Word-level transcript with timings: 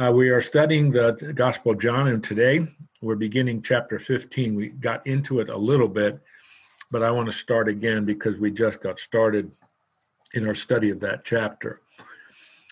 Uh, 0.00 0.12
we 0.12 0.28
are 0.28 0.40
studying 0.40 0.92
the 0.92 1.12
Gospel 1.34 1.72
of 1.72 1.80
John, 1.80 2.06
and 2.06 2.22
today 2.22 2.64
we're 3.02 3.16
beginning 3.16 3.62
chapter 3.62 3.98
15. 3.98 4.54
We 4.54 4.68
got 4.68 5.04
into 5.08 5.40
it 5.40 5.48
a 5.48 5.56
little 5.56 5.88
bit, 5.88 6.20
but 6.92 7.02
I 7.02 7.10
want 7.10 7.26
to 7.26 7.32
start 7.32 7.68
again 7.68 8.04
because 8.04 8.38
we 8.38 8.52
just 8.52 8.80
got 8.80 9.00
started 9.00 9.50
in 10.34 10.46
our 10.46 10.54
study 10.54 10.90
of 10.90 11.00
that 11.00 11.24
chapter. 11.24 11.80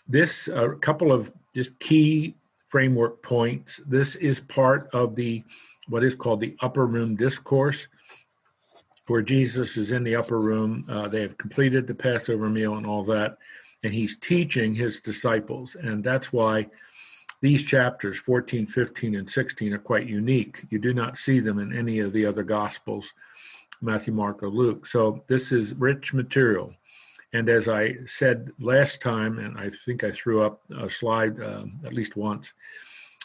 This, 0.06 0.46
a 0.46 0.66
uh, 0.66 0.74
couple 0.76 1.10
of 1.10 1.32
just 1.52 1.76
key 1.80 2.36
framework 2.68 3.24
points. 3.24 3.80
This 3.84 4.14
is 4.14 4.38
part 4.38 4.88
of 4.92 5.16
the 5.16 5.42
what 5.88 6.04
is 6.04 6.14
called 6.14 6.38
the 6.38 6.54
upper 6.60 6.86
room 6.86 7.16
discourse, 7.16 7.88
where 9.08 9.22
Jesus 9.22 9.76
is 9.76 9.90
in 9.90 10.04
the 10.04 10.14
upper 10.14 10.38
room. 10.38 10.84
Uh, 10.88 11.08
they 11.08 11.22
have 11.22 11.36
completed 11.38 11.88
the 11.88 11.94
Passover 11.94 12.48
meal 12.48 12.76
and 12.76 12.86
all 12.86 13.02
that, 13.02 13.36
and 13.82 13.92
he's 13.92 14.16
teaching 14.16 14.76
his 14.76 15.00
disciples, 15.00 15.74
and 15.74 16.04
that's 16.04 16.32
why 16.32 16.68
these 17.40 17.64
chapters, 17.64 18.18
14, 18.18 18.66
15, 18.66 19.14
and 19.14 19.28
16, 19.28 19.72
are 19.72 19.78
quite 19.78 20.06
unique. 20.06 20.64
You 20.70 20.78
do 20.78 20.94
not 20.94 21.16
see 21.16 21.40
them 21.40 21.58
in 21.58 21.76
any 21.76 21.98
of 21.98 22.12
the 22.12 22.24
other 22.24 22.42
Gospels, 22.42 23.12
Matthew, 23.80 24.14
Mark, 24.14 24.42
or 24.42 24.48
Luke. 24.48 24.86
So 24.86 25.22
this 25.26 25.52
is 25.52 25.74
rich 25.74 26.14
material. 26.14 26.74
And 27.32 27.48
as 27.48 27.68
I 27.68 27.96
said 28.06 28.50
last 28.58 29.02
time, 29.02 29.38
and 29.38 29.58
I 29.58 29.70
think 29.84 30.04
I 30.04 30.10
threw 30.10 30.42
up 30.42 30.62
a 30.76 30.88
slide 30.88 31.40
uh, 31.40 31.64
at 31.84 31.92
least 31.92 32.16
once, 32.16 32.52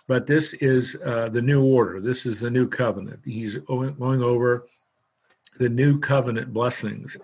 but 0.07 0.27
this 0.27 0.53
is 0.55 0.97
uh, 1.05 1.29
the 1.29 1.41
new 1.41 1.63
order. 1.63 2.01
This 2.01 2.25
is 2.25 2.41
the 2.41 2.49
new 2.49 2.67
covenant. 2.67 3.21
He's 3.23 3.55
going 3.55 4.21
over 4.21 4.67
the 5.57 5.69
new 5.69 5.99
covenant 5.99 6.51
blessings 6.51 7.17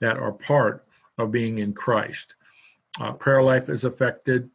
that 0.00 0.18
are 0.18 0.32
part 0.32 0.84
of 1.16 1.30
being 1.30 1.58
in 1.58 1.72
Christ. 1.72 2.34
Uh, 3.00 3.12
prayer 3.12 3.42
life 3.42 3.68
is 3.68 3.84
affected 3.84 4.50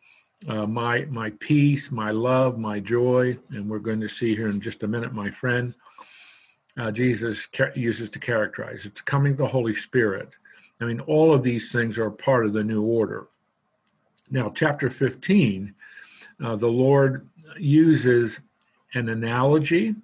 uh, 0.48 0.66
my 0.66 1.06
my 1.06 1.32
peace, 1.40 1.92
my 1.92 2.12
love, 2.12 2.58
my 2.58 2.80
joy, 2.80 3.38
and 3.50 3.70
we're 3.70 3.80
going 3.80 4.02
to 4.02 4.08
see 4.08 4.36
here 4.36 4.48
in 4.48 4.62
just 4.62 4.84
a 4.84 4.88
minute, 4.88 5.14
my 5.14 5.30
friend. 5.30 5.74
Uh, 6.78 6.92
Jesus 6.92 7.46
ca- 7.46 7.72
uses 7.76 8.10
to 8.12 8.20
characterize. 8.20 8.86
It's 8.86 9.02
coming 9.02 9.36
the 9.36 9.48
Holy 9.48 9.76
Spirit. 9.76 10.30
I 10.80 10.86
mean, 10.86 11.02
all 11.02 11.34
of 11.34 11.44
these 11.44 11.72
things 11.72 11.98
are 12.00 12.10
part 12.10 12.46
of 12.46 12.54
the 12.54 12.64
new 12.64 12.82
order. 12.82 13.28
Now, 14.32 14.52
chapter 14.56 14.90
15, 14.90 15.74
uh, 16.42 16.56
the 16.56 16.68
Lord 16.68 17.28
uses 17.58 18.40
an 18.94 19.10
analogy 19.10 19.96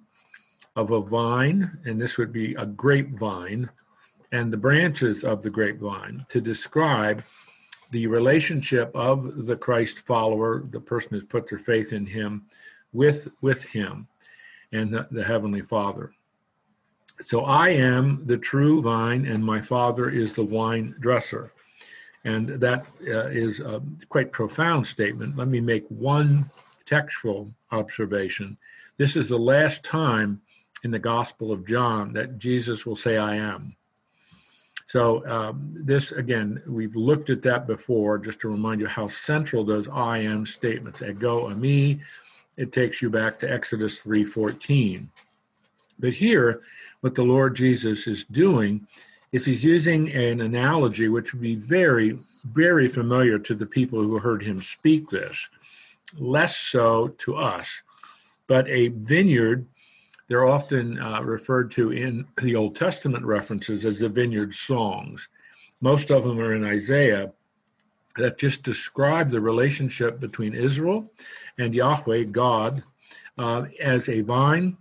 of 0.74 0.90
a 0.90 1.00
vine, 1.00 1.78
and 1.86 1.98
this 1.98 2.18
would 2.18 2.32
be 2.32 2.54
a 2.56 2.66
grapevine, 2.66 3.70
and 4.32 4.52
the 4.52 4.58
branches 4.58 5.24
of 5.24 5.42
the 5.42 5.50
grapevine 5.50 6.26
to 6.28 6.40
describe 6.40 7.22
the 7.90 8.06
relationship 8.06 8.90
of 8.94 9.46
the 9.46 9.56
Christ 9.56 10.00
follower, 10.00 10.64
the 10.70 10.80
person 10.80 11.10
who's 11.10 11.24
put 11.24 11.48
their 11.48 11.58
faith 11.58 11.92
in 11.92 12.06
him, 12.06 12.46
with 12.92 13.28
with 13.40 13.62
him 13.64 14.08
and 14.72 14.92
the, 14.92 15.06
the 15.10 15.24
heavenly 15.24 15.62
Father. 15.62 16.12
So 17.20 17.44
I 17.44 17.70
am 17.70 18.22
the 18.26 18.36
true 18.36 18.82
vine, 18.82 19.26
and 19.26 19.44
my 19.44 19.60
Father 19.60 20.10
is 20.10 20.32
the 20.32 20.44
vine 20.44 20.94
dresser. 21.00 21.52
And 22.24 22.48
that 22.48 22.86
uh, 23.06 23.28
is 23.28 23.60
a 23.60 23.80
quite 24.08 24.32
profound 24.32 24.86
statement. 24.86 25.36
Let 25.36 25.48
me 25.48 25.60
make 25.60 25.86
one 25.88 26.50
textual 26.84 27.48
observation. 27.70 28.58
This 28.96 29.16
is 29.16 29.28
the 29.28 29.38
last 29.38 29.84
time 29.84 30.40
in 30.82 30.90
the 30.90 30.98
Gospel 30.98 31.52
of 31.52 31.66
John 31.66 32.12
that 32.14 32.38
Jesus 32.38 32.84
will 32.84 32.96
say, 32.96 33.16
I 33.16 33.36
am. 33.36 33.76
So 34.86 35.26
um, 35.26 35.74
this 35.74 36.12
again, 36.12 36.62
we've 36.66 36.94
looked 36.94 37.28
at 37.28 37.42
that 37.42 37.66
before, 37.66 38.18
just 38.18 38.40
to 38.40 38.48
remind 38.48 38.80
you 38.80 38.86
how 38.86 39.08
central 39.08 39.64
those 39.64 39.88
I 39.88 40.18
am 40.18 40.46
statements, 40.46 41.02
ego, 41.02 41.48
eimi, 41.50 42.00
it 42.56 42.72
takes 42.72 43.02
you 43.02 43.10
back 43.10 43.38
to 43.40 43.52
Exodus 43.52 44.02
3:14. 44.02 45.08
But 45.98 46.14
here, 46.14 46.62
what 47.00 47.14
the 47.14 47.24
Lord 47.24 47.56
Jesus 47.56 48.06
is 48.06 48.24
doing 48.24 48.86
is 49.32 49.44
he's 49.44 49.64
using 49.64 50.10
an 50.12 50.40
analogy 50.40 51.08
which 51.08 51.32
would 51.32 51.42
be 51.42 51.56
very, 51.56 52.18
very 52.44 52.86
familiar 52.86 53.38
to 53.40 53.54
the 53.54 53.66
people 53.66 54.00
who 54.00 54.18
heard 54.18 54.42
him 54.42 54.62
speak 54.62 55.10
this, 55.10 55.48
less 56.18 56.56
so 56.56 57.08
to 57.18 57.36
us. 57.36 57.82
But 58.46 58.68
a 58.68 58.88
vineyard 58.88 59.66
they're 60.28 60.46
often 60.46 60.98
uh, 60.98 61.22
referred 61.22 61.70
to 61.72 61.92
in 61.92 62.26
the 62.42 62.56
Old 62.56 62.74
Testament 62.76 63.24
references 63.24 63.84
as 63.84 64.00
the 64.00 64.08
vineyard 64.08 64.54
songs. 64.54 65.28
Most 65.80 66.10
of 66.10 66.24
them 66.24 66.40
are 66.40 66.54
in 66.54 66.64
Isaiah 66.64 67.32
that 68.16 68.38
just 68.38 68.62
describe 68.62 69.30
the 69.30 69.40
relationship 69.40 70.18
between 70.18 70.54
Israel 70.54 71.12
and 71.58 71.74
Yahweh, 71.74 72.24
God, 72.24 72.82
uh, 73.38 73.66
as 73.80 74.08
a 74.08 74.22
vine, 74.22 74.76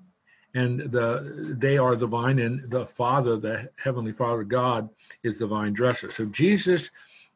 and 0.53 0.79
the 0.79 1.56
they 1.59 1.77
are 1.77 1.95
the 1.95 2.07
vine, 2.07 2.39
and 2.39 2.69
the 2.72 2.85
Father, 2.85 3.35
the 3.35 3.69
Heavenly 3.75 4.13
Father, 4.13 4.44
God, 4.44 4.89
is 5.22 5.38
the 5.38 5.47
vine 5.47 5.73
dresser. 5.73 6.09
So 6.09 6.25
Jesus 6.25 6.91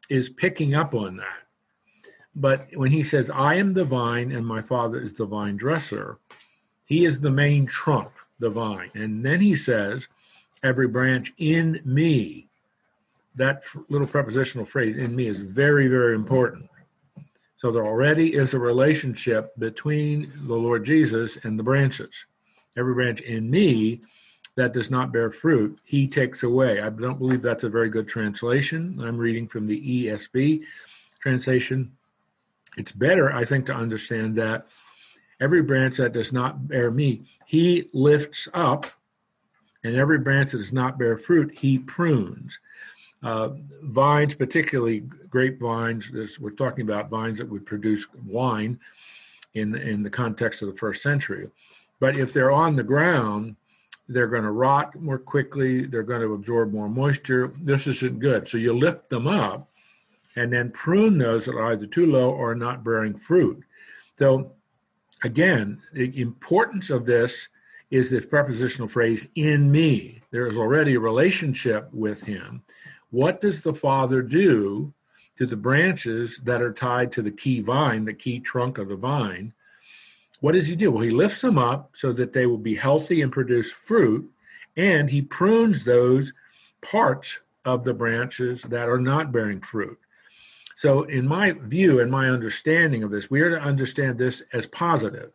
is 0.09 0.29
picking 0.29 0.73
up 0.73 0.95
on 0.95 1.17
that. 1.17 1.43
But 2.35 2.67
when 2.73 2.91
he 2.91 3.03
says, 3.03 3.29
I 3.29 3.55
am 3.55 3.73
the 3.73 3.83
vine 3.83 4.31
and 4.31 4.45
my 4.45 4.61
Father 4.61 5.01
is 5.01 5.13
the 5.13 5.25
vine 5.25 5.57
dresser, 5.57 6.19
he 6.89 7.05
is 7.05 7.19
the 7.19 7.29
main 7.29 7.67
trunk, 7.67 8.11
the 8.39 8.49
vine. 8.49 8.89
And 8.95 9.23
then 9.23 9.39
he 9.39 9.55
says, 9.55 10.07
every 10.63 10.87
branch 10.87 11.31
in 11.37 11.79
me. 11.85 12.47
That 13.35 13.63
little 13.89 14.07
prepositional 14.07 14.65
phrase, 14.65 14.97
in 14.97 15.15
me, 15.15 15.27
is 15.27 15.39
very, 15.39 15.87
very 15.87 16.15
important. 16.15 16.67
So 17.57 17.71
there 17.71 17.85
already 17.85 18.33
is 18.33 18.53
a 18.53 18.59
relationship 18.59 19.53
between 19.59 20.33
the 20.47 20.55
Lord 20.55 20.83
Jesus 20.83 21.37
and 21.43 21.59
the 21.59 21.63
branches. 21.63 22.25
Every 22.75 22.95
branch 22.95 23.21
in 23.21 23.51
me 23.51 24.01
that 24.55 24.73
does 24.73 24.89
not 24.89 25.13
bear 25.13 25.29
fruit, 25.29 25.79
he 25.85 26.07
takes 26.07 26.41
away. 26.41 26.81
I 26.81 26.89
don't 26.89 27.19
believe 27.19 27.43
that's 27.43 27.63
a 27.63 27.69
very 27.69 27.89
good 27.89 28.07
translation. 28.07 28.99
I'm 28.99 29.17
reading 29.17 29.47
from 29.47 29.67
the 29.67 30.05
ESV 30.07 30.63
translation. 31.21 31.91
It's 32.77 32.91
better, 32.91 33.31
I 33.31 33.45
think, 33.45 33.67
to 33.67 33.75
understand 33.75 34.35
that 34.37 34.67
Every 35.41 35.61
branch 35.61 35.97
that 35.97 36.13
does 36.13 36.33
not 36.33 36.67
bear 36.67 36.91
me, 36.91 37.25
he 37.45 37.87
lifts 37.93 38.47
up, 38.53 38.87
and 39.83 39.95
every 39.95 40.19
branch 40.19 40.51
that 40.51 40.57
does 40.57 40.73
not 40.73 40.99
bear 40.99 41.17
fruit, 41.17 41.57
he 41.57 41.79
prunes. 41.79 42.59
Uh, 43.23 43.49
vines, 43.83 44.35
particularly 44.35 45.01
grapevines, 45.29 46.11
this, 46.11 46.39
we're 46.39 46.51
talking 46.51 46.83
about 46.83 47.09
vines 47.09 47.37
that 47.37 47.49
would 47.49 47.65
produce 47.65 48.05
wine 48.25 48.79
in, 49.53 49.75
in 49.75 50.03
the 50.03 50.09
context 50.09 50.61
of 50.61 50.69
the 50.69 50.77
first 50.77 51.01
century. 51.01 51.49
But 51.99 52.17
if 52.17 52.33
they're 52.33 52.51
on 52.51 52.75
the 52.75 52.83
ground, 52.83 53.55
they're 54.07 54.27
going 54.27 54.43
to 54.43 54.51
rot 54.51 54.95
more 54.95 55.19
quickly, 55.19 55.85
they're 55.85 56.03
going 56.03 56.21
to 56.21 56.33
absorb 56.33 56.71
more 56.71 56.89
moisture. 56.89 57.51
This 57.61 57.87
isn't 57.87 58.19
good. 58.19 58.47
So 58.47 58.57
you 58.57 58.73
lift 58.73 59.09
them 59.09 59.27
up 59.27 59.69
and 60.35 60.51
then 60.51 60.71
prune 60.71 61.17
those 61.17 61.45
that 61.45 61.55
are 61.55 61.73
either 61.73 61.85
too 61.85 62.05
low 62.05 62.31
or 62.31 62.55
not 62.55 62.83
bearing 62.83 63.17
fruit. 63.17 63.61
So 64.17 64.53
again, 65.23 65.81
the 65.93 66.19
importance 66.19 66.89
of 66.89 67.05
this 67.05 67.47
is 67.91 68.09
this 68.09 68.25
prepositional 68.25 68.87
phrase, 68.87 69.27
in 69.35 69.71
me. 69.71 70.21
There 70.31 70.47
is 70.47 70.57
already 70.57 70.95
a 70.95 70.99
relationship 70.99 71.89
with 71.91 72.23
him. 72.23 72.63
What 73.09 73.39
does 73.39 73.61
the 73.61 73.73
Father 73.73 74.21
do 74.21 74.93
to 75.37 75.45
the 75.45 75.55
branches 75.55 76.39
that 76.43 76.61
are 76.61 76.73
tied 76.73 77.11
to 77.13 77.21
the 77.21 77.31
key 77.31 77.61
vine, 77.61 78.05
the 78.05 78.13
key 78.13 78.39
trunk 78.39 78.77
of 78.77 78.89
the 78.89 78.95
vine? 78.95 79.53
What 80.41 80.51
does 80.51 80.67
he 80.67 80.75
do? 80.75 80.91
Well, 80.91 81.03
he 81.03 81.09
lifts 81.09 81.41
them 81.41 81.57
up 81.57 81.91
so 81.95 82.13
that 82.13 82.33
they 82.33 82.45
will 82.45 82.57
be 82.59 82.75
healthy 82.75 83.21
and 83.21 83.31
produce 83.31 83.71
fruit, 83.71 84.29
and 84.77 85.09
he 85.09 85.21
prunes 85.21 85.83
those 85.83 86.31
parts 86.81 87.39
of 87.65 87.83
the 87.83 87.93
branches 87.93 88.61
that 88.63 88.87
are 88.87 88.99
not 88.99 89.31
bearing 89.31 89.61
fruit. 89.61 89.99
So, 90.79 91.03
in 91.03 91.27
my 91.27 91.51
view 91.51 91.99
and 91.99 92.09
my 92.09 92.29
understanding 92.29 93.03
of 93.03 93.11
this, 93.11 93.29
we 93.29 93.41
are 93.41 93.49
to 93.49 93.59
understand 93.59 94.17
this 94.17 94.43
as 94.53 94.65
positive 94.65 95.33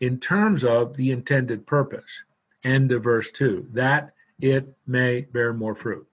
in 0.00 0.18
terms 0.18 0.64
of 0.64 0.96
the 0.96 1.12
intended 1.12 1.68
purpose. 1.68 2.24
End 2.64 2.90
of 2.90 3.04
verse 3.04 3.30
2 3.30 3.68
that 3.74 4.12
it 4.40 4.66
may 4.88 5.20
bear 5.20 5.52
more 5.52 5.76
fruit. 5.76 6.04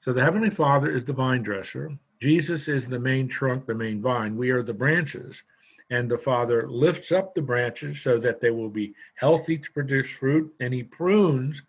So, 0.00 0.12
the 0.12 0.24
Heavenly 0.24 0.50
Father 0.50 0.90
is 0.90 1.04
the 1.04 1.12
vine 1.12 1.44
dresser, 1.44 1.92
Jesus 2.20 2.66
is 2.66 2.88
the 2.88 2.98
main 2.98 3.28
trunk, 3.28 3.66
the 3.66 3.74
main 3.76 4.02
vine. 4.02 4.36
We 4.36 4.50
are 4.50 4.64
the 4.64 4.74
branches. 4.74 5.44
And 5.90 6.10
the 6.10 6.18
Father 6.18 6.68
lifts 6.68 7.12
up 7.12 7.36
the 7.36 7.42
branches 7.42 8.00
so 8.00 8.18
that 8.18 8.40
they 8.40 8.50
will 8.50 8.68
be 8.68 8.94
healthy 9.14 9.58
to 9.58 9.70
produce 9.70 10.10
fruit, 10.10 10.52
and 10.58 10.74
He 10.74 10.82
prunes 10.82 11.62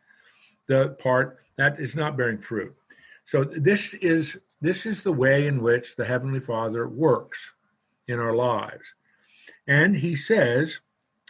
the 0.65 0.97
part 0.99 1.37
that 1.57 1.79
is 1.79 1.95
not 1.95 2.17
bearing 2.17 2.39
fruit. 2.39 2.75
So, 3.25 3.43
this 3.43 3.93
is 3.93 4.39
this 4.61 4.85
is 4.85 5.03
the 5.03 5.13
way 5.13 5.47
in 5.47 5.61
which 5.61 5.95
the 5.95 6.05
Heavenly 6.05 6.39
Father 6.39 6.87
works 6.87 7.53
in 8.07 8.19
our 8.19 8.35
lives. 8.35 8.93
And 9.67 9.97
he 9.97 10.15
says, 10.15 10.81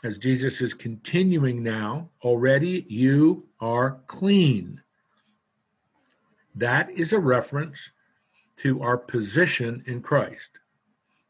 as 0.03 0.17
Jesus 0.17 0.61
is 0.61 0.73
continuing 0.73 1.61
now, 1.61 2.09
already 2.23 2.85
you 2.87 3.45
are 3.59 3.99
clean. 4.07 4.81
That 6.55 6.89
is 6.89 7.13
a 7.13 7.19
reference 7.19 7.91
to 8.57 8.81
our 8.81 8.97
position 8.97 9.83
in 9.85 10.01
Christ. 10.01 10.49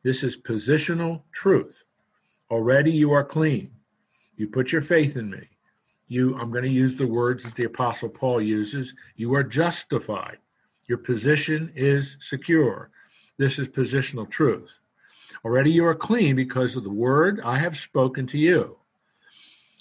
This 0.04 0.24
is 0.24 0.38
positional 0.38 1.24
truth. 1.32 1.84
Already 2.50 2.92
you 2.92 3.12
are 3.12 3.24
clean. 3.24 3.72
You 4.38 4.48
put 4.48 4.72
your 4.72 4.82
faith 4.82 5.18
in 5.18 5.30
me. 5.30 5.50
You, 6.08 6.36
I'm 6.40 6.52
going 6.52 6.64
to 6.64 6.70
use 6.70 6.96
the 6.96 7.08
words 7.08 7.44
that 7.44 7.56
the 7.56 7.66
Apostle 7.66 8.10
Paul 8.10 8.42
uses. 8.42 8.96
You 9.16 9.36
are 9.36 9.44
justified. 9.44 10.38
Your 10.90 10.98
position 10.98 11.72
is 11.76 12.18
secure. 12.20 12.90
This 13.38 13.60
is 13.60 13.70
positional 13.70 14.30
truth. 14.30 14.72
Already 15.46 15.72
you 15.72 15.86
are 15.86 15.96
clean 15.96 16.36
because 16.36 16.76
of 16.76 16.84
the 16.84 16.90
word 16.90 17.40
I 17.46 17.60
have 17.60 17.78
spoken 17.78 18.26
to 18.28 18.40
you. 18.40 18.76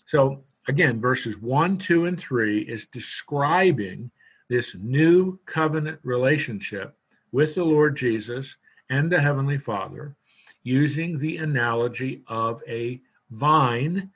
So, 0.04 0.42
again, 0.68 1.00
verses 1.00 1.38
1, 1.38 1.78
2, 1.78 2.04
and 2.04 2.20
3 2.20 2.60
is 2.60 2.86
describing 2.86 4.10
this 4.50 4.76
new 4.78 5.38
covenant 5.46 5.98
relationship 6.02 6.94
with 7.32 7.54
the 7.54 7.64
Lord 7.64 7.96
Jesus 7.96 8.56
and 8.90 9.10
the 9.10 9.20
Heavenly 9.20 9.58
Father 9.58 10.14
using 10.62 11.18
the 11.18 11.38
analogy 11.38 12.22
of 12.26 12.62
a 12.68 13.00
vine 13.30 14.10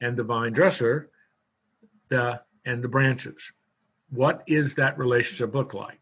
and 0.00 0.16
the 0.16 0.24
vine 0.24 0.52
dresser 0.52 1.08
the, 2.08 2.42
and 2.64 2.82
the 2.82 2.88
branches. 2.88 3.52
What 4.10 4.42
is 4.48 4.74
that 4.74 4.98
relationship 4.98 5.54
look 5.54 5.72
like? 5.72 6.01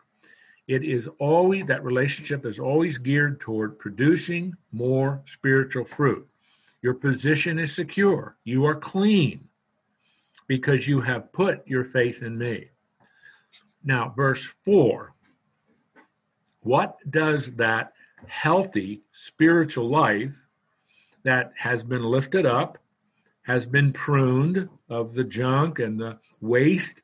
It 0.71 0.85
is 0.85 1.09
always, 1.19 1.67
that 1.67 1.83
relationship 1.83 2.47
is 2.47 2.61
always 2.61 2.97
geared 2.97 3.41
toward 3.41 3.77
producing 3.77 4.55
more 4.71 5.21
spiritual 5.25 5.85
fruit. 5.85 6.29
Your 6.81 6.95
position 6.95 7.59
is 7.59 7.75
secure. 7.75 8.37
You 8.45 8.65
are 8.67 8.77
clean 8.77 9.49
because 10.47 10.87
you 10.87 11.01
have 11.01 11.33
put 11.33 11.67
your 11.67 11.83
faith 11.83 12.23
in 12.23 12.39
me. 12.39 12.69
Now, 13.83 14.15
verse 14.17 14.45
4 14.65 15.13
what 16.61 16.99
does 17.11 17.57
that 17.57 17.93
healthy 18.29 19.03
spiritual 19.11 19.89
life 19.89 20.31
that 21.25 21.53
has 21.57 21.83
been 21.83 22.05
lifted 22.05 22.47
up, 22.47 22.79
has 23.43 23.67
been 23.67 23.93
pruned 23.93 24.69
of 24.89 25.15
the 25.15 25.25
junk 25.25 25.81
and 25.81 25.99
the 25.99 26.21
waste 26.41 27.03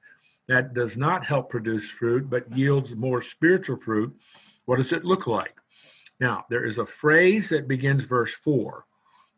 that 0.48 0.74
does 0.74 0.96
not 0.96 1.24
help 1.24 1.50
produce 1.50 1.88
fruit 1.88 2.30
but 2.30 2.50
yields 2.56 2.94
more 2.94 3.20
spiritual 3.22 3.76
fruit, 3.76 4.16
what 4.64 4.76
does 4.76 4.92
it 4.92 5.04
look 5.04 5.26
like? 5.26 5.54
Now, 6.20 6.46
there 6.48 6.64
is 6.64 6.78
a 6.78 6.86
phrase 6.86 7.50
that 7.50 7.68
begins 7.68 8.04
verse 8.04 8.32
4 8.32 8.84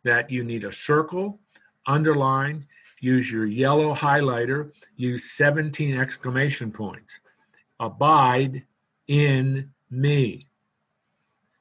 that 0.04 0.30
you 0.30 0.44
need 0.44 0.64
a 0.64 0.72
circle, 0.72 1.40
underline, 1.86 2.66
use 3.00 3.30
your 3.30 3.46
yellow 3.46 3.94
highlighter, 3.94 4.70
use 4.96 5.32
17 5.32 5.98
exclamation 5.98 6.70
points. 6.70 7.20
Abide 7.80 8.64
in 9.06 9.70
me. 9.90 10.42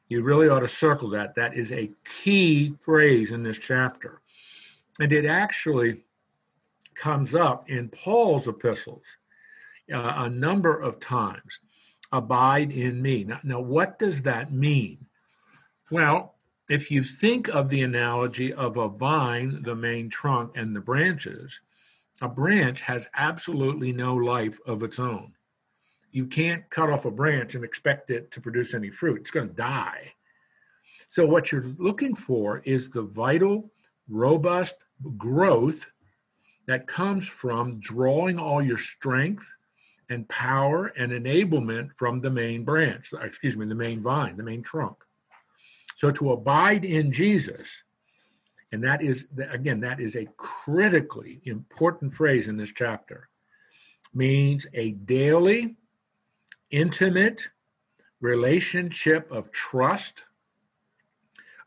You 0.09 0.23
really 0.23 0.49
ought 0.49 0.61
to 0.61 0.67
circle 0.67 1.09
that. 1.11 1.35
That 1.35 1.55
is 1.55 1.71
a 1.71 1.91
key 2.23 2.73
phrase 2.81 3.31
in 3.31 3.43
this 3.43 3.57
chapter. 3.57 4.21
And 4.99 5.11
it 5.11 5.25
actually 5.25 6.03
comes 6.95 7.35
up 7.35 7.69
in 7.69 7.89
Paul's 7.89 8.47
epistles 8.47 9.17
uh, 9.93 10.13
a 10.17 10.29
number 10.29 10.79
of 10.79 10.99
times. 10.99 11.59
Abide 12.11 12.71
in 12.71 13.01
me. 13.01 13.25
Now, 13.25 13.39
now, 13.43 13.59
what 13.59 13.99
does 13.99 14.21
that 14.23 14.51
mean? 14.51 15.05
Well, 15.91 16.35
if 16.69 16.89
you 16.89 17.03
think 17.03 17.49
of 17.49 17.69
the 17.69 17.81
analogy 17.81 18.53
of 18.53 18.77
a 18.77 18.87
vine, 18.87 19.61
the 19.63 19.75
main 19.75 20.09
trunk, 20.09 20.51
and 20.55 20.75
the 20.75 20.79
branches, 20.79 21.59
a 22.21 22.29
branch 22.29 22.81
has 22.81 23.09
absolutely 23.15 23.91
no 23.91 24.15
life 24.15 24.57
of 24.65 24.83
its 24.83 24.99
own 24.99 25.33
you 26.11 26.25
can't 26.25 26.67
cut 26.69 26.89
off 26.89 27.05
a 27.05 27.11
branch 27.11 27.55
and 27.55 27.63
expect 27.63 28.09
it 28.09 28.31
to 28.31 28.41
produce 28.41 28.73
any 28.73 28.89
fruit. 28.89 29.21
It's 29.21 29.29
going 29.29 29.49
to 29.49 29.53
die. 29.53 30.13
So, 31.09 31.25
what 31.25 31.51
you're 31.51 31.75
looking 31.77 32.15
for 32.15 32.61
is 32.65 32.89
the 32.89 33.03
vital, 33.03 33.71
robust 34.09 34.75
growth 35.17 35.87
that 36.65 36.87
comes 36.87 37.27
from 37.27 37.79
drawing 37.79 38.39
all 38.39 38.63
your 38.63 38.77
strength 38.79 39.53
and 40.09 40.27
power 40.29 40.87
and 40.97 41.11
enablement 41.11 41.89
from 41.95 42.21
the 42.21 42.29
main 42.29 42.63
branch, 42.63 43.13
uh, 43.13 43.19
excuse 43.19 43.57
me, 43.57 43.65
the 43.65 43.75
main 43.75 44.01
vine, 44.01 44.37
the 44.37 44.43
main 44.43 44.63
trunk. 44.63 44.97
So, 45.97 46.11
to 46.11 46.31
abide 46.31 46.85
in 46.85 47.11
Jesus, 47.11 47.83
and 48.71 48.83
that 48.83 49.01
is, 49.01 49.27
again, 49.51 49.79
that 49.81 49.99
is 49.99 50.15
a 50.15 50.27
critically 50.37 51.41
important 51.45 52.13
phrase 52.13 52.47
in 52.47 52.57
this 52.57 52.71
chapter, 52.71 53.29
means 54.13 54.67
a 54.73 54.91
daily 54.91 55.75
intimate 56.71 57.49
relationship 58.19 59.31
of 59.31 59.51
trust, 59.51 60.25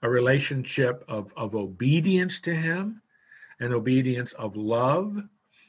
a 0.02 0.08
relationship 0.08 1.04
of, 1.08 1.32
of 1.36 1.54
obedience 1.54 2.40
to 2.40 2.54
Him, 2.54 3.02
an 3.60 3.72
obedience 3.72 4.32
of 4.32 4.56
love, 4.56 5.16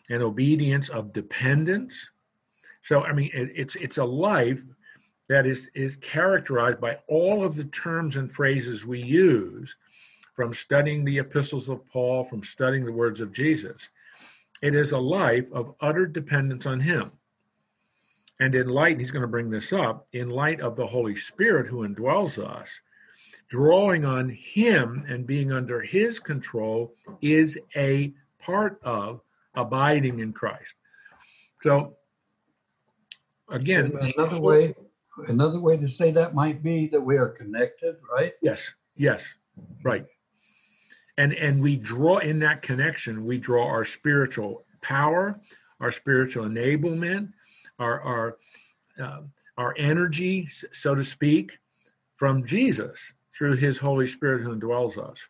an 0.10 0.22
obedience 0.22 0.90
of 0.90 1.14
dependence. 1.14 2.10
So, 2.84 3.04
I 3.04 3.14
mean, 3.14 3.32
it, 3.34 3.52
it's 3.56 3.76
it's 3.76 3.98
a 3.98 4.06
life 4.06 4.62
that 5.30 5.46
is 5.46 5.70
is 5.74 5.96
characterized 5.98 6.82
by 6.82 6.98
all 7.08 7.44
of 7.44 7.56
the 7.56 7.66
terms 7.66 8.16
and 8.16 8.32
phrases 8.32 8.86
we 8.86 9.02
use 9.02 9.76
from 10.36 10.54
studying 10.54 11.06
the 11.06 11.20
epistles 11.20 11.70
of 11.70 11.88
Paul, 11.88 12.24
from 12.24 12.44
studying 12.44 12.86
the 12.86 12.92
words 12.92 13.22
of 13.22 13.32
Jesus. 13.32 13.90
It 14.62 14.76
is 14.76 14.92
a 14.92 14.98
life 14.98 15.46
of 15.52 15.76
utter 15.82 16.06
dependence 16.06 16.66
on 16.66 16.80
Him. 16.80 17.12
And 18.42 18.56
in 18.56 18.70
light, 18.70 18.98
he's 18.98 19.12
going 19.12 19.22
to 19.22 19.28
bring 19.28 19.52
this 19.52 19.72
up, 19.72 20.08
in 20.14 20.30
light 20.32 20.62
of 20.62 20.76
the 20.76 20.88
Holy 20.88 21.16
Spirit 21.16 21.68
who 21.68 21.88
indwells 21.88 22.44
us, 22.44 22.82
drawing 23.50 24.04
on 24.04 24.30
him 24.30 25.06
and 25.08 25.28
being 25.28 25.52
under 25.52 25.80
his 25.82 26.20
control 26.20 26.96
is 27.22 27.60
a 27.76 28.12
part 28.40 28.80
of 28.82 29.22
abiding 29.54 30.22
in 30.22 30.34
Christ. 30.34 30.74
So 31.62 31.98
again, 33.52 33.98
another 34.18 34.40
way 34.40 34.74
another 35.28 35.60
way 35.60 35.78
to 35.78 35.88
say 35.88 36.12
that 36.12 36.34
might 36.34 36.64
be 36.64 36.88
that 36.88 37.02
we 37.02 37.18
are 37.18 37.30
connected, 37.30 37.98
right? 38.12 38.34
Yes. 38.42 38.72
Yes. 38.96 39.36
Right. 39.84 40.06
And 41.18 41.34
and 41.34 41.62
we 41.62 41.76
draw 41.76 42.18
in 42.18 42.40
that 42.40 42.62
connection, 42.62 43.26
we 43.26 43.38
draw 43.38 43.68
our 43.68 43.86
spiritual 43.86 44.66
power, 44.82 45.40
our 45.80 45.92
spiritual 45.92 46.46
enablement, 46.46 47.32
our 47.80 48.02
our 48.02 48.38
uh, 49.02 49.22
our 49.58 49.76
energy, 49.78 50.48
so 50.72 50.96
to 50.96 51.04
speak, 51.04 51.60
from 52.16 52.46
Jesus 52.46 53.14
through 53.38 53.56
His 53.56 53.78
Holy 53.78 54.08
Spirit 54.08 54.42
who 54.42 54.56
indwells 54.56 54.98
us. 54.98 55.28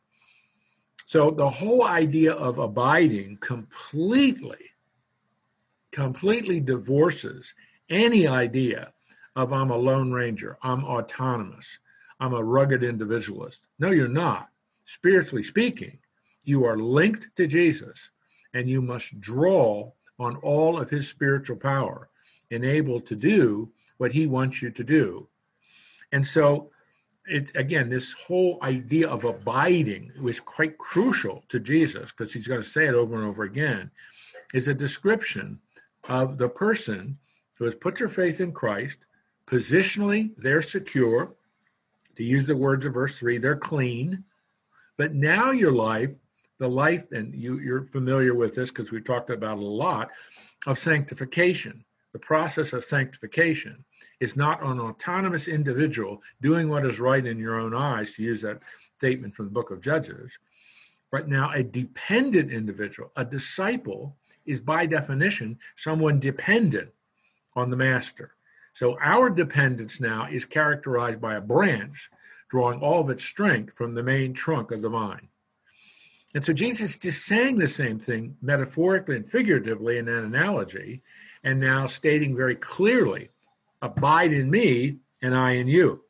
So 1.07 1.31
the 1.31 1.50
whole 1.50 1.83
idea 1.83 2.33
of 2.33 2.57
abiding 2.57 3.38
completely, 3.41 4.72
completely 5.91 6.60
divorces 6.62 7.53
any 7.91 8.27
idea 8.27 8.93
of 9.36 9.53
I'm 9.53 9.69
a 9.69 9.77
lone 9.77 10.12
ranger, 10.12 10.57
I'm 10.63 10.83
autonomous, 10.83 11.77
I'm 12.19 12.33
a 12.33 12.43
rugged 12.43 12.83
individualist. 12.83 13.67
No, 13.77 13.91
you're 13.91 14.07
not. 14.07 14.50
Spiritually 14.86 15.43
speaking, 15.43 16.00
you 16.43 16.65
are 16.65 16.77
linked 16.77 17.27
to 17.36 17.45
Jesus 17.45 18.10
and 18.53 18.69
you 18.69 18.81
must 18.81 19.19
draw 19.21 19.91
on 20.19 20.36
all 20.38 20.79
of 20.79 20.89
his 20.89 21.07
spiritual 21.07 21.55
power 21.55 22.10
and 22.50 22.65
able 22.65 23.00
to 23.01 23.15
do 23.15 23.71
what 23.98 24.12
he 24.12 24.27
wants 24.27 24.62
you 24.62 24.71
to 24.71 24.83
do. 24.83 25.27
And 26.12 26.25
so, 26.25 26.71
it, 27.25 27.51
again, 27.55 27.89
this 27.89 28.13
whole 28.13 28.57
idea 28.62 29.07
of 29.07 29.24
abiding 29.24 30.12
was 30.19 30.39
quite 30.39 30.77
crucial 30.77 31.43
to 31.50 31.60
Jesus 31.60 32.12
because 32.12 32.33
he's 32.33 32.48
going 32.48 32.62
to 32.62 32.67
say 32.67 32.88
it 32.88 32.95
over 32.95 33.15
and 33.15 33.24
over 33.24 33.43
again, 33.43 33.91
is 34.53 34.67
a 34.67 34.74
description 34.74 35.60
of 36.10 36.38
the 36.38 36.50
person 36.50 37.17
who 37.62 37.65
has 37.65 37.75
put 37.75 38.00
your 38.00 38.10
faith 38.10 38.41
in 38.41 38.51
Christ. 38.51 38.98
Positionally, 39.46 40.32
they're 40.36 40.63
secure. 40.63 41.32
To 42.15 42.24
use 42.24 42.48
the 42.48 42.58
words 42.58 42.88
of 42.88 42.96
verse 42.96 43.20
3, 43.20 43.38
they're 43.38 43.56
clean. 43.56 44.24
But 44.98 45.13
now 45.13 45.51
your 45.51 45.72
life, 45.72 46.15
the 46.58 46.68
life, 46.68 47.03
and 47.12 47.36
you, 47.36 47.60
you're 47.60 47.84
familiar 47.84 48.34
with 48.34 48.56
this 48.56 48.70
because 48.70 48.91
we've 48.91 49.06
talked 49.06 49.30
about 49.30 49.60
it 49.60 49.63
a 49.63 49.68
lot, 49.68 50.10
of 50.65 50.80
sanctification 50.80 51.86
the 52.13 52.20
process 52.20 52.74
of 52.74 52.84
sanctification 52.84 53.86
is 54.20 54.36
not 54.36 54.63
an 54.63 54.80
autonomous 54.80 55.48
individual 55.48 56.20
doing 56.41 56.68
what 56.68 56.84
is 56.84 57.00
right 57.00 57.27
in 57.27 57.38
your 57.38 57.60
own 57.60 57.75
eyes, 57.75 58.15
to 58.15 58.24
use 58.24 58.41
that 58.41 58.63
statement 58.98 59.36
from 59.36 59.46
the 59.46 59.51
book 59.51 59.70
of 59.70 59.82
Judges, 59.82 60.36
but 61.12 61.30
now 61.30 61.51
a 61.53 61.62
dependent 61.62 62.51
individual, 62.51 63.12
a 63.15 63.24
disciple, 63.24 64.18
is 64.48 64.60
by 64.60 64.88
definition 64.88 65.60
someone 65.77 66.20
dependent 66.20 66.89
on 67.55 67.70
the 67.70 67.77
master. 67.77 68.36
So 68.74 68.98
our 69.00 69.29
dependence 69.29 70.00
now 70.00 70.27
is 70.31 70.46
characterized 70.46 71.20
by 71.20 71.36
a 71.36 71.41
branch 71.41 72.10
drawing 72.50 72.81
all 72.81 73.01
of 73.01 73.10
its 73.10 73.24
strength 73.24 73.74
from 73.75 73.93
the 73.93 74.03
main 74.03 74.34
trunk 74.34 74.72
of 74.72 74.81
the 74.81 74.89
vine. 74.89 75.27
And 76.34 76.43
so 76.43 76.53
Jesus 76.53 76.91
is 76.91 76.98
just 76.98 77.25
saying 77.25 77.58
the 77.58 77.67
same 77.67 78.00
thing 78.00 78.38
metaphorically 78.41 79.17
and 79.17 79.29
figuratively 79.29 79.98
in 79.98 80.05
that 80.05 80.24
analogy 80.24 81.01
and 81.43 81.60
now 81.60 81.88
stating 81.88 82.36
very 82.36 82.55
clearly, 82.55 83.29
Abide 83.81 84.31
in 84.31 84.51
me, 84.51 84.98
and 85.24 85.36
I 85.36 85.53
in 85.53 85.67
you. 85.67 86.03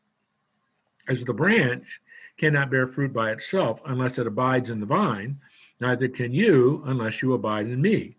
As 1.07 1.24
the 1.24 1.33
branch 1.33 2.01
cannot 2.38 2.69
bear 2.69 2.88
fruit 2.88 3.13
by 3.13 3.31
itself 3.31 3.81
unless 3.86 4.17
it 4.17 4.27
abides 4.27 4.69
in 4.69 4.81
the 4.81 4.86
vine, 4.86 5.39
neither 5.79 6.10
can 6.10 6.33
you 6.33 6.83
unless 6.86 7.21
you 7.21 7.33
abide 7.33 7.67
in 7.67 7.81
me. 7.81 8.17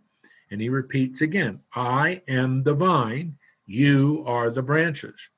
And 0.52 0.60
he 0.60 0.68
repeats 0.68 1.22
again, 1.22 1.60
I 1.74 2.20
am 2.28 2.62
the 2.62 2.74
vine, 2.74 3.38
you 3.64 4.22
are 4.26 4.50
the 4.50 4.60
branches. 4.60 5.30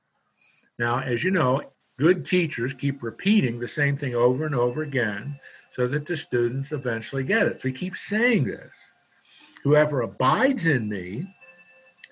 Now, 0.76 0.98
as 0.98 1.22
you 1.22 1.30
know, 1.30 1.62
good 2.00 2.26
teachers 2.26 2.74
keep 2.74 3.00
repeating 3.00 3.60
the 3.60 3.68
same 3.68 3.96
thing 3.96 4.16
over 4.16 4.44
and 4.44 4.56
over 4.56 4.82
again 4.82 5.38
so 5.70 5.86
that 5.86 6.04
the 6.04 6.16
students 6.16 6.72
eventually 6.72 7.22
get 7.22 7.46
it. 7.46 7.60
So 7.60 7.68
he 7.68 7.74
keeps 7.74 8.00
saying 8.00 8.46
this 8.46 8.72
Whoever 9.62 10.02
abides 10.02 10.66
in 10.66 10.88
me 10.88 11.32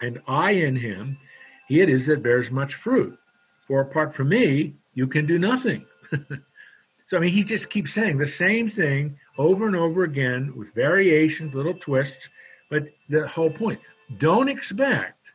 and 0.00 0.22
I 0.28 0.52
in 0.52 0.76
him, 0.76 1.18
he 1.66 1.80
it 1.80 1.88
is 1.88 2.06
that 2.06 2.22
bears 2.22 2.52
much 2.52 2.74
fruit. 2.74 3.18
For 3.66 3.80
apart 3.80 4.14
from 4.14 4.28
me, 4.28 4.74
you 4.94 5.08
can 5.08 5.26
do 5.26 5.40
nothing. 5.40 5.86
so, 7.06 7.16
I 7.16 7.20
mean, 7.20 7.32
he 7.32 7.42
just 7.42 7.68
keeps 7.68 7.92
saying 7.92 8.18
the 8.18 8.28
same 8.28 8.70
thing 8.70 9.18
over 9.38 9.66
and 9.66 9.74
over 9.74 10.04
again 10.04 10.52
with 10.56 10.72
variations, 10.72 11.52
little 11.52 11.74
twists. 11.74 12.28
But 12.72 12.88
the 13.10 13.28
whole 13.28 13.50
point 13.50 13.80
don't 14.16 14.48
expect 14.48 15.34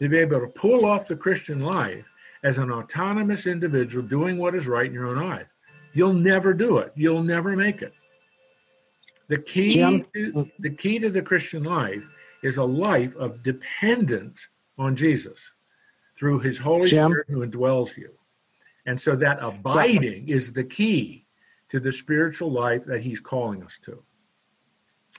to 0.00 0.08
be 0.08 0.16
able 0.16 0.40
to 0.40 0.46
pull 0.46 0.86
off 0.86 1.06
the 1.06 1.14
Christian 1.14 1.60
life 1.60 2.06
as 2.42 2.56
an 2.56 2.72
autonomous 2.72 3.46
individual 3.46 4.02
doing 4.02 4.38
what 4.38 4.54
is 4.54 4.66
right 4.66 4.86
in 4.86 4.94
your 4.94 5.08
own 5.08 5.18
eyes. 5.18 5.44
You'll 5.92 6.14
never 6.14 6.54
do 6.54 6.78
it. 6.78 6.90
You'll 6.96 7.22
never 7.22 7.54
make 7.54 7.82
it. 7.82 7.92
The 9.28 9.36
key, 9.36 9.76
to, 9.76 10.50
the 10.58 10.70
key 10.70 10.98
to 11.00 11.10
the 11.10 11.20
Christian 11.20 11.64
life 11.64 12.02
is 12.42 12.56
a 12.56 12.64
life 12.64 13.14
of 13.16 13.42
dependence 13.42 14.48
on 14.78 14.96
Jesus 14.96 15.52
through 16.16 16.38
his 16.38 16.56
Holy 16.56 16.88
Jim. 16.88 17.10
Spirit 17.10 17.26
who 17.28 17.46
indwells 17.46 17.94
you. 17.94 18.10
And 18.86 18.98
so 18.98 19.14
that 19.16 19.36
abiding 19.42 20.30
is 20.30 20.54
the 20.54 20.64
key 20.64 21.26
to 21.68 21.78
the 21.78 21.92
spiritual 21.92 22.50
life 22.50 22.86
that 22.86 23.02
he's 23.02 23.20
calling 23.20 23.62
us 23.62 23.78
to. 23.82 24.02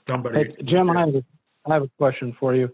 Somebody, 0.06 0.38
hey, 0.38 0.62
Jim, 0.64 0.90
I 0.90 1.22
I 1.66 1.74
have 1.74 1.82
a 1.82 1.90
question 1.98 2.36
for 2.38 2.54
you. 2.54 2.70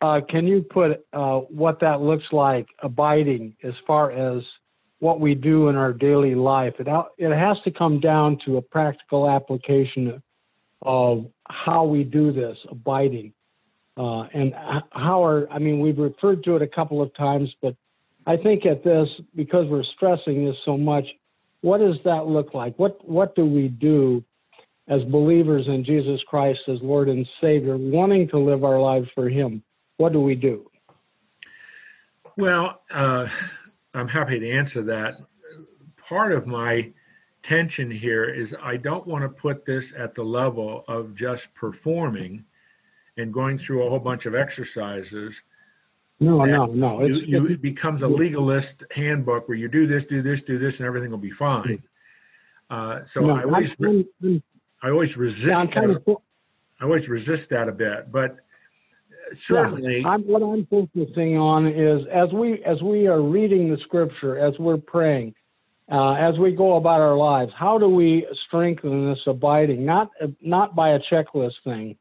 Uh, 0.00 0.20
can 0.28 0.46
you 0.46 0.62
put 0.62 1.04
uh, 1.12 1.38
what 1.40 1.80
that 1.80 2.00
looks 2.00 2.24
like 2.32 2.66
abiding 2.82 3.56
as 3.62 3.74
far 3.86 4.10
as 4.10 4.42
what 4.98 5.20
we 5.20 5.34
do 5.34 5.68
in 5.68 5.76
our 5.76 5.92
daily 5.92 6.34
life? 6.34 6.74
It, 6.78 6.88
it 7.18 7.34
has 7.34 7.56
to 7.64 7.70
come 7.70 8.00
down 8.00 8.38
to 8.44 8.56
a 8.56 8.62
practical 8.62 9.28
application 9.28 10.22
of 10.82 11.26
how 11.48 11.84
we 11.84 12.04
do 12.04 12.32
this 12.32 12.58
abiding. 12.70 13.32
Uh, 13.96 14.22
and 14.34 14.54
how 14.90 15.24
are, 15.24 15.48
I 15.50 15.58
mean, 15.58 15.80
we've 15.80 15.98
referred 15.98 16.42
to 16.44 16.56
it 16.56 16.62
a 16.62 16.66
couple 16.66 17.00
of 17.00 17.14
times, 17.14 17.48
but 17.62 17.76
I 18.26 18.36
think 18.36 18.66
at 18.66 18.82
this, 18.82 19.08
because 19.36 19.68
we're 19.68 19.84
stressing 19.84 20.44
this 20.44 20.56
so 20.64 20.76
much, 20.76 21.04
what 21.60 21.78
does 21.78 21.96
that 22.04 22.26
look 22.26 22.54
like? 22.54 22.76
What, 22.78 23.08
what 23.08 23.34
do 23.36 23.46
we 23.46 23.68
do 23.68 24.24
as 24.88 25.02
believers 25.04 25.66
in 25.66 25.84
Jesus 25.84 26.20
Christ 26.26 26.60
as 26.68 26.78
Lord 26.82 27.08
and 27.08 27.26
Savior, 27.40 27.76
wanting 27.76 28.28
to 28.28 28.38
live 28.38 28.64
our 28.64 28.80
lives 28.80 29.08
for 29.14 29.28
Him? 29.28 29.62
What 29.96 30.12
do 30.12 30.20
we 30.20 30.34
do? 30.34 30.70
Well, 32.36 32.82
uh, 32.90 33.28
I'm 33.94 34.08
happy 34.08 34.38
to 34.40 34.50
answer 34.50 34.82
that. 34.82 35.14
Part 35.96 36.32
of 36.32 36.46
my 36.46 36.92
tension 37.42 37.90
here 37.90 38.24
is 38.24 38.56
I 38.60 38.76
don't 38.76 39.06
want 39.06 39.22
to 39.22 39.28
put 39.28 39.64
this 39.64 39.94
at 39.96 40.14
the 40.14 40.24
level 40.24 40.84
of 40.88 41.14
just 41.14 41.54
performing 41.54 42.44
and 43.16 43.32
going 43.32 43.58
through 43.58 43.86
a 43.86 43.90
whole 43.90 44.00
bunch 44.00 44.26
of 44.26 44.34
exercises. 44.34 45.44
No, 46.20 46.44
no, 46.44 46.66
no. 46.66 47.04
You, 47.04 47.16
you, 47.16 47.46
it 47.46 47.62
becomes 47.62 48.02
a 48.02 48.08
legalist 48.08 48.84
handbook 48.90 49.48
where 49.48 49.56
you 49.56 49.68
do 49.68 49.86
this, 49.86 50.04
do 50.04 50.22
this, 50.22 50.42
do 50.42 50.58
this, 50.58 50.80
and 50.80 50.86
everything 50.86 51.10
will 51.10 51.18
be 51.18 51.30
fine. 51.30 51.82
Uh, 52.70 53.04
so 53.04 53.20
no, 53.20 53.36
I 53.36 53.44
always, 53.44 53.76
I'm, 53.80 54.04
I'm, 54.22 54.42
I 54.84 54.90
always 54.90 55.16
resist. 55.16 55.46
Yeah, 55.46 55.64
that, 55.64 56.18
I 56.78 56.84
always 56.84 57.08
resist 57.08 57.48
that 57.48 57.70
a 57.70 57.72
bit, 57.72 58.12
but 58.12 58.36
certainly. 59.32 60.02
Yeah, 60.02 60.08
I'm, 60.08 60.22
what 60.24 60.42
I'm 60.42 60.66
focusing 60.66 61.38
on 61.38 61.66
is 61.66 62.06
as 62.12 62.30
we 62.32 62.62
as 62.64 62.82
we 62.82 63.06
are 63.06 63.22
reading 63.22 63.70
the 63.70 63.78
scripture, 63.78 64.38
as 64.38 64.58
we're 64.58 64.76
praying, 64.76 65.34
uh, 65.90 66.12
as 66.12 66.38
we 66.38 66.52
go 66.52 66.76
about 66.76 67.00
our 67.00 67.16
lives, 67.16 67.50
how 67.56 67.78
do 67.78 67.88
we 67.88 68.26
strengthen 68.46 69.08
this 69.08 69.20
abiding? 69.26 69.86
Not 69.86 70.10
not 70.42 70.76
by 70.76 70.90
a 70.90 71.00
checklist 71.10 71.54
thing, 71.64 71.96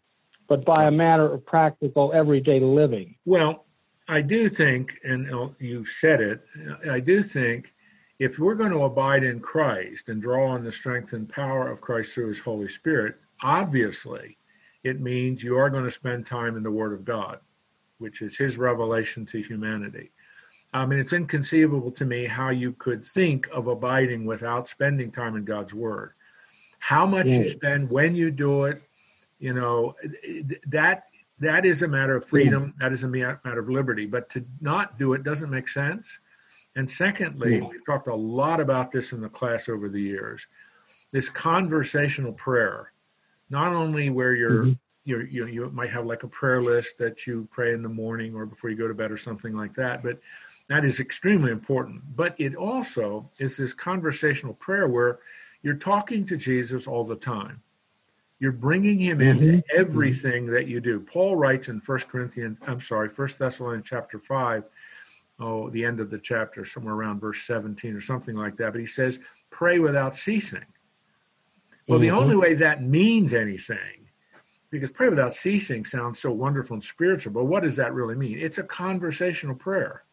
but 0.50 0.66
by 0.66 0.84
a 0.84 0.92
matter 0.92 1.32
of 1.32 1.46
practical 1.46 2.12
everyday 2.14 2.60
living. 2.60 3.16
Well, 3.24 3.64
I 4.10 4.20
do 4.20 4.50
think, 4.50 5.00
and 5.06 5.56
you 5.58 5.86
said 5.86 6.20
it, 6.20 6.42
I 6.92 7.00
do 7.00 7.24
think 7.24 7.74
if 8.20 8.40
we're 8.40 8.56
going 8.56 8.72
to 8.72 8.84
abide 8.84 9.24
in 9.24 9.40
Christ 9.40 10.10
and 10.10 10.22
draw 10.22 10.48
on 10.48 10.64
the 10.64 10.72
strength 10.72 11.14
and 11.14 11.28
power 11.28 11.70
of 11.70 11.82
Christ 11.82 12.14
through 12.14 12.28
his 12.28 12.40
Holy 12.40 12.68
Spirit, 12.68 13.16
obviously 13.42 14.38
it 14.84 15.02
means 15.02 15.44
you 15.44 15.58
are 15.58 15.70
going 15.70 15.84
to 15.84 15.92
spend 15.92 16.26
time 16.26 16.56
in 16.56 16.64
the 16.64 16.72
Word 16.72 16.94
of 16.94 17.06
God, 17.06 17.40
which 17.98 18.22
is 18.22 18.38
his 18.38 18.58
revelation 18.58 19.26
to 19.28 19.42
humanity. 19.42 20.12
I 20.74 20.86
mean, 20.86 21.00
it's 21.00 21.14
inconceivable 21.14 21.92
to 21.92 22.06
me 22.06 22.26
how 22.26 22.50
you 22.50 22.74
could 22.74 23.06
think 23.06 23.48
of 23.52 23.68
abiding 23.68 24.26
without 24.26 24.68
spending 24.68 25.12
time 25.12 25.36
in 25.36 25.46
God's 25.46 25.74
Word. 25.74 26.14
How 26.80 27.06
much 27.06 27.28
you 27.28 27.50
spend, 27.52 27.90
when 27.90 28.16
you 28.16 28.30
do 28.32 28.66
it, 28.66 28.82
you 29.40 29.54
know 29.54 29.96
that 30.68 31.06
that 31.40 31.66
is 31.66 31.82
a 31.82 31.88
matter 31.88 32.16
of 32.16 32.26
freedom. 32.26 32.74
That 32.80 32.92
is 32.92 33.04
a 33.04 33.08
matter 33.08 33.60
of 33.60 33.70
liberty. 33.70 34.06
But 34.06 34.30
to 34.32 34.44
not 34.62 34.98
do 34.98 35.14
it 35.14 35.24
doesn't 35.24 35.50
make 35.50 35.68
sense 35.68 36.20
and 36.76 36.90
secondly 36.90 37.58
yeah. 37.58 37.68
we've 37.68 37.86
talked 37.86 38.08
a 38.08 38.16
lot 38.16 38.60
about 38.60 38.92
this 38.92 39.14
in 39.14 39.22
the 39.22 39.30
class 39.30 39.70
over 39.70 39.90
the 39.90 40.02
years 40.02 40.48
this 41.12 41.30
conversational 41.30 42.34
prayer 42.34 42.92
not 43.50 43.74
only 43.74 44.10
where 44.10 44.34
you're 44.34 44.64
mm-hmm. 44.64 44.74
you 45.06 45.20
you 45.22 45.48
you 45.48 45.70
might 45.72 45.90
have 45.90 46.06
like 46.06 46.24
a 46.24 46.28
prayer 46.28 46.62
list 46.62 46.98
that 46.98 47.28
you 47.28 47.48
pray 47.52 47.74
in 47.74 47.84
the 47.84 47.90
morning 47.90 48.36
or 48.36 48.46
before 48.46 48.70
you 48.70 48.76
go 48.76 48.88
to 48.88 48.94
bed 48.94 49.12
or 49.12 49.18
something 49.18 49.56
like 49.56 49.74
that 49.74 50.04
but 50.04 50.20
that 50.68 50.86
is 50.86 51.00
extremely 51.00 51.52
important 51.52 52.02
but 52.16 52.36
it 52.40 52.56
also 52.56 53.30
is 53.40 53.58
this 53.58 53.74
conversational 53.74 54.54
prayer 54.54 54.88
where 54.88 55.20
you're 55.62 55.74
talking 55.76 56.26
to 56.26 56.38
jesus 56.38 56.88
all 56.88 57.04
the 57.04 57.16
time 57.16 57.62
you're 58.44 58.52
bringing 58.52 59.00
him 59.00 59.22
into 59.22 59.46
mm-hmm. 59.46 59.80
everything 59.80 60.48
that 60.48 60.68
you 60.68 60.82
do. 60.82 61.00
Paul 61.00 61.38
writes 61.38 61.70
in 61.70 61.80
First 61.80 62.10
Corinthians, 62.10 62.58
I'm 62.68 62.82
sorry, 62.82 63.08
First 63.08 63.40
Thessalonians 63.40 63.88
chapter 63.88 64.20
5, 64.20 64.66
oh, 65.40 65.70
the 65.70 65.86
end 65.86 66.00
of 66.00 66.10
the 66.10 66.20
chapter, 66.20 66.66
somewhere 66.66 66.94
around 66.94 67.20
verse 67.20 67.42
17 67.44 67.96
or 67.96 68.02
something 68.02 68.36
like 68.36 68.56
that. 68.58 68.72
But 68.72 68.80
he 68.80 68.88
says, 68.88 69.20
pray 69.50 69.80
without 69.80 70.16
ceasing. 70.16 70.66
Well, 71.88 72.00
mm-hmm. 72.00 72.08
the 72.08 72.16
only 72.16 72.36
way 72.36 72.54
that 72.56 72.84
means 72.84 73.34
anything, 73.34 74.08
because 74.70 74.92
pray 74.92 75.10
without 75.10 75.34
ceasing 75.34 75.86
sounds 75.86 76.20
so 76.20 76.32
wonderful 76.32 76.76
and 76.76 76.84
spiritual, 76.84 77.34
but 77.34 77.46
what 77.46 77.64
does 77.64 77.76
that 77.76 77.94
really 77.94 78.16
mean? 78.16 78.40
It's 78.40 78.58
a 78.58 78.64
conversational 78.64 79.56
prayer. 79.56 80.04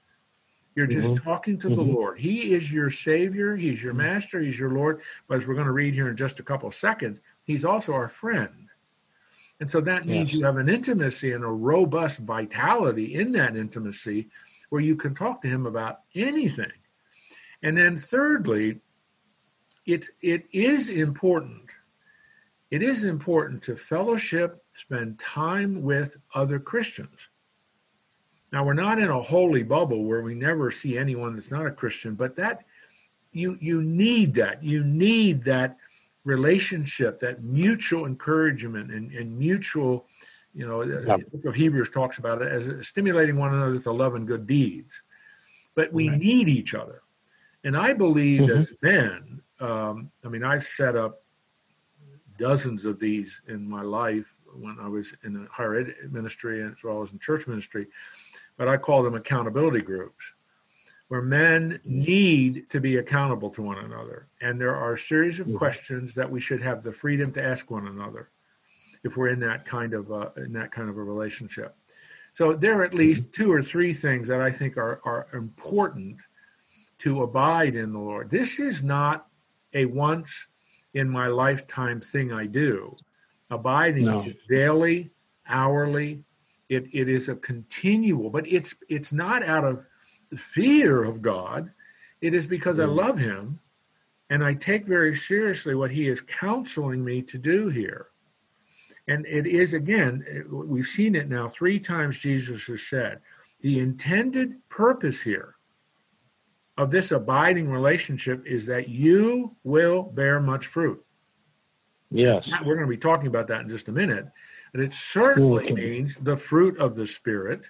You're 0.74 0.86
just 0.86 1.14
mm-hmm. 1.14 1.24
talking 1.24 1.58
to 1.58 1.68
mm-hmm. 1.68 1.76
the 1.76 1.82
Lord. 1.82 2.18
He 2.18 2.54
is 2.54 2.72
your 2.72 2.90
Savior. 2.90 3.56
He's 3.56 3.82
your 3.82 3.92
mm-hmm. 3.92 4.02
Master. 4.02 4.40
He's 4.40 4.58
your 4.58 4.70
Lord. 4.70 5.00
But 5.28 5.38
as 5.38 5.46
we're 5.46 5.54
going 5.54 5.66
to 5.66 5.72
read 5.72 5.94
here 5.94 6.08
in 6.08 6.16
just 6.16 6.40
a 6.40 6.44
couple 6.44 6.68
of 6.68 6.74
seconds, 6.74 7.20
He's 7.44 7.64
also 7.64 7.92
our 7.92 8.08
friend. 8.08 8.68
And 9.58 9.70
so 9.70 9.80
that 9.82 10.06
means 10.06 10.32
yes. 10.32 10.38
you 10.38 10.46
have 10.46 10.56
an 10.56 10.68
intimacy 10.68 11.32
and 11.32 11.44
a 11.44 11.48
robust 11.48 12.18
vitality 12.18 13.14
in 13.14 13.32
that 13.32 13.56
intimacy 13.56 14.28
where 14.70 14.80
you 14.80 14.96
can 14.96 15.14
talk 15.14 15.42
to 15.42 15.48
Him 15.48 15.66
about 15.66 16.00
anything. 16.14 16.72
And 17.62 17.76
then, 17.76 17.98
thirdly, 17.98 18.80
it, 19.86 20.06
it 20.22 20.46
is 20.52 20.88
important. 20.88 21.62
It 22.70 22.82
is 22.82 23.04
important 23.04 23.62
to 23.64 23.76
fellowship, 23.76 24.64
spend 24.74 25.18
time 25.18 25.82
with 25.82 26.16
other 26.34 26.58
Christians. 26.58 27.28
Now 28.52 28.64
we're 28.64 28.74
not 28.74 28.98
in 28.98 29.10
a 29.10 29.22
holy 29.22 29.62
bubble 29.62 30.04
where 30.04 30.22
we 30.22 30.34
never 30.34 30.70
see 30.70 30.98
anyone 30.98 31.34
that's 31.34 31.50
not 31.50 31.66
a 31.66 31.70
Christian, 31.70 32.14
but 32.14 32.36
that 32.36 32.64
you 33.32 33.56
you 33.60 33.82
need 33.82 34.34
that. 34.34 34.62
You 34.62 34.82
need 34.82 35.44
that 35.44 35.76
relationship, 36.24 37.18
that 37.20 37.42
mutual 37.42 38.06
encouragement 38.06 38.90
and, 38.90 39.12
and 39.12 39.38
mutual, 39.38 40.06
you 40.54 40.66
know, 40.66 40.83
yeah. 40.83 41.16
the 41.16 41.26
book 41.33 41.45
of 41.45 41.54
Hebrews 41.54 41.90
talks 41.90 42.19
about 42.19 42.42
it 42.42 42.50
as 42.50 42.87
stimulating 42.87 43.37
one 43.37 43.54
another 43.54 43.78
to 43.78 43.92
love 43.92 44.14
and 44.14 44.26
good 44.26 44.47
deeds. 44.47 45.02
But 45.76 45.92
we 45.92 46.09
right. 46.09 46.19
need 46.19 46.49
each 46.49 46.75
other. 46.75 47.02
And 47.62 47.76
I 47.76 47.92
believe 47.92 48.42
mm-hmm. 48.42 48.59
as 48.59 48.75
men, 48.83 49.42
um, 49.61 50.11
I 50.25 50.28
mean, 50.28 50.42
I've 50.42 50.64
set 50.64 50.97
up 50.97 51.23
dozens 52.38 52.87
of 52.87 52.99
these 52.99 53.42
in 53.49 53.69
my 53.69 53.83
life 53.83 54.35
when 54.54 54.76
I 54.80 54.88
was 54.88 55.14
in 55.23 55.35
the 55.35 55.47
higher 55.50 55.78
ed 55.78 55.95
ministry 56.11 56.62
as 56.62 56.83
well 56.83 57.02
as 57.02 57.12
in 57.12 57.19
church 57.19 57.47
ministry 57.47 57.87
but 58.61 58.69
I 58.69 58.76
call 58.76 59.02
them 59.02 59.14
accountability 59.14 59.80
groups, 59.80 60.35
where 61.09 61.23
men 61.23 61.80
need 61.83 62.69
to 62.69 62.78
be 62.78 62.99
accountable 62.99 63.49
to 63.50 63.62
one 63.62 63.78
another. 63.78 64.28
And 64.42 64.61
there 64.61 64.76
are 64.76 64.92
a 64.92 64.99
series 64.99 65.40
of 65.40 65.47
mm-hmm. 65.47 65.57
questions 65.57 66.14
that 66.16 66.30
we 66.30 66.40
should 66.40 66.61
have 66.61 66.83
the 66.83 66.92
freedom 66.92 67.33
to 67.33 67.42
ask 67.42 67.71
one 67.71 67.87
another 67.87 68.28
if 69.04 69.16
we're 69.16 69.28
in 69.28 69.40
that 69.40 69.64
kind 69.64 69.95
of 69.95 70.11
a, 70.11 70.33
in 70.37 70.52
that 70.52 70.73
kind 70.73 70.88
of 70.88 70.97
a 70.97 71.02
relationship. 71.02 71.75
So 72.33 72.52
there 72.52 72.78
are 72.78 72.85
at 72.85 72.95
least 72.95 73.25
mm-hmm. 73.25 73.42
two 73.42 73.52
or 73.52 73.62
three 73.62 73.92
things 73.92 74.28
that 74.28 74.40
I 74.40 74.50
think 74.50 74.76
are, 74.76 75.00
are 75.04 75.28
important 75.33 76.19
to 76.99 77.23
abide 77.23 77.75
in 77.76 77.92
the 77.92 77.99
Lord. 77.99 78.30
This 78.30 78.61
is 78.61 78.83
not 78.83 79.26
a 79.75 79.87
once 79.87 80.47
in 80.95 81.09
my 81.09 81.28
lifetime 81.28 82.00
thing 82.00 82.33
I 82.33 82.47
do. 82.47 82.97
Abiding 83.50 84.04
No. 84.04 84.23
is 84.25 84.37
daily, 84.49 85.11
hourly. 85.49 86.23
It, 86.69 86.88
it 86.92 87.09
is 87.09 87.28
a 87.28 87.35
continual, 87.35 88.30
but 88.30 88.47
it's 88.47 88.76
it's 88.88 89.12
not 89.12 89.42
out 89.42 89.64
of 89.64 89.85
fear 90.38 91.02
of 91.02 91.21
God. 91.21 91.73
It 92.21 92.33
is 92.33 92.47
because 92.47 92.78
I 92.78 92.85
Mm. 92.85 92.95
love 92.95 93.19
Him, 93.19 93.59
and 94.28 94.45
I 94.45 94.54
take 94.54 94.87
very 94.87 95.16
seriously 95.16 95.75
what 95.75 95.90
He 95.90 96.07
is 96.07 96.21
counseling 96.21 97.04
me 97.04 97.23
to 97.23 97.38
do 97.38 97.69
here. 97.69 98.09
And 99.11 99.26
it 99.26 99.45
is 99.45 99.75
again, 99.75 100.25
we've 100.49 100.87
seen 100.87 101.17
it 101.17 101.29
now 101.29 101.49
three 101.49 101.81
times. 101.81 102.21
Jesus 102.21 102.62
has 102.69 102.87
said 102.87 103.19
the 103.61 103.81
intended 103.81 104.52
purpose 104.69 105.21
here 105.21 105.57
of 106.79 106.93
this 106.93 107.11
abiding 107.11 107.69
relationship 107.69 108.47
is 108.47 108.67
that 108.67 108.88
you 108.88 109.57
will 109.64 110.05
bear 110.05 110.38
much 110.38 110.67
fruit. 110.67 111.05
Yes. 112.12 112.49
We're 112.64 112.76
going 112.76 112.87
to 112.87 112.90
be 112.90 112.97
talking 112.97 113.26
about 113.26 113.49
that 113.49 113.62
in 113.62 113.69
just 113.69 113.88
a 113.88 113.93
minute, 113.93 114.26
but 114.73 114.81
it 114.81 114.93
certainly 114.93 115.64
Okay. 115.64 115.75
means 115.75 116.17
the 116.23 116.37
fruit 116.37 116.79
of 116.79 116.95
the 116.95 117.07
Spirit. 117.07 117.69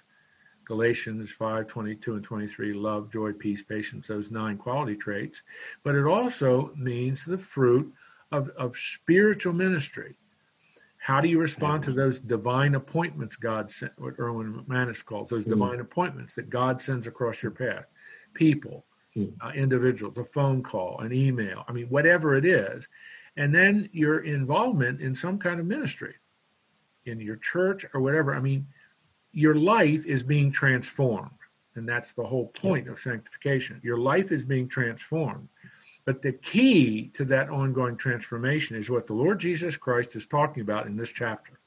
Galatians 0.65 1.31
5 1.31 1.65
22 1.65 2.13
and 2.13 2.23
23, 2.23 2.73
love, 2.73 3.11
joy, 3.11 3.33
peace, 3.33 3.63
patience, 3.63 4.07
those 4.07 4.29
nine 4.29 4.57
quality 4.57 4.95
traits. 4.95 5.41
But 5.83 5.95
it 5.95 6.05
also 6.05 6.71
means 6.77 7.25
the 7.25 7.39
fruit 7.39 7.91
of, 8.31 8.49
of 8.49 8.77
spiritual 8.77 9.53
ministry. 9.53 10.15
How 11.01 11.19
do 11.19 11.27
you 11.27 11.39
respond 11.39 11.81
to 11.83 11.91
those 11.93 12.19
divine 12.19 12.75
appointments 12.75 13.35
God 13.35 13.71
sent, 13.71 13.91
what 13.97 14.19
Erwin 14.19 14.53
McManus 14.53 15.03
calls 15.03 15.29
those 15.31 15.45
Mm. 15.47 15.49
divine 15.49 15.79
appointments 15.79 16.35
that 16.35 16.51
God 16.51 16.79
sends 16.79 17.07
across 17.07 17.41
your 17.41 17.51
path? 17.51 17.87
People, 18.35 18.85
Mm. 19.15 19.33
uh, 19.41 19.51
individuals, 19.55 20.19
a 20.19 20.23
phone 20.23 20.61
call, 20.61 20.99
an 20.99 21.11
email, 21.11 21.65
I 21.67 21.71
mean, 21.71 21.87
whatever 21.87 22.35
it 22.35 22.45
is. 22.45 22.87
And 23.35 23.51
then 23.53 23.89
your 23.91 24.19
involvement 24.19 25.01
in 25.01 25.15
some 25.15 25.39
kind 25.39 25.59
of 25.59 25.65
ministry, 25.65 26.17
in 27.05 27.19
your 27.19 27.37
church 27.37 27.83
or 27.95 27.99
whatever. 27.99 28.35
I 28.35 28.39
mean, 28.39 28.67
your 29.31 29.55
life 29.55 30.05
is 30.05 30.21
being 30.21 30.51
transformed. 30.51 31.31
And 31.73 31.89
that's 31.89 32.13
the 32.13 32.23
whole 32.23 32.49
point 32.49 32.87
of 32.87 32.99
sanctification. 32.99 33.81
Your 33.81 33.97
life 33.97 34.31
is 34.31 34.45
being 34.45 34.67
transformed. 34.67 35.49
But 36.05 36.21
the 36.21 36.33
key 36.33 37.09
to 37.13 37.25
that 37.25 37.49
ongoing 37.49 37.95
transformation 37.95 38.75
is 38.75 38.89
what 38.89 39.07
the 39.07 39.13
Lord 39.13 39.39
Jesus 39.39 39.77
Christ 39.77 40.15
is 40.15 40.25
talking 40.25 40.61
about 40.61 40.87
in 40.87 40.95
this 40.95 41.11
chapter. 41.11 41.59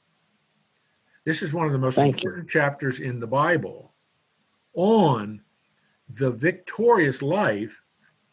This 1.23 1.41
is 1.41 1.53
one 1.53 1.65
of 1.65 1.71
the 1.71 1.77
most 1.77 1.95
Thank 1.95 2.15
you. 2.15 2.29
important 2.29 2.49
chapters 2.49 2.99
in 2.99 3.19
the 3.19 3.27
Bible 3.27 3.93
on 4.73 5.41
the 6.09 6.31
victorious 6.31 7.21
life 7.21 7.81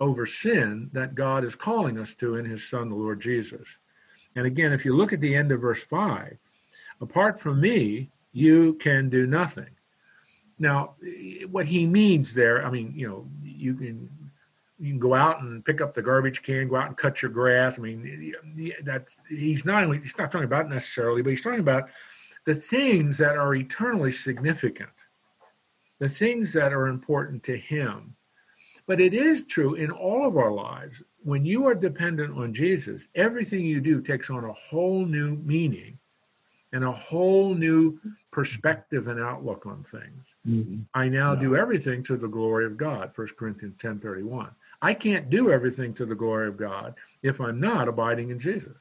over 0.01 0.27
sin 0.27 0.91
that 0.93 1.15
God 1.15 1.45
is 1.45 1.55
calling 1.55 1.99
us 1.99 2.15
to 2.17 2.37
in 2.37 2.45
his 2.45 2.69
Son, 2.69 2.89
the 2.89 2.97
Lord 2.97 3.21
Jesus. 3.21 3.77
And 4.35 4.47
again, 4.47 4.73
if 4.73 4.85
you 4.85 4.97
look 4.97 5.13
at 5.13 5.21
the 5.21 5.35
end 5.35 5.53
of 5.53 5.61
verse 5.61 5.83
5, 5.83 6.37
apart 7.01 7.39
from 7.39 7.61
me, 7.61 8.11
you 8.33 8.75
can 8.75 9.09
do 9.09 9.27
nothing. 9.27 9.71
Now, 10.59 10.95
what 11.51 11.67
he 11.67 11.87
means 11.87 12.35
there, 12.35 12.65
I 12.67 12.71
mean, 12.71 12.93
you 12.95 13.09
know, 13.09 13.29
you 13.43 13.75
can 13.75 14.09
you 14.83 14.91
can 14.91 14.99
go 14.99 15.15
out 15.15 15.41
and 15.41 15.65
pick 15.65 15.81
up 15.81 15.95
the 15.95 16.03
garbage 16.03 16.43
can, 16.43 16.67
go 16.67 16.75
out 16.75 16.89
and 16.89 16.97
cut 16.97 17.23
your 17.23 17.31
grass. 17.31 17.79
I 17.79 17.83
mean, 17.83 18.35
that's 18.83 19.17
he's 19.29 19.65
not 19.65 19.85
only 19.85 20.01
he's 20.01 20.19
not 20.19 20.33
talking 20.33 20.45
about 20.45 20.69
necessarily, 20.69 21.23
but 21.23 21.31
he's 21.31 21.43
talking 21.43 21.61
about 21.61 21.89
the 22.47 22.55
things 22.57 23.17
that 23.19 23.37
are 23.37 23.55
eternally 23.55 24.11
significant, 24.11 24.91
the 26.01 26.09
things 26.09 26.53
that 26.55 26.73
are 26.73 26.89
important 26.89 27.45
to 27.45 27.57
him. 27.57 28.17
But 28.89 29.01
it 29.01 29.15
is 29.15 29.45
true 29.45 29.75
in 29.75 29.93
all 29.93 30.27
of 30.27 30.37
our 30.37 30.51
lives. 30.51 31.01
When 31.23 31.45
you 31.45 31.69
are 31.69 31.77
dependent 31.77 32.37
on 32.37 32.53
Jesus, 32.53 33.07
everything 33.15 33.65
you 33.65 33.81
do 33.81 34.03
takes 34.03 34.31
on 34.31 34.45
a 34.45 34.53
whole 34.53 35.05
new 35.05 35.37
meaning 35.37 35.97
and 36.73 36.85
a 36.85 36.93
whole 36.93 37.55
new 37.55 37.99
perspective 38.31 39.09
and 39.09 39.21
outlook 39.21 39.67
on 39.67 39.85
things. 39.85 40.25
Mhm. 40.47 40.85
I 40.95 41.09
now 41.09 41.35
Yeah. 41.35 41.41
do 41.41 41.57
everything 41.57 42.03
to 42.05 42.17
the 42.17 42.29
glory 42.29 42.65
of 42.67 42.77
God, 42.77 43.13
1 43.15 43.37
Corinthians 43.37 43.77
10 43.79 43.99
31. 44.01 44.51
I 44.81 44.95
can't 44.95 45.31
do 45.31 45.51
everything 45.51 45.95
to 45.95 46.07
the 46.07 46.15
glory 46.15 46.49
of 46.49 46.57
God 46.57 46.95
if 47.23 47.41
I'm 47.41 47.61
not 47.61 47.89
abiding 47.89 48.31
in 48.31 48.39
Jesus. 48.39 48.77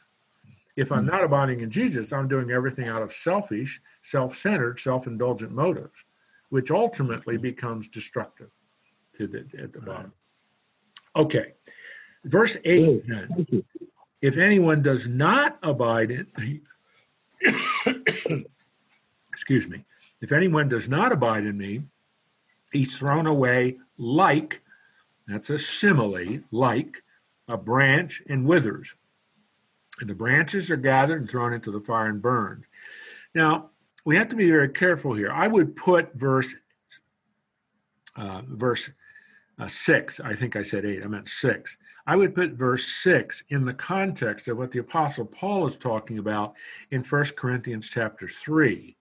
If 0.77 0.91
I'm 0.91 1.04
Mhm. 1.06 1.12
not 1.12 1.23
abiding 1.23 1.60
in 1.60 1.69
Jesus, 1.69 2.13
I'm 2.13 2.27
doing 2.30 2.49
everything 2.51 2.88
out 2.88 3.01
of 3.01 3.13
selfish, 3.13 3.82
self 4.01 4.36
centered, 4.38 4.80
self 4.80 5.06
indulgent 5.06 5.51
motives, 5.51 6.06
which 6.49 6.71
ultimately 6.71 7.38
becomes 7.38 7.88
destructive 7.89 8.49
to 9.13 9.27
the, 9.27 9.39
at 9.58 9.73
the 9.73 9.80
Right. 9.80 9.86
bottom. 9.86 10.13
Okay, 11.15 11.54
verse 12.23 12.58
8 12.63 13.06
then. 13.06 13.63
If 14.21 14.38
anyone 14.38 14.82
does 14.82 15.10
not 15.10 15.60
abide 15.62 16.10
in 16.12 16.27
excuse 19.32 19.67
me, 19.67 19.84
if 20.21 20.32
anyone 20.32 20.69
does 20.69 20.88
not 20.88 21.12
abide 21.12 21.45
in 21.45 21.58
me, 21.58 21.84
he's 22.71 22.95
thrown 22.95 23.27
away 23.27 23.77
like, 23.97 24.62
that's 25.27 25.49
a 25.49 25.58
simile, 25.58 26.39
like 26.51 27.04
a 27.47 27.58
branch 27.58 28.21
and 28.27 28.45
withers. 28.45 28.95
And 29.99 30.10
the 30.10 30.15
branches 30.15 30.71
are 30.71 30.77
gathered 30.77 31.21
and 31.21 31.30
thrown 31.30 31.54
into 31.54 31.71
the 31.71 31.82
fire 31.82 32.08
and 32.08 32.21
burned. 32.21 32.65
Now, 33.36 33.69
we 34.06 34.15
have 34.15 34.30
to 34.30 34.36
be 34.36 34.49
very 34.49 34.69
careful 34.69 35.13
here. 35.13 35.32
I 35.32 35.47
would 35.47 35.75
put 35.75 36.13
verse 36.15 36.56
uh, 38.15 38.41
verse 38.47 38.91
uh, 39.59 39.67
six. 39.67 40.19
I 40.19 40.35
think 40.35 40.55
I 40.55 40.63
said 40.63 40.85
eight. 40.85 41.03
I 41.03 41.07
meant 41.07 41.29
six. 41.29 41.77
I 42.07 42.15
would 42.15 42.33
put 42.33 42.53
verse 42.53 42.85
six 42.85 43.43
in 43.49 43.65
the 43.65 43.73
context 43.73 44.47
of 44.47 44.57
what 44.57 44.71
the 44.71 44.79
Apostle 44.79 45.25
Paul 45.25 45.67
is 45.67 45.77
talking 45.77 46.17
about 46.17 46.53
in 46.89 47.03
1 47.03 47.23
Corinthians 47.35 47.89
chapter 47.89 48.27
three, 48.27 48.97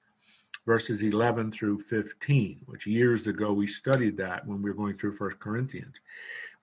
verses 0.66 1.02
11 1.02 1.52
through 1.52 1.80
15, 1.80 2.60
which 2.66 2.86
years 2.86 3.26
ago 3.26 3.52
we 3.52 3.66
studied 3.66 4.16
that 4.18 4.46
when 4.46 4.60
we 4.60 4.70
were 4.70 4.76
going 4.76 4.98
through 4.98 5.16
1 5.16 5.30
Corinthians. 5.40 5.96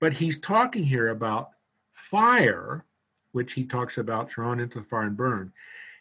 But 0.00 0.12
he's 0.12 0.38
talking 0.38 0.84
here 0.84 1.08
about 1.08 1.50
fire, 1.92 2.84
which 3.32 3.54
he 3.54 3.64
talks 3.64 3.98
about 3.98 4.30
thrown 4.30 4.60
into 4.60 4.78
the 4.78 4.84
fire 4.84 5.02
and 5.02 5.16
burned. 5.16 5.50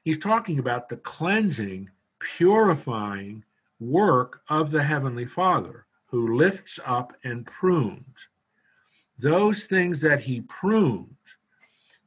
He's 0.04 0.20
talking 0.20 0.60
about 0.60 0.88
the 0.88 0.98
cleansing, 0.98 1.90
purifying 2.20 3.44
work 3.80 4.42
of 4.50 4.72
the 4.72 4.84
Heavenly 4.84 5.26
Father 5.26 5.87
who 6.08 6.38
lifts 6.38 6.80
up 6.86 7.14
and 7.24 7.46
prunes. 7.46 8.28
Those 9.20 9.66
things 9.66 10.02
that 10.02 10.22
he 10.22 10.42
prunes, 10.42 11.38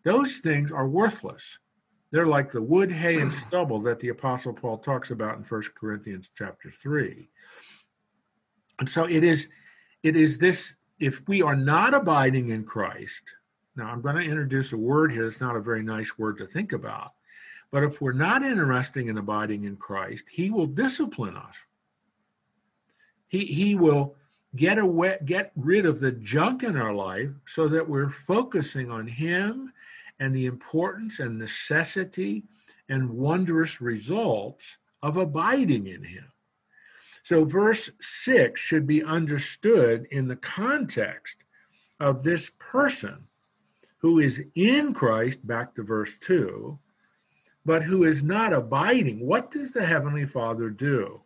those 0.04 0.38
things 0.38 0.72
are 0.72 0.88
worthless. 0.88 1.58
They're 2.10 2.26
like 2.26 2.50
the 2.50 2.62
wood, 2.62 2.90
hay, 2.90 3.20
and 3.20 3.32
hmm. 3.32 3.40
stubble 3.40 3.80
that 3.82 4.00
the 4.00 4.08
Apostle 4.08 4.52
Paul 4.52 4.78
talks 4.78 5.10
about 5.10 5.36
in 5.36 5.44
1 5.44 5.62
Corinthians 5.78 6.30
chapter 6.36 6.70
3. 6.70 7.28
And 8.80 8.88
so 8.88 9.04
it 9.04 9.22
is, 9.22 9.48
it 10.02 10.16
is 10.16 10.38
this, 10.38 10.74
if 10.98 11.26
we 11.28 11.42
are 11.42 11.56
not 11.56 11.94
abiding 11.94 12.50
in 12.50 12.64
Christ, 12.64 13.22
now 13.76 13.88
I'm 13.88 14.00
going 14.00 14.16
to 14.16 14.22
introduce 14.22 14.72
a 14.72 14.76
word 14.76 15.12
here 15.12 15.24
that's 15.24 15.40
not 15.40 15.56
a 15.56 15.60
very 15.60 15.82
nice 15.82 16.18
word 16.18 16.38
to 16.38 16.46
think 16.46 16.72
about. 16.72 17.12
But 17.70 17.84
if 17.84 18.00
we're 18.00 18.12
not 18.12 18.42
interested 18.42 19.06
in 19.06 19.18
abiding 19.18 19.64
in 19.64 19.76
Christ, 19.76 20.24
he 20.30 20.50
will 20.50 20.66
discipline 20.66 21.36
us. 21.36 21.56
He, 23.30 23.46
he 23.46 23.74
will 23.76 24.16
get 24.56 24.76
away, 24.76 25.16
get 25.24 25.52
rid 25.56 25.86
of 25.86 26.00
the 26.00 26.12
junk 26.12 26.64
in 26.64 26.76
our 26.76 26.92
life 26.92 27.30
so 27.46 27.68
that 27.68 27.88
we're 27.88 28.10
focusing 28.10 28.90
on 28.90 29.06
him 29.06 29.72
and 30.18 30.34
the 30.34 30.46
importance 30.46 31.20
and 31.20 31.38
necessity 31.38 32.42
and 32.88 33.08
wondrous 33.08 33.80
results 33.80 34.76
of 35.02 35.16
abiding 35.16 35.86
in 35.86 36.02
him. 36.02 36.24
So, 37.22 37.44
verse 37.44 37.90
6 38.00 38.60
should 38.60 38.86
be 38.86 39.04
understood 39.04 40.08
in 40.10 40.26
the 40.26 40.36
context 40.36 41.36
of 42.00 42.24
this 42.24 42.50
person 42.58 43.28
who 43.98 44.18
is 44.18 44.42
in 44.56 44.92
Christ, 44.92 45.46
back 45.46 45.74
to 45.76 45.84
verse 45.84 46.16
2, 46.20 46.78
but 47.64 47.84
who 47.84 48.04
is 48.04 48.24
not 48.24 48.52
abiding. 48.52 49.24
What 49.24 49.52
does 49.52 49.72
the 49.72 49.84
Heavenly 49.84 50.26
Father 50.26 50.70
do? 50.70 51.20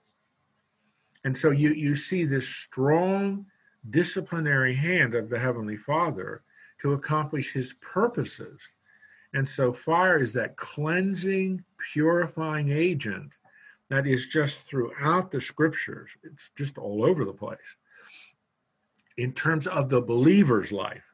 And 1.24 1.37
so 1.37 1.50
you, 1.50 1.72
you 1.72 1.96
see 1.96 2.24
this 2.24 2.48
strong 2.48 3.46
disciplinary 3.90 4.74
hand 4.74 5.14
of 5.14 5.30
the 5.30 5.38
Heavenly 5.38 5.76
Father 5.76 6.42
to 6.80 6.92
accomplish 6.92 7.52
his 7.52 7.74
purposes. 7.74 8.60
And 9.32 9.48
so 9.48 9.72
fire 9.72 10.22
is 10.22 10.34
that 10.34 10.56
cleansing, 10.56 11.64
purifying 11.92 12.70
agent 12.70 13.32
that 13.88 14.06
is 14.06 14.26
just 14.26 14.58
throughout 14.58 15.30
the 15.30 15.40
scriptures. 15.40 16.10
It's 16.22 16.50
just 16.56 16.78
all 16.78 17.04
over 17.04 17.24
the 17.24 17.32
place 17.32 17.76
in 19.16 19.32
terms 19.32 19.66
of 19.66 19.88
the 19.88 20.00
believer's 20.00 20.72
life. 20.72 21.04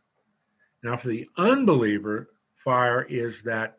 Now, 0.83 0.97
for 0.97 1.09
the 1.09 1.29
unbeliever, 1.37 2.31
fire 2.55 3.03
is 3.03 3.43
that 3.43 3.79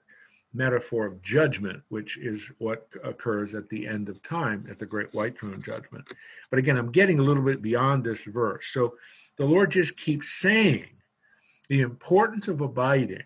metaphor 0.53 1.05
of 1.05 1.21
judgment, 1.21 1.81
which 1.89 2.17
is 2.17 2.51
what 2.57 2.87
occurs 3.03 3.55
at 3.55 3.69
the 3.69 3.87
end 3.87 4.09
of 4.09 4.21
time 4.21 4.67
at 4.69 4.79
the 4.79 4.85
great 4.85 5.13
white 5.13 5.37
throne 5.37 5.61
judgment. 5.61 6.11
But 6.49 6.59
again, 6.59 6.77
I'm 6.77 6.91
getting 6.91 7.19
a 7.19 7.23
little 7.23 7.43
bit 7.43 7.61
beyond 7.61 8.03
this 8.03 8.21
verse. 8.23 8.67
So 8.71 8.95
the 9.37 9.45
Lord 9.45 9.71
just 9.71 9.97
keeps 9.97 10.29
saying, 10.29 10.87
the 11.69 11.81
importance 11.81 12.49
of 12.49 12.59
abiding. 12.59 13.23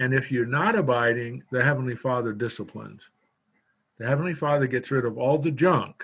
And 0.00 0.14
if 0.14 0.32
you're 0.32 0.46
not 0.46 0.74
abiding, 0.74 1.42
the 1.50 1.62
Heavenly 1.62 1.96
Father 1.96 2.32
disciplines. 2.32 3.10
The 3.98 4.06
Heavenly 4.06 4.32
Father 4.32 4.66
gets 4.66 4.90
rid 4.90 5.04
of 5.04 5.18
all 5.18 5.36
the 5.36 5.50
junk 5.50 6.02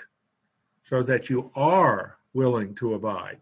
so 0.83 1.03
that 1.05 1.31
you 1.31 1.51
are 1.55 2.19
willing 2.35 2.75
to 2.75 2.95
abide. 2.95 3.39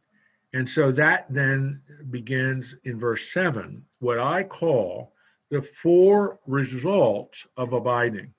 And 0.55 0.69
so 0.69 0.93
that 0.93 1.27
then 1.31 1.81
begins 2.11 2.77
in 2.85 3.01
verse 3.01 3.33
7, 3.33 3.85
what 3.99 4.21
I 4.21 4.45
call 4.45 5.15
the 5.53 5.61
four 5.61 6.39
results 6.47 7.47
of 7.59 7.75
abiding. 7.75 8.33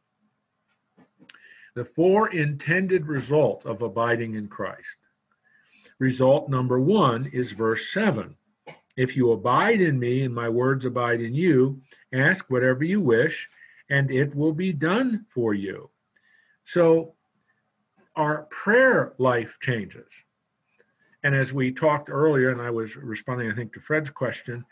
The 1.75 1.85
four 1.85 2.29
intended 2.29 3.05
results 3.05 3.67
of 3.67 3.83
abiding 3.83 4.33
in 4.33 4.47
Christ. 4.47 4.97
Result 5.99 6.49
number 6.49 6.79
one 6.79 7.27
is 7.27 7.51
verse 7.51 7.91
7. 7.91 8.35
If 8.97 9.15
you 9.15 9.31
abide 9.31 9.79
in 9.79 9.99
me 9.99 10.23
and 10.23 10.33
my 10.33 10.49
words 10.49 10.85
abide 10.85 11.21
in 11.21 11.35
you, 11.35 11.83
ask 12.11 12.49
whatever 12.49 12.83
you 12.83 12.99
wish, 12.99 13.47
and 13.91 14.09
it 14.09 14.33
will 14.33 14.53
be 14.53 14.73
done 14.73 15.27
for 15.29 15.53
you. 15.53 15.91
So 16.65 17.13
our 18.15 18.47
prayer 18.49 19.13
life 19.19 19.59
changes. 19.61 20.11
And 21.23 21.35
as 21.35 21.53
we 21.53 21.73
talked 21.73 22.09
earlier, 22.09 22.49
and 22.49 22.61
I 22.61 22.71
was 22.71 22.95
responding, 22.95 23.51
I 23.51 23.55
think, 23.55 23.71
to 23.73 23.79
Fred's 23.79 24.09
question, 24.09 24.65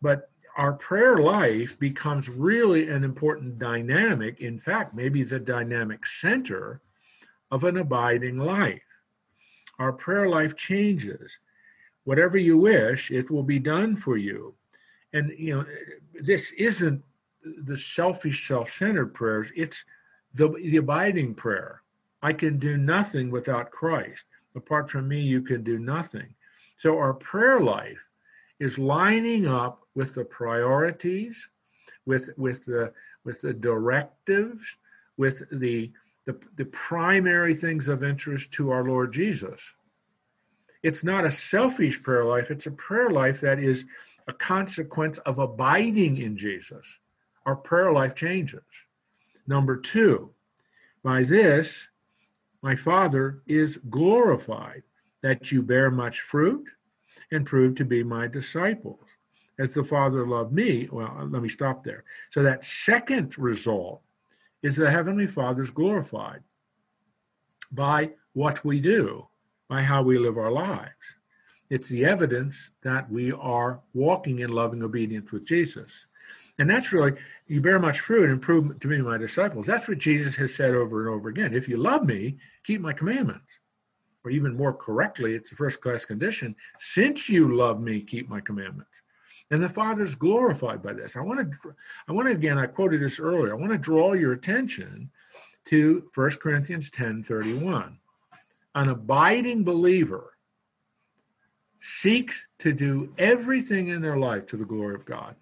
but 0.00 0.30
our 0.58 0.72
prayer 0.72 1.18
life 1.18 1.78
becomes 1.78 2.28
really 2.28 2.88
an 2.88 3.04
important 3.04 3.60
dynamic. 3.60 4.40
In 4.40 4.58
fact, 4.58 4.92
maybe 4.92 5.22
the 5.22 5.38
dynamic 5.38 6.04
center 6.04 6.82
of 7.52 7.62
an 7.62 7.76
abiding 7.76 8.38
life. 8.38 8.82
Our 9.78 9.92
prayer 9.92 10.28
life 10.28 10.56
changes. 10.56 11.38
Whatever 12.02 12.38
you 12.38 12.58
wish, 12.58 13.12
it 13.12 13.30
will 13.30 13.44
be 13.44 13.60
done 13.60 13.96
for 13.96 14.16
you. 14.16 14.54
And, 15.12 15.32
you 15.38 15.54
know, 15.54 15.64
this 16.20 16.50
isn't 16.58 17.04
the 17.62 17.76
selfish, 17.76 18.48
self 18.48 18.72
centered 18.72 19.14
prayers, 19.14 19.52
it's 19.54 19.84
the, 20.34 20.48
the 20.48 20.78
abiding 20.78 21.34
prayer. 21.34 21.82
I 22.20 22.32
can 22.32 22.58
do 22.58 22.76
nothing 22.76 23.30
without 23.30 23.70
Christ. 23.70 24.24
Apart 24.56 24.90
from 24.90 25.06
me, 25.06 25.20
you 25.20 25.40
can 25.40 25.62
do 25.62 25.78
nothing. 25.78 26.34
So 26.78 26.98
our 26.98 27.14
prayer 27.14 27.60
life 27.60 28.04
is 28.58 28.76
lining 28.76 29.46
up 29.46 29.84
with 29.98 30.14
the 30.14 30.24
priorities, 30.24 31.48
with 32.06 32.30
with 32.36 32.64
the 32.64 32.92
with 33.24 33.40
the 33.40 33.52
directives, 33.52 34.76
with 35.16 35.42
the 35.50 35.90
the, 36.24 36.38
the 36.54 36.66
primary 36.66 37.52
things 37.54 37.88
of 37.88 38.04
interest 38.04 38.52
to 38.52 38.70
our 38.70 38.84
Lord 38.84 39.12
Jesus. 39.12 39.74
It's 40.84 41.02
not 41.02 41.24
a 41.24 41.32
selfish 41.32 42.00
prayer 42.00 42.24
life, 42.24 42.52
it's 42.52 42.66
a 42.66 42.70
prayer 42.70 43.10
life 43.10 43.40
that 43.40 43.58
is 43.58 43.86
a 44.28 44.32
consequence 44.32 45.18
of 45.18 45.40
abiding 45.40 46.18
in 46.18 46.36
Jesus. 46.36 47.00
Our 47.44 47.56
prayer 47.56 47.92
life 47.92 48.14
changes. 48.14 48.68
Number 49.48 49.76
two, 49.76 50.30
by 51.02 51.24
this, 51.24 51.88
my 52.62 52.76
Father 52.76 53.40
is 53.48 53.80
glorified, 53.90 54.84
that 55.22 55.50
you 55.50 55.60
bear 55.60 55.90
much 55.90 56.20
fruit 56.20 56.68
and 57.32 57.44
prove 57.44 57.74
to 57.76 57.84
be 57.84 58.04
my 58.04 58.28
disciples. 58.28 59.07
As 59.58 59.72
the 59.72 59.84
Father 59.84 60.26
loved 60.26 60.52
me, 60.52 60.88
well, 60.90 61.14
uh, 61.18 61.24
let 61.24 61.42
me 61.42 61.48
stop 61.48 61.82
there. 61.82 62.04
So 62.30 62.42
that 62.42 62.64
second 62.64 63.36
result 63.38 64.02
is 64.62 64.76
the 64.76 64.90
Heavenly 64.90 65.26
Father 65.26 65.62
is 65.62 65.70
glorified 65.70 66.42
by 67.72 68.12
what 68.32 68.64
we 68.64 68.80
do, 68.80 69.26
by 69.68 69.82
how 69.82 70.02
we 70.02 70.18
live 70.18 70.38
our 70.38 70.52
lives. 70.52 70.92
It's 71.70 71.88
the 71.88 72.04
evidence 72.04 72.70
that 72.82 73.10
we 73.10 73.32
are 73.32 73.80
walking 73.92 74.38
in 74.38 74.50
loving 74.50 74.82
obedience 74.82 75.32
with 75.32 75.44
Jesus. 75.44 76.06
And 76.58 76.68
that's 76.68 76.92
really, 76.92 77.12
you 77.46 77.60
bear 77.60 77.78
much 77.78 78.00
fruit 78.00 78.30
and 78.30 78.40
prove 78.40 78.80
to 78.80 78.88
be 78.88 79.00
my 79.00 79.18
disciples. 79.18 79.66
That's 79.66 79.86
what 79.86 79.98
Jesus 79.98 80.34
has 80.36 80.54
said 80.54 80.74
over 80.74 81.06
and 81.06 81.14
over 81.14 81.28
again. 81.28 81.54
If 81.54 81.68
you 81.68 81.76
love 81.76 82.04
me, 82.04 82.36
keep 82.64 82.80
my 82.80 82.92
commandments. 82.92 83.46
Or 84.24 84.30
even 84.30 84.56
more 84.56 84.72
correctly, 84.72 85.34
it's 85.34 85.52
a 85.52 85.56
first 85.56 85.80
class 85.80 86.04
condition. 86.04 86.56
Since 86.80 87.28
you 87.28 87.54
love 87.54 87.80
me, 87.80 88.00
keep 88.00 88.28
my 88.28 88.40
commandments. 88.40 88.90
And 89.50 89.62
the 89.62 89.68
Father's 89.68 90.14
glorified 90.14 90.82
by 90.82 90.92
this. 90.92 91.16
I 91.16 91.20
want 91.20 91.40
to, 91.40 91.74
I 92.06 92.12
want 92.12 92.28
to 92.28 92.34
again, 92.34 92.58
I 92.58 92.66
quoted 92.66 93.00
this 93.00 93.18
earlier. 93.18 93.52
I 93.52 93.56
want 93.56 93.72
to 93.72 93.78
draw 93.78 94.12
your 94.12 94.32
attention 94.32 95.10
to 95.66 96.08
1 96.14 96.30
Corinthians 96.32 96.90
10 96.90 97.22
31. 97.22 97.98
An 98.74 98.88
abiding 98.88 99.64
believer 99.64 100.34
seeks 101.80 102.46
to 102.58 102.72
do 102.72 103.12
everything 103.18 103.88
in 103.88 104.02
their 104.02 104.16
life 104.16 104.46
to 104.48 104.56
the 104.56 104.64
glory 104.64 104.94
of 104.94 105.04
God. 105.04 105.34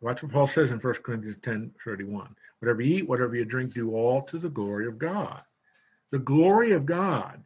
Watch 0.00 0.22
what 0.22 0.32
Paul 0.32 0.46
says 0.46 0.70
in 0.70 0.78
1 0.78 0.94
Corinthians 1.02 1.38
10 1.42 1.72
31. 1.82 2.36
Whatever 2.60 2.82
you 2.82 2.98
eat, 2.98 3.08
whatever 3.08 3.34
you 3.34 3.44
drink, 3.44 3.72
do 3.72 3.94
all 3.94 4.22
to 4.22 4.38
the 4.38 4.48
glory 4.48 4.86
of 4.86 4.98
God. 4.98 5.40
The 6.10 6.18
glory 6.18 6.72
of 6.72 6.86
God, 6.86 7.42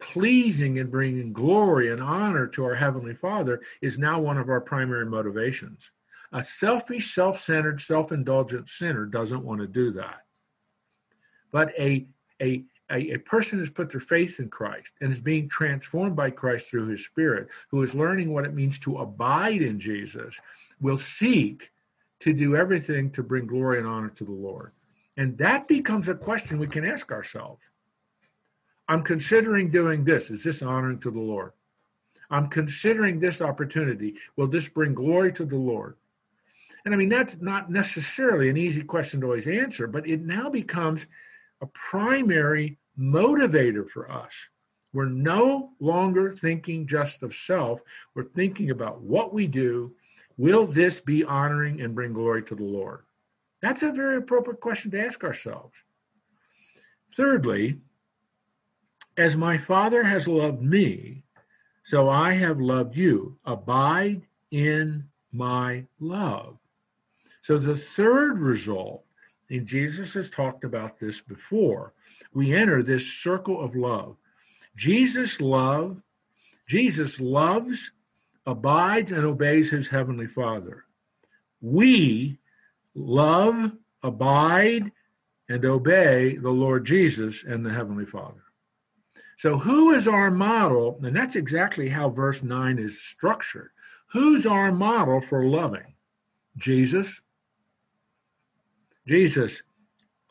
pleasing 0.00 0.78
and 0.78 0.90
bringing 0.90 1.32
glory 1.32 1.92
and 1.92 2.02
honor 2.02 2.46
to 2.48 2.64
our 2.64 2.74
Heavenly 2.74 3.14
Father, 3.14 3.60
is 3.82 3.98
now 3.98 4.20
one 4.20 4.38
of 4.38 4.48
our 4.48 4.60
primary 4.60 5.06
motivations. 5.06 5.90
A 6.32 6.42
selfish, 6.42 7.14
self 7.14 7.40
centered, 7.40 7.80
self 7.80 8.12
indulgent 8.12 8.68
sinner 8.68 9.06
doesn't 9.06 9.44
want 9.44 9.60
to 9.60 9.66
do 9.66 9.92
that. 9.92 10.22
But 11.52 11.72
a, 11.78 12.06
a, 12.40 12.64
a, 12.90 13.14
a, 13.14 13.18
person 13.18 13.58
has 13.58 13.70
put 13.70 13.90
their 13.90 14.00
faith 14.00 14.38
in 14.38 14.48
Christ 14.48 14.92
and 15.00 15.10
is 15.10 15.20
being 15.20 15.48
transformed 15.48 16.14
by 16.14 16.30
Christ 16.30 16.70
through 16.70 16.86
his 16.88 17.04
Spirit, 17.04 17.48
who 17.70 17.82
is 17.82 17.94
learning 17.94 18.32
what 18.32 18.44
it 18.44 18.54
means 18.54 18.78
to 18.80 18.98
abide 18.98 19.62
in 19.62 19.80
Jesus, 19.80 20.38
will 20.80 20.96
seek 20.96 21.70
to 22.20 22.32
do 22.32 22.54
everything 22.54 23.10
to 23.10 23.22
bring 23.22 23.46
glory 23.46 23.78
and 23.78 23.88
honor 23.88 24.10
to 24.10 24.24
the 24.24 24.32
Lord. 24.32 24.72
And 25.16 25.36
that 25.38 25.66
becomes 25.66 26.08
a 26.08 26.14
question 26.14 26.58
we 26.58 26.66
can 26.66 26.84
ask 26.84 27.10
ourselves. 27.10 27.62
I'm 28.90 29.02
considering 29.02 29.70
doing 29.70 30.04
this. 30.04 30.30
Is 30.30 30.42
this 30.42 30.62
honoring 30.62 30.98
to 31.00 31.10
the 31.10 31.20
Lord? 31.20 31.52
I'm 32.30 32.48
considering 32.48 33.18
this 33.18 33.40
opportunity. 33.40 34.16
Will 34.36 34.48
this 34.48 34.68
bring 34.68 34.94
glory 34.94 35.32
to 35.34 35.44
the 35.44 35.56
Lord? 35.56 35.96
And 36.84 36.92
I 36.92 36.96
mean, 36.96 37.08
that's 37.08 37.40
not 37.40 37.70
necessarily 37.70 38.50
an 38.50 38.56
easy 38.56 38.82
question 38.82 39.20
to 39.20 39.26
always 39.26 39.46
answer, 39.46 39.86
but 39.86 40.08
it 40.08 40.22
now 40.22 40.50
becomes 40.50 41.06
a 41.62 41.66
primary 41.66 42.78
motivator 42.98 43.88
for 43.88 44.10
us. 44.10 44.34
We're 44.92 45.06
no 45.06 45.70
longer 45.78 46.34
thinking 46.34 46.86
just 46.86 47.22
of 47.22 47.34
self, 47.34 47.80
we're 48.14 48.24
thinking 48.24 48.70
about 48.70 49.00
what 49.00 49.32
we 49.32 49.46
do 49.46 49.94
Will 50.40 50.66
this 50.66 51.00
be 51.00 51.22
honoring 51.22 51.82
and 51.82 51.94
bring 51.94 52.14
glory 52.14 52.42
to 52.44 52.54
the 52.54 52.64
Lord? 52.64 53.00
That's 53.60 53.82
a 53.82 53.92
very 53.92 54.16
appropriate 54.16 54.60
question 54.60 54.90
to 54.92 55.04
ask 55.04 55.22
ourselves. 55.22 55.74
Thirdly, 57.14 57.76
as 59.20 59.36
my 59.36 59.58
Father 59.58 60.02
has 60.02 60.26
loved 60.26 60.62
me, 60.62 61.22
so 61.84 62.08
I 62.08 62.32
have 62.32 62.58
loved 62.58 62.96
you. 62.96 63.36
Abide 63.44 64.22
in 64.50 65.04
my 65.30 65.84
love. 65.98 66.56
So 67.42 67.58
the 67.58 67.76
third 67.76 68.38
result, 68.38 69.04
and 69.50 69.66
Jesus 69.66 70.14
has 70.14 70.30
talked 70.30 70.64
about 70.64 70.98
this 70.98 71.20
before, 71.20 71.92
we 72.32 72.54
enter 72.54 72.82
this 72.82 73.06
circle 73.06 73.62
of 73.62 73.76
love. 73.76 74.16
Jesus 74.74 75.40
love, 75.40 76.00
Jesus 76.66 77.20
loves 77.20 77.90
abides 78.46 79.12
and 79.12 79.24
obeys 79.24 79.70
his 79.70 79.88
heavenly 79.88 80.26
Father. 80.26 80.84
We 81.60 82.38
love, 82.94 83.72
abide, 84.02 84.92
and 85.48 85.64
obey 85.64 86.36
the 86.36 86.50
Lord 86.50 86.86
Jesus 86.86 87.44
and 87.44 87.66
the 87.66 87.72
Heavenly 87.72 88.06
Father. 88.06 88.44
So, 89.40 89.56
who 89.56 89.92
is 89.92 90.06
our 90.06 90.30
model? 90.30 91.00
And 91.02 91.16
that's 91.16 91.34
exactly 91.34 91.88
how 91.88 92.10
verse 92.10 92.42
9 92.42 92.78
is 92.78 93.00
structured. 93.00 93.70
Who's 94.12 94.44
our 94.44 94.70
model 94.70 95.22
for 95.22 95.46
loving? 95.46 95.94
Jesus. 96.58 97.22
Jesus 99.08 99.62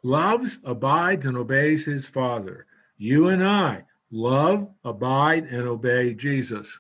loves, 0.04 0.60
abides, 0.63 1.26
and 1.26 1.36
obeys 1.36 1.88
his 1.88 2.06
Father. 2.06 2.67
You 3.00 3.30
and 3.30 3.43
I 3.43 3.86
love, 4.12 4.69
abide, 4.84 5.45
and 5.45 5.67
obey 5.67 6.13
Jesus 6.13 6.80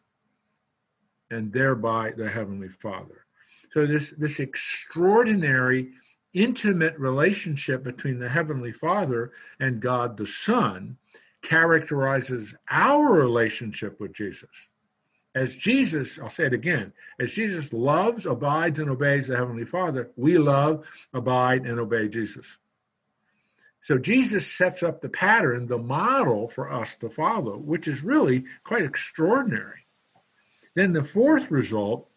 and 1.31 1.51
thereby 1.51 2.11
the 2.15 2.29
Heavenly 2.29 2.69
Father. 2.69 3.25
So 3.73 3.87
this, 3.87 4.13
this 4.19 4.39
extraordinary, 4.39 5.93
intimate 6.35 6.95
relationship 6.99 7.83
between 7.83 8.19
the 8.19 8.29
Heavenly 8.29 8.71
Father 8.71 9.31
and 9.59 9.81
God 9.81 10.15
the 10.15 10.27
Son 10.27 10.95
characterizes 11.41 12.53
our 12.69 13.11
relationship 13.11 13.99
with 13.99 14.13
Jesus. 14.13 14.49
As 15.35 15.55
Jesus, 15.55 16.19
I'll 16.19 16.29
say 16.29 16.47
it 16.47 16.53
again, 16.53 16.91
as 17.19 17.33
Jesus 17.33 17.71
loves, 17.71 18.25
abides, 18.25 18.79
and 18.79 18.89
obeys 18.89 19.27
the 19.27 19.37
Heavenly 19.37 19.65
Father, 19.65 20.09
we 20.15 20.37
love, 20.37 20.85
abide, 21.13 21.65
and 21.65 21.79
obey 21.79 22.07
Jesus. 22.07 22.57
So 23.81 23.97
Jesus 23.97 24.51
sets 24.51 24.83
up 24.83 25.01
the 25.01 25.09
pattern, 25.09 25.67
the 25.67 25.77
model 25.77 26.49
for 26.49 26.71
us 26.71 26.95
to 26.95 27.09
follow, 27.09 27.57
which 27.57 27.87
is 27.87 28.03
really 28.03 28.45
quite 28.63 28.83
extraordinary. 28.83 29.85
Then 30.75 30.93
the 30.93 31.03
fourth 31.03 31.49
result 31.49 32.09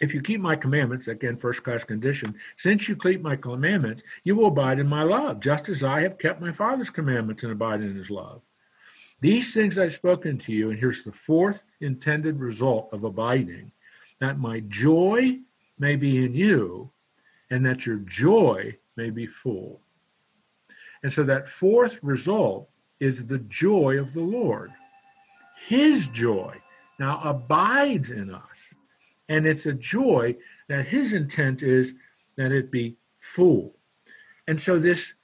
if 0.00 0.12
you 0.12 0.20
keep 0.20 0.40
my 0.40 0.56
commandments, 0.56 1.06
again, 1.06 1.36
first 1.36 1.62
class 1.62 1.84
condition, 1.84 2.34
since 2.56 2.88
you 2.88 2.96
keep 2.96 3.22
my 3.22 3.36
commandments, 3.36 4.02
you 4.24 4.34
will 4.34 4.48
abide 4.48 4.80
in 4.80 4.88
my 4.88 5.02
love, 5.04 5.40
just 5.40 5.68
as 5.68 5.84
I 5.84 6.02
have 6.02 6.18
kept 6.18 6.40
my 6.40 6.52
Father's 6.52 6.90
commandments 6.90 7.42
and 7.44 7.52
abide 7.52 7.80
in 7.80 7.94
his 7.94 8.10
love. 8.10 8.42
These 9.20 9.54
things 9.54 9.78
I've 9.78 9.94
spoken 9.94 10.38
to 10.38 10.52
you, 10.52 10.70
and 10.70 10.78
here's 10.78 11.02
the 11.02 11.12
fourth 11.12 11.62
intended 11.80 12.40
result 12.40 12.92
of 12.92 13.04
abiding 13.04 13.70
that 14.18 14.38
my 14.38 14.60
joy 14.60 15.38
may 15.78 15.96
be 15.96 16.24
in 16.24 16.34
you, 16.34 16.90
and 17.50 17.64
that 17.64 17.86
your 17.86 17.96
joy 17.98 18.76
may 18.96 19.10
be 19.10 19.26
full. 19.26 19.80
And 21.02 21.12
so 21.12 21.22
that 21.24 21.48
fourth 21.48 21.98
result 22.02 22.68
is 22.98 23.26
the 23.26 23.38
joy 23.38 23.98
of 23.98 24.12
the 24.12 24.22
Lord. 24.22 24.72
His 25.66 26.08
joy 26.08 26.60
now 26.98 27.20
abides 27.22 28.10
in 28.10 28.34
us. 28.34 28.58
And 29.28 29.46
it's 29.46 29.66
a 29.66 29.72
joy 29.72 30.36
that 30.68 30.86
his 30.86 31.12
intent 31.12 31.62
is 31.62 31.94
that 32.36 32.52
it 32.52 32.70
be 32.70 32.96
full. 33.20 33.74
And 34.46 34.60
so 34.60 34.78
this 34.78 35.14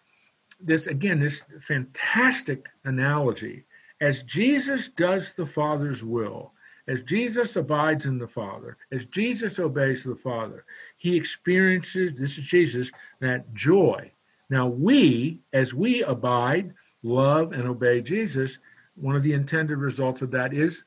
this 0.63 0.87
again 0.87 1.21
this 1.21 1.43
fantastic 1.61 2.67
analogy 2.85 3.65
as 4.01 4.23
Jesus 4.23 4.89
does 4.89 5.33
the 5.33 5.47
Father's 5.47 6.03
will, 6.03 6.53
as 6.89 7.03
Jesus 7.03 7.57
abides 7.57 8.07
in 8.07 8.19
the 8.19 8.29
Father, 8.29 8.79
as 8.91 9.05
Jesus 9.05 9.59
obeys 9.59 10.05
the 10.05 10.17
Father, 10.17 10.65
he 10.97 11.17
experiences 11.17 12.15
this 12.15 12.39
is 12.39 12.45
Jesus 12.45 12.91
that 13.21 13.53
joy. 13.53 14.11
Now 14.49 14.67
we 14.67 15.41
as 15.53 15.75
we 15.75 16.03
abide, 16.03 16.75
love 17.03 17.53
and 17.53 17.69
obey 17.69 18.01
Jesus, 18.01 18.59
one 18.95 19.17
of 19.17 19.23
the 19.23 19.33
intended 19.33 19.79
results 19.79 20.23
of 20.23 20.31
that 20.33 20.53
is 20.53 20.85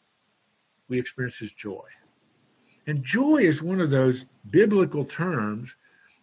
we 0.88 1.00
experience 1.00 1.38
his 1.38 1.54
joy. 1.54 1.86
And 2.88 3.04
joy 3.04 3.38
is 3.38 3.62
one 3.62 3.80
of 3.80 3.92
those 3.92 4.26
biblical 4.50 5.06
terms. 5.06 5.76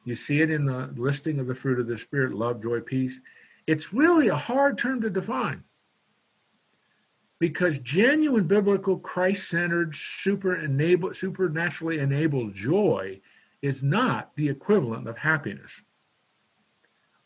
You 0.04 0.14
see 0.14 0.40
it 0.40 0.50
in 0.50 0.66
the 0.66 0.92
listing 0.96 1.38
of 1.38 1.46
the 1.46 1.54
fruit 1.54 1.80
of 1.80 1.86
the 1.86 1.98
Spirit 1.98 2.32
love, 2.32 2.62
joy, 2.62 2.80
peace. 2.80 3.20
It's 3.66 3.92
really 3.92 4.28
a 4.28 4.36
hard 4.36 4.78
term 4.78 5.00
to 5.02 5.10
define 5.10 5.64
because 7.40 7.78
genuine 7.78 8.44
biblical 8.44 8.98
christ-centered 8.98 9.96
super 9.96 10.54
enabled 10.54 11.16
supernaturally 11.16 11.98
enabled 11.98 12.54
joy 12.54 13.18
is 13.62 13.82
not 13.82 14.30
the 14.36 14.48
equivalent 14.48 15.08
of 15.08 15.18
happiness 15.18 15.82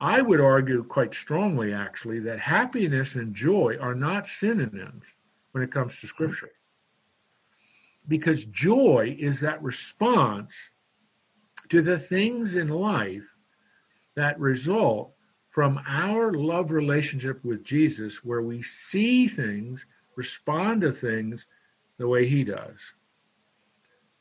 i 0.00 0.22
would 0.22 0.40
argue 0.40 0.82
quite 0.84 1.12
strongly 1.12 1.74
actually 1.74 2.20
that 2.20 2.38
happiness 2.38 3.16
and 3.16 3.34
joy 3.34 3.76
are 3.78 3.94
not 3.94 4.26
synonyms 4.26 5.14
when 5.52 5.62
it 5.62 5.72
comes 5.72 6.00
to 6.00 6.06
scripture 6.06 6.52
because 8.06 8.44
joy 8.44 9.16
is 9.18 9.40
that 9.40 9.62
response 9.62 10.54
to 11.70 11.82
the 11.82 11.98
things 11.98 12.56
in 12.56 12.68
life 12.68 13.24
that 14.14 14.38
result 14.38 15.12
from 15.50 15.80
our 15.86 16.32
love 16.32 16.70
relationship 16.70 17.44
with 17.44 17.64
Jesus, 17.64 18.24
where 18.24 18.42
we 18.42 18.62
see 18.62 19.28
things, 19.28 19.86
respond 20.16 20.80
to 20.82 20.92
things 20.92 21.46
the 21.98 22.08
way 22.08 22.26
He 22.26 22.44
does. 22.44 22.94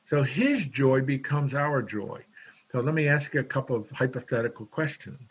So 0.06 0.24
His 0.24 0.67
joy 0.67 1.02
becomes 1.02 1.54
our 1.54 1.82
joy. 1.82 2.24
So 2.72 2.80
let 2.80 2.93
me 2.93 3.08
ask 3.08 3.34
you 3.34 3.39
a 3.39 3.43
couple 3.43 3.76
of 3.76 3.89
hypothetical 3.91 4.65
questions. 4.65 5.30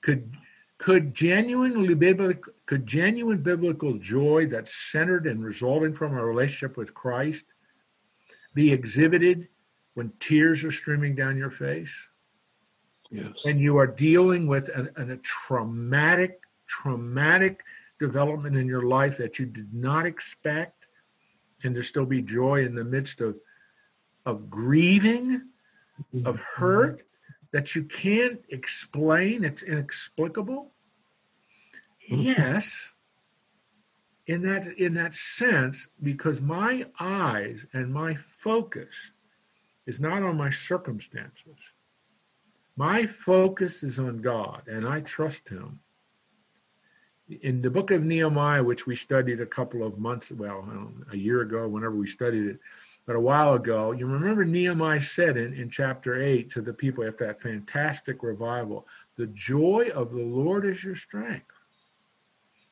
Could 0.00 0.36
could 0.78 1.12
genuinely 1.12 1.92
biblical, 1.92 2.54
could 2.64 2.86
genuine 2.86 3.42
biblical 3.42 3.98
joy 3.98 4.46
that's 4.46 4.74
centered 4.74 5.26
and 5.26 5.44
resulting 5.44 5.94
from 5.94 6.16
a 6.16 6.24
relationship 6.24 6.78
with 6.78 6.94
Christ 6.94 7.44
be 8.54 8.72
exhibited 8.72 9.48
when 9.94 10.12
tears 10.20 10.64
are 10.64 10.72
streaming 10.72 11.14
down 11.14 11.36
your 11.36 11.50
face. 11.50 12.08
Yes. 13.10 13.32
And 13.44 13.60
you 13.60 13.76
are 13.78 13.86
dealing 13.86 14.46
with 14.46 14.68
an, 14.68 14.90
an, 14.96 15.10
a 15.10 15.16
traumatic, 15.18 16.40
traumatic 16.66 17.62
development 17.98 18.56
in 18.56 18.66
your 18.66 18.82
life 18.82 19.18
that 19.18 19.38
you 19.38 19.46
did 19.46 19.74
not 19.74 20.06
expect. 20.06 20.86
Can 21.60 21.74
there 21.74 21.82
still 21.82 22.06
be 22.06 22.22
joy 22.22 22.64
in 22.64 22.74
the 22.74 22.84
midst 22.84 23.20
of, 23.20 23.36
of 24.24 24.48
grieving, 24.48 25.42
of 26.24 26.36
mm-hmm. 26.36 26.42
hurt 26.56 27.02
that 27.52 27.74
you 27.74 27.84
can't 27.84 28.40
explain? 28.48 29.44
It's 29.44 29.62
inexplicable. 29.62 30.72
Mm-hmm. 32.10 32.22
Yes, 32.22 32.90
in 34.30 34.42
that 34.42 34.68
in 34.78 34.94
that 34.94 35.12
sense 35.12 35.88
because 36.04 36.40
my 36.40 36.86
eyes 37.00 37.66
and 37.72 37.92
my 37.92 38.14
focus 38.14 39.10
is 39.86 39.98
not 39.98 40.22
on 40.22 40.36
my 40.36 40.50
circumstances. 40.50 41.72
My 42.76 43.06
focus 43.06 43.82
is 43.82 43.98
on 43.98 44.22
god 44.22 44.62
and 44.68 44.86
i 44.86 45.00
trust 45.00 45.48
him. 45.48 45.80
In 47.42 47.60
the 47.60 47.70
book 47.70 47.90
of 47.90 48.04
nehemiah 48.04 48.62
which 48.62 48.86
we 48.86 48.94
studied 48.94 49.40
a 49.40 49.46
couple 49.46 49.82
of 49.82 49.98
months 49.98 50.30
well 50.30 50.64
a 51.10 51.16
year 51.16 51.40
ago 51.40 51.66
whenever 51.66 51.96
we 51.96 52.06
studied 52.06 52.46
it 52.46 52.60
but 53.06 53.16
a 53.16 53.20
while 53.20 53.54
ago 53.54 53.90
you 53.90 54.06
remember 54.06 54.44
nehemiah 54.44 55.02
said 55.02 55.36
in, 55.38 55.54
in 55.54 55.68
chapter 55.70 56.22
8 56.22 56.48
to 56.50 56.60
the 56.60 56.72
people 56.72 57.04
after 57.04 57.26
that 57.26 57.42
fantastic 57.42 58.22
revival 58.22 58.86
the 59.16 59.26
joy 59.28 59.90
of 59.92 60.12
the 60.12 60.22
lord 60.22 60.64
is 60.64 60.84
your 60.84 60.94
strength 60.94 61.59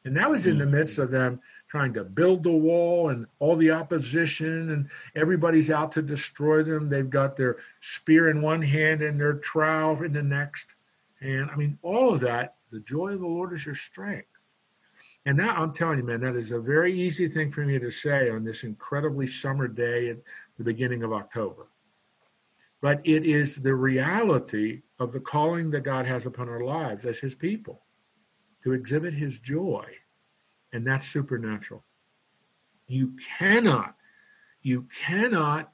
and 0.09 0.17
that 0.17 0.31
was 0.31 0.47
in 0.47 0.57
the 0.57 0.65
mm. 0.65 0.71
midst 0.71 0.99
of 0.99 1.11
them 1.11 1.39
trying 1.69 1.93
to 1.93 2.03
build 2.03 2.43
the 2.43 2.51
wall 2.51 3.11
and 3.11 3.27
all 3.41 3.57
the 3.57 3.71
opposition, 3.71 4.71
and 4.71 4.89
everybody's 5.15 5.71
out 5.71 5.93
to 5.93 6.01
destroy 6.01 6.63
them. 6.63 6.89
They've 6.89 7.11
got 7.11 7.37
their 7.37 7.59
spear 7.83 8.31
in 8.31 8.41
one 8.41 8.63
hand 8.63 9.03
and 9.03 9.21
their 9.21 9.35
trowel 9.35 10.03
in 10.03 10.15
the 10.15 10.23
next. 10.23 10.69
And 11.21 11.51
I 11.51 11.57
mean, 11.57 11.79
all 11.83 12.15
of 12.15 12.21
that, 12.21 12.55
the 12.73 12.81
joy 12.81 13.11
of 13.11 13.21
the 13.21 13.27
Lord 13.27 13.53
is 13.53 13.67
your 13.67 13.75
strength. 13.75 14.29
And 15.27 15.37
now 15.37 15.55
I'm 15.55 15.75
telling 15.75 15.99
you, 15.99 16.05
man, 16.05 16.23
that 16.23 16.37
is 16.37 16.53
a 16.53 16.59
very 16.59 16.99
easy 16.99 17.29
thing 17.29 17.53
for 17.53 17.67
me 17.67 17.79
to 17.79 17.91
say 17.91 18.31
on 18.31 18.45
this 18.45 18.65
incredibly 18.65 19.27
summer 19.27 19.69
day 19.69 20.09
at 20.09 20.17
the 20.57 20.65
beginning 20.65 21.03
of 21.03 21.13
October. 21.13 21.67
But 22.81 23.03
it 23.05 23.27
is 23.27 23.57
the 23.57 23.75
reality 23.75 24.81
of 24.99 25.13
the 25.13 25.21
calling 25.21 25.71
that 25.73 25.83
God 25.83 26.07
has 26.07 26.25
upon 26.25 26.49
our 26.49 26.65
lives 26.65 27.05
as 27.05 27.19
His 27.19 27.35
people 27.35 27.83
to 28.63 28.73
exhibit 28.73 29.15
his 29.15 29.39
joy. 29.39 29.85
And 30.73 30.87
that's 30.87 31.09
supernatural. 31.09 31.85
You 32.87 33.15
cannot, 33.39 33.97
you 34.63 34.87
cannot 35.07 35.73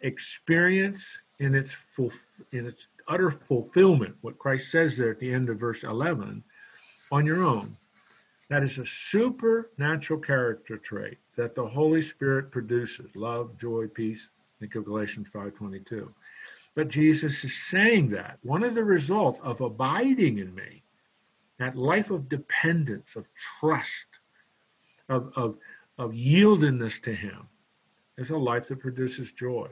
experience 0.00 1.18
in 1.38 1.54
its 1.54 1.72
full, 1.72 2.12
in 2.52 2.66
its 2.66 2.88
utter 3.08 3.30
fulfillment 3.30 4.16
what 4.20 4.38
Christ 4.38 4.70
says 4.70 4.96
there 4.96 5.10
at 5.10 5.18
the 5.18 5.32
end 5.32 5.48
of 5.48 5.58
verse 5.58 5.82
11 5.82 6.44
on 7.10 7.26
your 7.26 7.42
own. 7.42 7.76
That 8.48 8.62
is 8.62 8.78
a 8.78 8.86
supernatural 8.86 10.20
character 10.20 10.76
trait 10.76 11.18
that 11.36 11.54
the 11.54 11.66
Holy 11.66 12.02
Spirit 12.02 12.50
produces: 12.50 13.14
love, 13.14 13.56
joy, 13.56 13.86
peace. 13.86 14.30
Think 14.58 14.74
of 14.74 14.84
Galatians 14.84 15.28
5:22. 15.32 16.12
But 16.74 16.88
Jesus 16.88 17.44
is 17.44 17.56
saying 17.56 18.10
that 18.10 18.38
one 18.42 18.62
of 18.62 18.74
the 18.74 18.84
results 18.84 19.40
of 19.42 19.60
abiding 19.60 20.38
in 20.38 20.54
me 20.54 20.82
that 21.60 21.76
life 21.76 22.10
of 22.10 22.28
dependence, 22.28 23.16
of 23.16 23.26
trust, 23.60 24.06
of, 25.10 25.30
of, 25.36 25.56
of 25.98 26.12
yieldedness 26.12 27.00
to 27.02 27.14
Him 27.14 27.48
is 28.16 28.30
a 28.30 28.36
life 28.36 28.68
that 28.68 28.80
produces 28.80 29.30
joy, 29.32 29.68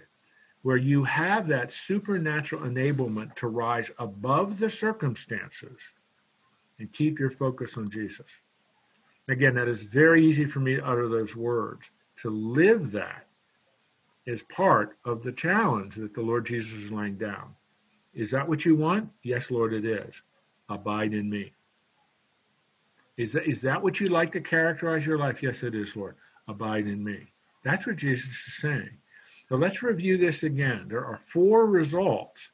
where 0.62 0.76
you 0.76 1.02
have 1.04 1.46
that 1.48 1.72
supernatural 1.72 2.62
enablement 2.62 3.34
to 3.36 3.48
rise 3.48 3.90
above 3.98 4.58
the 4.58 4.68
circumstances 4.68 5.80
and 6.78 6.92
keep 6.92 7.18
your 7.18 7.30
focus 7.30 7.78
on 7.78 7.90
Jesus. 7.90 8.36
Again, 9.28 9.54
that 9.54 9.68
is 9.68 9.82
very 9.82 10.26
easy 10.26 10.44
for 10.44 10.60
me 10.60 10.76
to 10.76 10.86
utter 10.86 11.08
those 11.08 11.34
words. 11.34 11.90
To 12.16 12.30
live 12.30 12.90
that 12.92 13.26
is 14.26 14.42
part 14.42 14.98
of 15.06 15.22
the 15.22 15.32
challenge 15.32 15.94
that 15.94 16.12
the 16.12 16.20
Lord 16.20 16.44
Jesus 16.44 16.72
is 16.72 16.92
laying 16.92 17.16
down. 17.16 17.54
Is 18.12 18.30
that 18.32 18.46
what 18.46 18.64
you 18.66 18.76
want? 18.76 19.08
Yes, 19.22 19.50
Lord, 19.50 19.72
it 19.72 19.86
is. 19.86 20.22
Abide 20.68 21.14
in 21.14 21.30
me. 21.30 21.52
Is 23.18 23.34
that, 23.34 23.46
is 23.46 23.60
that 23.62 23.82
what 23.82 24.00
you 24.00 24.08
like 24.08 24.32
to 24.32 24.40
characterize 24.40 25.04
your 25.04 25.18
life? 25.18 25.42
Yes, 25.42 25.62
it 25.62 25.74
is, 25.74 25.94
Lord. 25.94 26.14
Abide 26.46 26.86
in 26.86 27.04
me. 27.04 27.26
That's 27.62 27.86
what 27.86 27.96
Jesus 27.96 28.30
is 28.30 28.54
saying. 28.54 28.96
So 29.50 29.56
let's 29.56 29.82
review 29.82 30.16
this 30.16 30.42
again. 30.42 30.86
There 30.88 31.04
are 31.04 31.20
four 31.30 31.66
results 31.66 32.50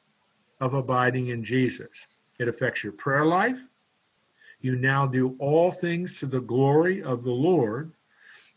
of 0.59 0.73
abiding 0.73 1.27
in 1.27 1.43
Jesus 1.43 2.17
it 2.37 2.47
affects 2.47 2.83
your 2.83 2.93
prayer 2.93 3.25
life. 3.25 3.59
You 4.61 4.75
now 4.75 5.05
do 5.05 5.35
all 5.39 5.71
things 5.71 6.19
to 6.19 6.25
the 6.25 6.41
glory 6.41 7.03
of 7.03 7.23
the 7.23 7.31
Lord. 7.31 7.93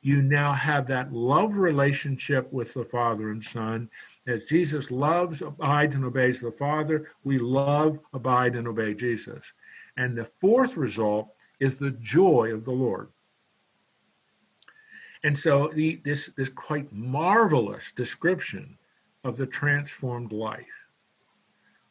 You 0.00 0.22
now 0.22 0.52
have 0.52 0.86
that 0.86 1.12
love 1.12 1.56
relationship 1.56 2.52
with 2.52 2.72
the 2.72 2.84
Father 2.84 3.30
and 3.30 3.42
Son. 3.42 3.90
As 4.26 4.46
Jesus 4.46 4.90
loves, 4.90 5.42
abides, 5.42 5.94
and 5.94 6.04
obeys 6.04 6.40
the 6.40 6.52
Father, 6.52 7.10
we 7.24 7.38
love, 7.38 7.98
abide, 8.12 8.56
and 8.56 8.68
obey 8.68 8.94
Jesus. 8.94 9.52
And 9.96 10.16
the 10.16 10.30
fourth 10.40 10.76
result 10.76 11.28
is 11.60 11.74
the 11.74 11.90
joy 11.92 12.52
of 12.52 12.64
the 12.64 12.72
Lord. 12.72 13.08
And 15.24 15.36
so 15.36 15.70
the, 15.74 16.00
this, 16.04 16.30
this 16.36 16.48
quite 16.48 16.92
marvelous 16.92 17.92
description 17.92 18.78
of 19.24 19.36
the 19.36 19.46
transformed 19.46 20.32
life. 20.32 20.86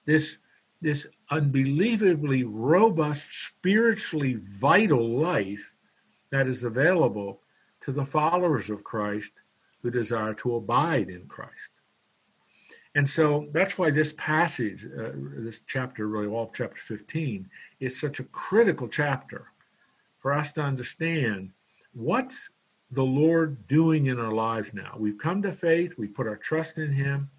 This, 0.05 0.37
this 0.81 1.07
unbelievably 1.29 2.45
robust, 2.45 3.27
spiritually 3.29 4.39
vital 4.43 5.09
life 5.09 5.71
that 6.31 6.47
is 6.47 6.63
available 6.63 7.41
to 7.81 7.91
the 7.91 8.05
followers 8.05 8.69
of 8.69 8.83
Christ 8.83 9.31
who 9.81 9.91
desire 9.91 10.33
to 10.35 10.55
abide 10.55 11.09
in 11.09 11.25
Christ. 11.27 11.71
And 12.95 13.07
so 13.07 13.47
that's 13.51 13.77
why 13.77 13.91
this 13.91 14.13
passage, 14.13 14.85
uh, 14.85 15.11
this 15.13 15.61
chapter, 15.67 16.07
really 16.07 16.27
all 16.27 16.45
of 16.45 16.53
chapter 16.53 16.81
15, 16.81 17.47
is 17.79 17.99
such 17.99 18.19
a 18.19 18.23
critical 18.23 18.87
chapter 18.87 19.51
for 20.27 20.33
us 20.33 20.51
to 20.51 20.61
understand 20.61 21.51
what's 21.93 22.49
the 22.91 23.01
Lord 23.01 23.65
doing 23.65 24.07
in 24.07 24.19
our 24.19 24.33
lives 24.33 24.73
now. 24.73 24.93
We've 24.99 25.17
come 25.17 25.41
to 25.43 25.53
faith, 25.53 25.97
we 25.97 26.09
put 26.09 26.27
our 26.27 26.35
trust 26.35 26.79
in 26.79 26.91
Him. 26.91 27.29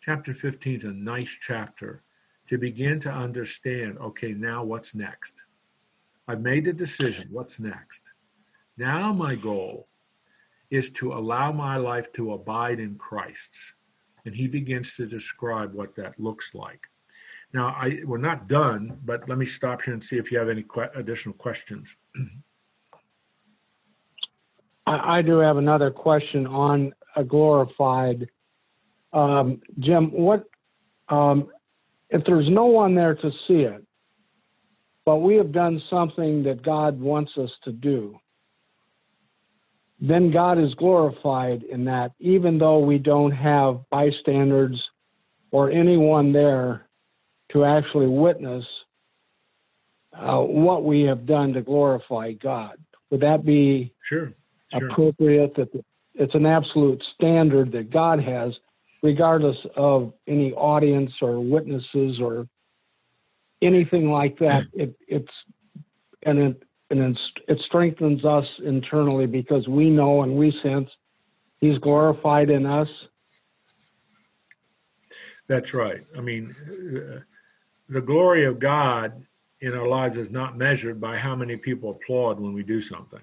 Chapter 0.00 0.32
15 0.32 0.76
is 0.76 0.84
a 0.84 0.92
nice 0.92 1.36
chapter 1.42 2.02
to 2.46 2.56
begin 2.56 3.00
to 3.00 3.12
understand 3.12 3.98
okay, 3.98 4.32
now 4.32 4.64
what's 4.64 4.94
next? 4.94 5.34
I've 6.26 6.40
made 6.40 6.64
the 6.64 6.72
decision. 6.72 7.28
What's 7.30 7.60
next? 7.60 8.00
Now, 8.78 9.12
my 9.12 9.34
goal 9.34 9.86
is 10.70 10.88
to 10.92 11.12
allow 11.12 11.52
my 11.52 11.76
life 11.76 12.10
to 12.14 12.32
abide 12.32 12.80
in 12.80 12.94
Christ's 12.94 13.74
and 14.24 14.34
he 14.34 14.48
begins 14.48 14.94
to 14.94 15.04
describe 15.04 15.74
what 15.74 15.94
that 15.96 16.18
looks 16.18 16.54
like. 16.54 16.86
Now, 17.52 17.68
I, 17.68 18.00
we're 18.04 18.18
not 18.18 18.46
done, 18.46 18.98
but 19.04 19.28
let 19.28 19.38
me 19.38 19.46
stop 19.46 19.82
here 19.82 19.94
and 19.94 20.04
see 20.04 20.16
if 20.16 20.30
you 20.30 20.38
have 20.38 20.48
any 20.48 20.62
que- 20.62 20.90
additional 20.94 21.34
questions. 21.34 21.96
I, 24.86 25.18
I, 25.18 25.22
do 25.22 25.38
have 25.38 25.56
another 25.56 25.90
question 25.90 26.46
on 26.46 26.92
a 27.16 27.24
glorified. 27.24 28.28
Um, 29.12 29.60
Jim, 29.78 30.12
what 30.12 30.44
um, 31.08 31.48
if 32.10 32.22
there's 32.26 32.48
no 32.50 32.66
one 32.66 32.94
there 32.94 33.14
to 33.14 33.30
see 33.46 33.62
it, 33.62 33.84
but 35.06 35.16
we 35.16 35.36
have 35.36 35.52
done 35.52 35.80
something 35.88 36.42
that 36.42 36.62
God 36.62 37.00
wants 37.00 37.32
us 37.38 37.50
to 37.64 37.72
do? 37.72 38.18
then 40.00 40.30
God 40.30 40.58
is 40.58 40.74
glorified 40.74 41.64
in 41.64 41.84
that, 41.86 42.12
even 42.20 42.58
though 42.58 42.78
we 42.78 42.98
don't 42.98 43.32
have 43.32 43.80
bystanders 43.90 44.80
or 45.50 45.70
anyone 45.70 46.32
there 46.32 46.87
to 47.52 47.64
actually 47.64 48.06
witness 48.06 48.64
uh, 50.12 50.38
what 50.38 50.84
we 50.84 51.02
have 51.02 51.26
done 51.26 51.52
to 51.52 51.62
glorify 51.62 52.32
God. 52.32 52.78
Would 53.10 53.20
that 53.20 53.44
be 53.44 53.92
sure, 54.02 54.32
sure. 54.70 54.88
appropriate? 54.88 55.54
That 55.56 55.68
it's 56.14 56.34
an 56.34 56.46
absolute 56.46 57.02
standard 57.14 57.72
that 57.72 57.90
God 57.90 58.20
has, 58.20 58.52
regardless 59.02 59.56
of 59.76 60.12
any 60.26 60.52
audience 60.52 61.12
or 61.22 61.40
witnesses 61.40 62.20
or 62.20 62.46
anything 63.62 64.10
like 64.10 64.38
that. 64.38 64.66
It, 64.74 64.94
it's 65.06 65.32
and 66.24 66.38
it, 66.38 66.62
and 66.90 67.18
it 67.48 67.60
strengthens 67.66 68.24
us 68.24 68.46
internally 68.64 69.26
because 69.26 69.68
we 69.68 69.90
know 69.90 70.22
and 70.22 70.36
we 70.36 70.52
sense 70.62 70.90
he's 71.60 71.78
glorified 71.78 72.50
in 72.50 72.66
us 72.66 72.88
that's 75.46 75.74
right 75.74 76.02
i 76.16 76.20
mean 76.20 76.54
uh, 76.68 77.20
the 77.88 78.00
glory 78.00 78.44
of 78.44 78.58
god 78.58 79.24
in 79.60 79.74
our 79.74 79.88
lives 79.88 80.16
is 80.16 80.30
not 80.30 80.56
measured 80.56 81.00
by 81.00 81.16
how 81.16 81.34
many 81.34 81.56
people 81.56 81.90
applaud 81.90 82.38
when 82.38 82.52
we 82.52 82.62
do 82.62 82.80
something 82.80 83.22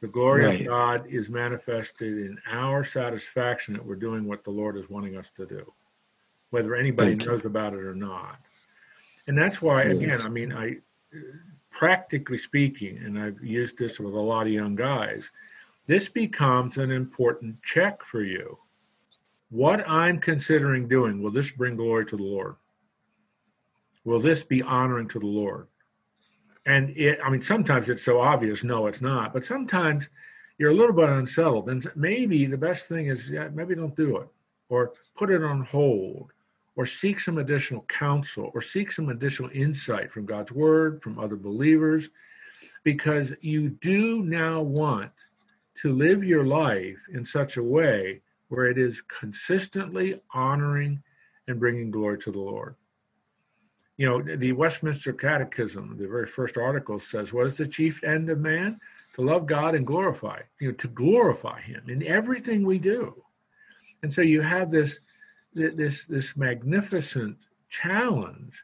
the 0.00 0.08
glory 0.08 0.44
right. 0.44 0.60
of 0.60 0.66
god 0.66 1.06
is 1.08 1.28
manifested 1.28 2.18
in 2.18 2.38
our 2.50 2.84
satisfaction 2.84 3.74
that 3.74 3.84
we're 3.84 3.94
doing 3.96 4.26
what 4.26 4.44
the 4.44 4.50
lord 4.50 4.76
is 4.76 4.90
wanting 4.90 5.16
us 5.16 5.30
to 5.30 5.46
do 5.46 5.72
whether 6.50 6.74
anybody 6.74 7.14
right. 7.14 7.26
knows 7.26 7.44
about 7.44 7.72
it 7.72 7.80
or 7.80 7.94
not 7.94 8.38
and 9.26 9.36
that's 9.36 9.62
why 9.62 9.82
again 9.82 10.20
i 10.20 10.28
mean 10.28 10.52
i 10.52 10.76
practically 11.76 12.38
speaking, 12.38 12.98
and 13.04 13.18
I've 13.18 13.42
used 13.44 13.76
this 13.76 14.00
with 14.00 14.14
a 14.14 14.20
lot 14.20 14.46
of 14.46 14.52
young 14.52 14.74
guys, 14.74 15.30
this 15.86 16.08
becomes 16.08 16.78
an 16.78 16.90
important 16.90 17.62
check 17.62 18.02
for 18.02 18.22
you. 18.22 18.58
What 19.50 19.84
I'm 19.86 20.18
considering 20.18 20.88
doing, 20.88 21.22
will 21.22 21.30
this 21.30 21.50
bring 21.50 21.76
glory 21.76 22.06
to 22.06 22.16
the 22.16 22.22
Lord? 22.22 22.56
Will 24.06 24.20
this 24.20 24.44
be 24.44 24.62
honoring 24.62 25.08
to 25.08 25.18
the 25.18 25.26
Lord? 25.26 25.66
And 26.64 26.90
it, 26.96 27.18
I 27.22 27.28
mean, 27.28 27.42
sometimes 27.42 27.90
it's 27.90 28.04
so 28.04 28.20
obvious, 28.20 28.62
no, 28.62 28.86
it's 28.86 29.02
not. 29.02 29.34
But 29.34 29.44
sometimes 29.44 30.08
you're 30.58 30.70
a 30.70 30.74
little 30.74 30.94
bit 30.94 31.08
unsettled, 31.08 31.68
and 31.68 31.84
maybe 31.96 32.46
the 32.46 32.56
best 32.56 32.88
thing 32.88 33.06
is 33.06 33.28
yeah, 33.28 33.48
maybe 33.52 33.74
don't 33.74 33.96
do 33.96 34.18
it, 34.18 34.28
or 34.68 34.92
put 35.16 35.30
it 35.30 35.42
on 35.42 35.62
hold, 35.62 36.30
or 36.76 36.86
seek 36.86 37.18
some 37.18 37.38
additional 37.38 37.82
counsel 37.88 38.52
or 38.54 38.62
seek 38.62 38.92
some 38.92 39.08
additional 39.08 39.50
insight 39.52 40.12
from 40.12 40.24
God's 40.24 40.52
word, 40.52 41.02
from 41.02 41.18
other 41.18 41.36
believers, 41.36 42.10
because 42.84 43.34
you 43.40 43.70
do 43.70 44.22
now 44.22 44.60
want 44.60 45.10
to 45.82 45.92
live 45.92 46.22
your 46.22 46.46
life 46.46 46.98
in 47.12 47.24
such 47.24 47.56
a 47.56 47.62
way 47.62 48.20
where 48.48 48.66
it 48.66 48.78
is 48.78 49.02
consistently 49.02 50.20
honoring 50.32 51.02
and 51.48 51.58
bringing 51.58 51.90
glory 51.90 52.18
to 52.18 52.30
the 52.30 52.38
Lord. 52.38 52.76
You 53.96 54.06
know, 54.06 54.36
the 54.36 54.52
Westminster 54.52 55.12
Catechism, 55.12 55.96
the 55.98 56.06
very 56.06 56.26
first 56.26 56.58
article 56.58 56.98
says, 56.98 57.32
What 57.32 57.46
is 57.46 57.56
the 57.56 57.66
chief 57.66 58.04
end 58.04 58.28
of 58.28 58.40
man? 58.40 58.78
To 59.14 59.22
love 59.22 59.46
God 59.46 59.74
and 59.74 59.86
glorify, 59.86 60.40
you 60.60 60.68
know, 60.68 60.74
to 60.74 60.88
glorify 60.88 61.60
Him 61.60 61.84
in 61.88 62.06
everything 62.06 62.66
we 62.66 62.78
do. 62.78 63.22
And 64.02 64.12
so 64.12 64.20
you 64.20 64.42
have 64.42 64.70
this 64.70 65.00
this 65.54 66.04
this 66.04 66.36
magnificent 66.36 67.38
challenge 67.70 68.62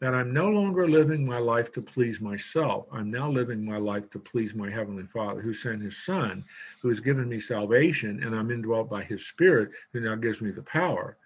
that 0.00 0.14
I'm 0.14 0.32
no 0.32 0.48
longer 0.48 0.86
living 0.86 1.26
my 1.26 1.38
life 1.38 1.72
to 1.72 1.82
please 1.82 2.20
myself. 2.20 2.86
I'm 2.92 3.10
now 3.10 3.28
living 3.30 3.64
my 3.64 3.78
life 3.78 4.10
to 4.10 4.18
please 4.18 4.54
my 4.54 4.70
Heavenly 4.70 5.04
Father 5.04 5.40
who 5.40 5.52
sent 5.52 5.82
His 5.82 6.04
Son, 6.04 6.44
who 6.82 6.88
has 6.88 7.00
given 7.00 7.28
me 7.28 7.40
salvation, 7.40 8.22
and 8.22 8.34
I'm 8.34 8.50
indwelt 8.50 8.90
by 8.90 9.02
His 9.02 9.26
Spirit, 9.26 9.70
who 9.92 10.00
now 10.00 10.14
gives 10.14 10.40
me 10.40 10.50
the 10.50 10.62
power 10.62 11.16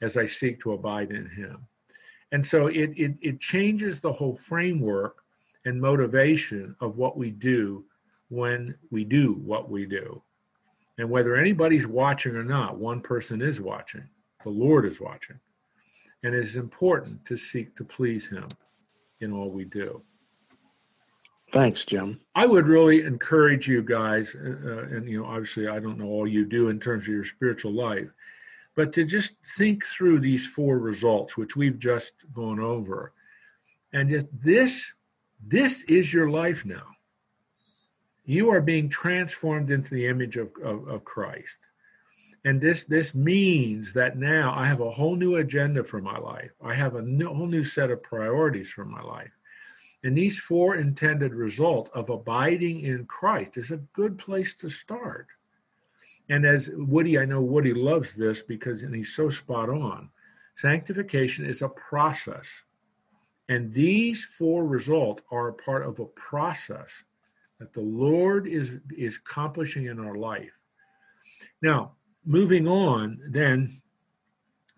as 0.00 0.16
I 0.16 0.26
seek 0.26 0.60
to 0.60 0.74
abide 0.74 1.10
in 1.10 1.28
Him. 1.28 1.66
And 2.32 2.44
so 2.44 2.68
it, 2.68 2.92
it, 2.96 3.14
it 3.20 3.40
changes 3.40 4.00
the 4.00 4.12
whole 4.12 4.36
framework 4.36 5.22
and 5.64 5.80
motivation 5.80 6.76
of 6.80 6.96
what 6.96 7.16
we 7.16 7.30
do 7.30 7.84
when 8.28 8.74
we 8.90 9.04
do 9.04 9.34
what 9.44 9.68
we 9.68 9.86
do. 9.86 10.22
And 10.98 11.10
whether 11.10 11.36
anybody's 11.36 11.86
watching 11.86 12.36
or 12.36 12.44
not, 12.44 12.78
one 12.78 13.00
person 13.00 13.42
is 13.42 13.60
watching. 13.60 14.08
The 14.44 14.50
Lord 14.50 14.84
is 14.86 15.00
watching. 15.00 15.38
And 16.22 16.34
it 16.34 16.42
is 16.42 16.56
important 16.56 17.24
to 17.26 17.36
seek 17.36 17.74
to 17.76 17.84
please 17.84 18.28
Him 18.28 18.48
in 19.20 19.32
all 19.32 19.50
we 19.50 19.64
do. 19.64 20.02
Thanks, 21.52 21.80
Jim. 21.88 22.20
I 22.34 22.46
would 22.46 22.66
really 22.66 23.02
encourage 23.02 23.66
you 23.66 23.82
guys, 23.82 24.36
uh, 24.36 24.50
uh, 24.64 24.82
and 24.82 25.08
you 25.08 25.20
know, 25.20 25.26
obviously, 25.26 25.66
I 25.66 25.80
don't 25.80 25.98
know 25.98 26.06
all 26.06 26.26
you 26.26 26.44
do 26.44 26.68
in 26.68 26.78
terms 26.78 27.04
of 27.04 27.08
your 27.08 27.24
spiritual 27.24 27.72
life, 27.72 28.08
but 28.76 28.92
to 28.94 29.04
just 29.04 29.34
think 29.56 29.84
through 29.84 30.20
these 30.20 30.46
four 30.46 30.78
results, 30.78 31.36
which 31.36 31.56
we've 31.56 31.78
just 31.78 32.12
gone 32.32 32.60
over, 32.60 33.12
and 33.92 34.08
just 34.08 34.26
this, 34.32 34.92
this 35.44 35.82
is 35.84 36.12
your 36.12 36.30
life 36.30 36.64
now. 36.64 36.86
You 38.24 38.50
are 38.50 38.60
being 38.60 38.88
transformed 38.88 39.70
into 39.70 39.94
the 39.94 40.06
image 40.06 40.36
of, 40.36 40.50
of, 40.62 40.86
of 40.88 41.04
Christ. 41.04 41.56
And 42.44 42.60
this 42.60 42.84
this 42.84 43.14
means 43.14 43.92
that 43.92 44.16
now 44.16 44.54
i 44.56 44.64
have 44.64 44.80
a 44.80 44.90
whole 44.90 45.14
new 45.14 45.36
agenda 45.36 45.84
for 45.84 46.00
my 46.00 46.16
life. 46.16 46.52
I 46.62 46.72
have 46.74 46.94
a 46.94 47.02
new, 47.02 47.26
whole 47.26 47.46
new 47.46 47.62
set 47.62 47.90
of 47.90 48.02
priorities 48.02 48.70
for 48.70 48.84
my 48.84 49.02
life. 49.02 49.32
And 50.04 50.16
these 50.16 50.38
four 50.38 50.76
intended 50.76 51.34
results 51.34 51.90
of 51.92 52.08
abiding 52.08 52.80
in 52.80 53.04
christ 53.04 53.58
is 53.58 53.70
a 53.70 53.84
good 53.92 54.16
place 54.16 54.54
to 54.54 54.70
start 54.70 55.26
and 56.30 56.46
as 56.46 56.70
woody 56.72 57.18
i 57.18 57.24
know 57.26 57.42
woody 57.42 57.74
loves 57.74 58.14
this 58.14 58.40
because 58.40 58.82
and 58.82 58.94
he's 58.94 59.14
so 59.14 59.28
spot 59.28 59.68
on 59.68 60.08
sanctification 60.60 61.46
is 61.46 61.62
a 61.62 61.68
process. 61.68 62.62
And 63.48 63.72
these 63.72 64.24
four 64.24 64.64
results 64.64 65.22
are 65.30 65.48
a 65.48 65.54
part 65.54 65.84
of 65.84 65.98
a 65.98 66.04
process 66.04 67.04
that 67.58 67.72
the 67.72 67.80
lord 67.80 68.46
is 68.46 68.78
is 68.96 69.16
accomplishing 69.16 69.86
in 69.86 69.98
our 69.98 70.14
life. 70.14 70.52
Now 71.62 71.92
moving 72.24 72.68
on, 72.68 73.18
then, 73.28 73.80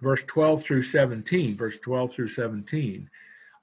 verse 0.01 0.23
12 0.25 0.63
through 0.63 0.83
17, 0.83 1.57
verse 1.57 1.79
12 1.79 2.15
through 2.15 2.29
17, 2.29 3.11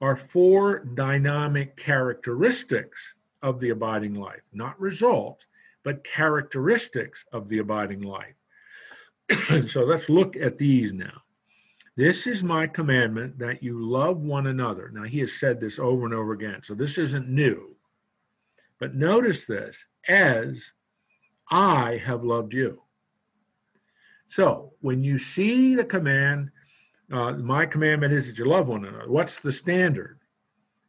are 0.02 0.16
four 0.16 0.80
dynamic 0.80 1.76
characteristics 1.76 3.14
of 3.42 3.58
the 3.58 3.70
abiding 3.70 4.14
life, 4.14 4.42
not 4.52 4.78
results, 4.78 5.46
but 5.84 6.04
characteristics 6.04 7.24
of 7.32 7.48
the 7.48 7.58
abiding 7.58 8.02
life. 8.02 8.34
so 9.68 9.84
let's 9.84 10.08
look 10.08 10.36
at 10.36 10.58
these 10.58 10.92
now. 10.92 11.22
This 11.96 12.26
is 12.26 12.42
my 12.42 12.66
commandment 12.66 13.38
that 13.38 13.62
you 13.62 13.84
love 13.84 14.18
one 14.18 14.46
another. 14.46 14.90
Now, 14.92 15.02
he 15.02 15.20
has 15.20 15.32
said 15.32 15.60
this 15.60 15.78
over 15.78 16.04
and 16.04 16.14
over 16.14 16.32
again, 16.32 16.62
so 16.62 16.74
this 16.74 16.98
isn't 16.98 17.28
new. 17.28 17.76
But 18.78 18.94
notice 18.94 19.44
this 19.44 19.84
as 20.08 20.70
I 21.50 22.00
have 22.04 22.24
loved 22.24 22.54
you. 22.54 22.82
So 24.28 24.72
when 24.80 25.02
you 25.02 25.18
see 25.18 25.74
the 25.74 25.84
command, 25.84 26.50
uh, 27.12 27.32
my 27.32 27.66
commandment 27.66 28.12
is 28.12 28.28
that 28.28 28.38
you 28.38 28.44
love 28.44 28.68
one 28.68 28.84
another. 28.84 29.10
What's 29.10 29.36
the 29.38 29.52
standard? 29.52 30.20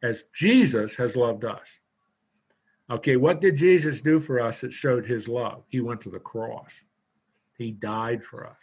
As 0.02 0.24
Jesus 0.34 0.96
has 0.96 1.16
loved 1.16 1.44
us. 1.44 1.68
Okay, 2.92 3.16
what 3.16 3.40
did 3.40 3.56
Jesus 3.56 4.02
do 4.02 4.20
for 4.20 4.38
us 4.38 4.60
that 4.60 4.72
showed 4.72 5.06
his 5.06 5.26
love? 5.26 5.62
He 5.68 5.80
went 5.80 6.02
to 6.02 6.10
the 6.10 6.18
cross. 6.18 6.84
He 7.56 7.70
died 7.70 8.22
for 8.22 8.46
us. 8.46 8.58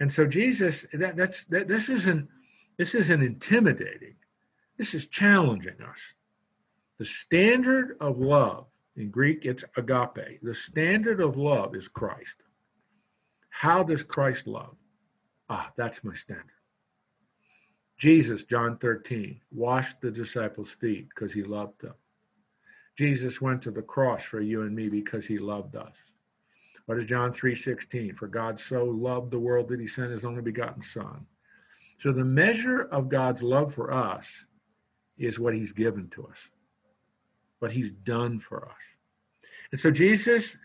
And 0.00 0.12
so 0.12 0.26
Jesus, 0.26 0.84
that, 0.92 1.16
that's 1.16 1.46
that, 1.46 1.66
this 1.66 1.88
isn't 1.88 2.28
this 2.76 2.94
isn't 2.94 3.22
intimidating. 3.22 4.16
This 4.76 4.92
is 4.92 5.06
challenging 5.06 5.80
us. 5.80 5.98
The 6.98 7.06
standard 7.06 7.96
of 8.00 8.18
love 8.18 8.66
in 8.96 9.10
Greek, 9.10 9.46
it's 9.46 9.64
agape. 9.78 10.42
The 10.42 10.54
standard 10.54 11.22
of 11.22 11.38
love 11.38 11.74
is 11.74 11.88
Christ. 11.88 12.36
How 13.48 13.82
does 13.82 14.02
Christ 14.02 14.46
love? 14.46 14.76
Ah, 15.48 15.72
that's 15.76 16.04
my 16.04 16.12
standard. 16.12 16.44
Jesus, 17.96 18.44
John 18.44 18.76
13, 18.76 19.40
washed 19.50 20.02
the 20.02 20.10
disciples' 20.10 20.70
feet 20.70 21.08
because 21.08 21.32
he 21.32 21.42
loved 21.42 21.80
them. 21.80 21.94
Jesus 22.96 23.40
went 23.40 23.62
to 23.62 23.70
the 23.70 23.82
cross 23.82 24.22
for 24.22 24.40
you 24.40 24.62
and 24.62 24.74
me 24.74 24.88
because 24.88 25.26
he 25.26 25.38
loved 25.38 25.76
us. 25.76 25.96
What 26.86 26.98
is 26.98 27.04
John 27.04 27.32
3:16? 27.32 28.14
For 28.14 28.26
God 28.26 28.58
so 28.58 28.84
loved 28.84 29.30
the 29.30 29.38
world 29.38 29.68
that 29.68 29.80
he 29.80 29.86
sent 29.86 30.12
his 30.12 30.24
only 30.24 30.42
begotten 30.42 30.82
son. 30.82 31.26
So 31.98 32.12
the 32.12 32.24
measure 32.24 32.82
of 32.82 33.08
God's 33.08 33.42
love 33.42 33.74
for 33.74 33.92
us 33.92 34.46
is 35.18 35.38
what 35.38 35.54
he's 35.54 35.72
given 35.72 36.08
to 36.10 36.26
us. 36.26 36.50
What 37.58 37.72
he's 37.72 37.90
done 37.90 38.38
for 38.40 38.68
us. 38.68 38.82
And 39.72 39.80
so 39.80 39.90
Jesus 39.90 40.56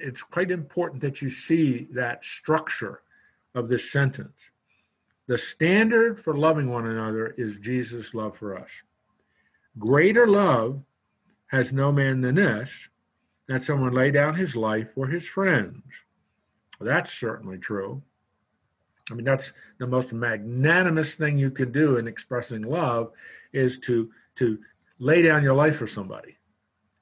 it's 0.00 0.22
quite 0.22 0.50
important 0.50 1.00
that 1.02 1.22
you 1.22 1.30
see 1.30 1.88
that 1.92 2.24
structure 2.24 3.02
of 3.54 3.68
this 3.68 3.90
sentence. 3.90 4.50
The 5.26 5.38
standard 5.38 6.20
for 6.20 6.36
loving 6.36 6.68
one 6.68 6.86
another 6.86 7.34
is 7.38 7.58
Jesus' 7.58 8.14
love 8.14 8.36
for 8.36 8.58
us. 8.58 8.70
Greater 9.78 10.26
love 10.26 10.82
has 11.52 11.72
no 11.72 11.92
man 11.92 12.22
than 12.22 12.36
this, 12.36 12.88
that 13.46 13.62
someone 13.62 13.92
lay 13.92 14.10
down 14.10 14.34
his 14.34 14.56
life 14.56 14.88
for 14.94 15.06
his 15.06 15.28
friends. 15.28 15.82
That's 16.80 17.12
certainly 17.12 17.58
true. 17.58 18.02
I 19.10 19.14
mean, 19.14 19.24
that's 19.24 19.52
the 19.78 19.86
most 19.86 20.12
magnanimous 20.12 21.16
thing 21.16 21.38
you 21.38 21.50
can 21.50 21.70
do 21.70 21.98
in 21.98 22.08
expressing 22.08 22.62
love 22.62 23.12
is 23.52 23.78
to 23.80 24.10
to 24.36 24.58
lay 24.98 25.20
down 25.20 25.42
your 25.42 25.54
life 25.54 25.76
for 25.76 25.86
somebody 25.86 26.38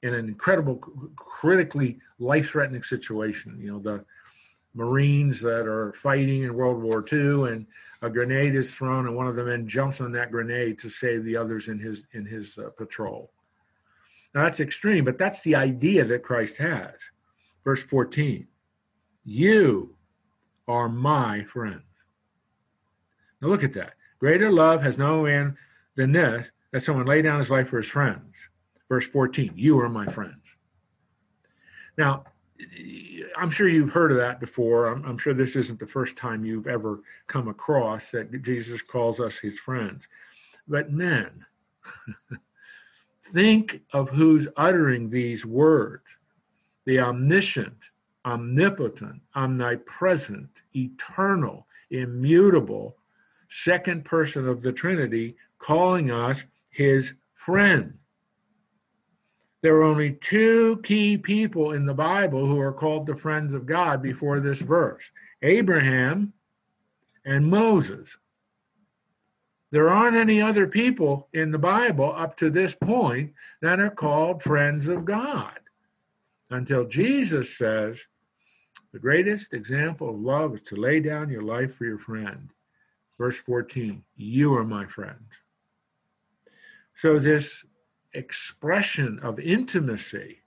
in 0.03 0.15
an 0.15 0.27
incredible, 0.27 0.77
critically 1.15 1.99
life-threatening 2.19 2.83
situation. 2.83 3.57
You 3.61 3.73
know, 3.73 3.79
the 3.79 4.05
Marines 4.75 5.41
that 5.43 5.69
are 5.69 5.93
fighting 5.93 6.43
in 6.43 6.55
World 6.55 6.83
War 6.83 7.05
II, 7.13 7.53
and 7.53 7.67
a 8.03 8.11
grenade 8.11 8.57
is 8.57 8.75
thrown, 8.75 9.07
and 9.07 9.15
one 9.15 9.29
of 9.29 9.37
the 9.37 9.45
men 9.45 9.69
jumps 9.69 10.01
on 10.01 10.11
that 10.13 10.33
grenade 10.33 10.79
to 10.81 10.89
save 10.89 11.23
the 11.25 11.37
others 11.37 11.69
in 11.69 11.79
his 11.79 12.07
in 12.13 12.27
his 12.27 12.59
uh, 12.59 12.71
patrol. 12.71 13.31
Now 14.35 14.45
that's 14.45 14.61
extreme, 14.61 15.05
but 15.05 15.19
that's 15.19 15.41
the 15.43 15.57
idea 15.57 16.05
that 16.05 16.23
Christ 16.23 16.57
has. 16.59 16.95
Verse 17.65 17.83
14, 17.83 18.47
you 19.25 19.97
are 20.69 20.89
my 20.89 21.45
friends. 21.45 21.83
Now 23.41 23.49
look 23.49 23.65
at 23.65 23.73
that. 23.75 23.95
Greater 24.19 24.51
love 24.51 24.83
has 24.83 24.99
no 24.99 25.25
man 25.25 25.57
than 25.97 26.13
this, 26.13 26.49
that 26.73 26.83
someone 26.83 27.07
lay 27.07 27.23
down 27.23 27.39
his 27.39 27.51
life 27.51 27.69
for 27.69 27.79
his 27.79 27.89
friends. 27.89 28.35
Verse 28.89 29.07
14, 29.09 29.53
you 29.57 29.81
are 29.81 29.89
my 29.89 30.07
friends. 30.07 30.57
Now, 31.97 32.25
I'm 33.37 33.51
sure 33.51 33.69
you've 33.69 33.93
heard 33.93 34.13
of 34.13 34.19
that 34.19 34.41
before. 34.41 34.87
I'm, 34.87 35.05
I'm, 35.05 35.19
sure 35.19 35.33
this 35.33 35.57
isn't 35.57 35.79
the 35.79 35.87
first 35.87 36.17
time 36.17 36.45
you've 36.45 36.67
ever 36.67 37.01
come 37.27 37.49
across 37.49 38.11
that 38.11 38.43
Jesus 38.43 38.83
calls 38.83 39.21
us 39.21 39.39
his 39.39 39.59
friends. 39.59 40.07
But 40.69 40.93
men, 40.93 41.47
think 43.33 43.81
of 43.93 44.11
who's 44.11 44.49
uttering 44.57 45.11
these 45.11 45.47
words 45.47 46.05
the 46.87 46.99
omniscient, 46.99 47.91
omnipotent, 48.25 49.21
omnipresent, 49.35 50.63
eternal, 50.75 51.67
immutable, 51.91 52.97
second 53.49 54.05
person 54.05 54.49
of 54.49 54.63
the 54.63 54.73
Trinity, 54.73 55.37
calling 55.59 56.11
us 56.11 56.45
his 56.71 57.15
friend. 57.35 57.99
There 59.63 59.77
are 59.77 59.83
only 59.83 60.13
two 60.13 60.81
key 60.83 61.19
people 61.19 61.73
in 61.73 61.85
the 61.85 61.95
Bible 61.95 62.47
who 62.47 62.59
are 62.59 62.73
called 62.73 63.07
the 63.07 63.17
friends 63.17 63.53
of 63.53 63.67
God 63.67 64.03
before 64.03 64.41
this 64.41 64.63
verse 64.63 65.11
Abraham 65.43 66.33
and 67.25 67.47
Moses. 67.47 68.17
There 69.71 69.89
aren't 69.89 70.17
any 70.17 70.43
other 70.43 70.67
people 70.67 71.29
in 71.33 71.53
the 71.53 71.59
Bible 71.59 72.13
up 72.17 72.37
to 72.39 72.51
this 72.51 72.75
point 72.75 73.33
that 73.63 73.79
are 73.79 73.91
called 73.91 74.43
friends 74.43 74.89
of 74.89 75.05
God 75.05 75.59
until 76.51 76.87
Jesus 76.87 77.57
says, 77.57 78.07
the 78.93 78.99
greatest 78.99 79.55
example 79.55 80.11
of 80.11 80.21
love 80.21 80.57
is 80.57 80.63
to 80.63 80.77
lay 80.77 80.99
down 80.99 81.31
your 81.31 81.43
life 81.43 81.77
for 81.77 81.85
your 81.85 81.99
friend. 81.99 82.51
Verse 83.19 83.37
14, 83.37 84.03
you 84.17 84.55
are 84.57 84.65
my 84.65 84.87
friend. 84.87 85.27
So, 86.97 87.19
this 87.19 87.65
expression 88.13 89.21
of 89.23 89.39
intimacy 89.39 90.39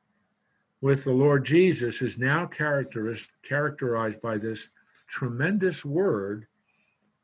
with 0.81 1.05
the 1.05 1.13
Lord 1.13 1.45
Jesus 1.45 2.01
is 2.01 2.17
now 2.17 2.45
characterized 2.45 4.21
by 4.21 4.37
this 4.37 4.69
tremendous 5.07 5.85
word 5.85 6.47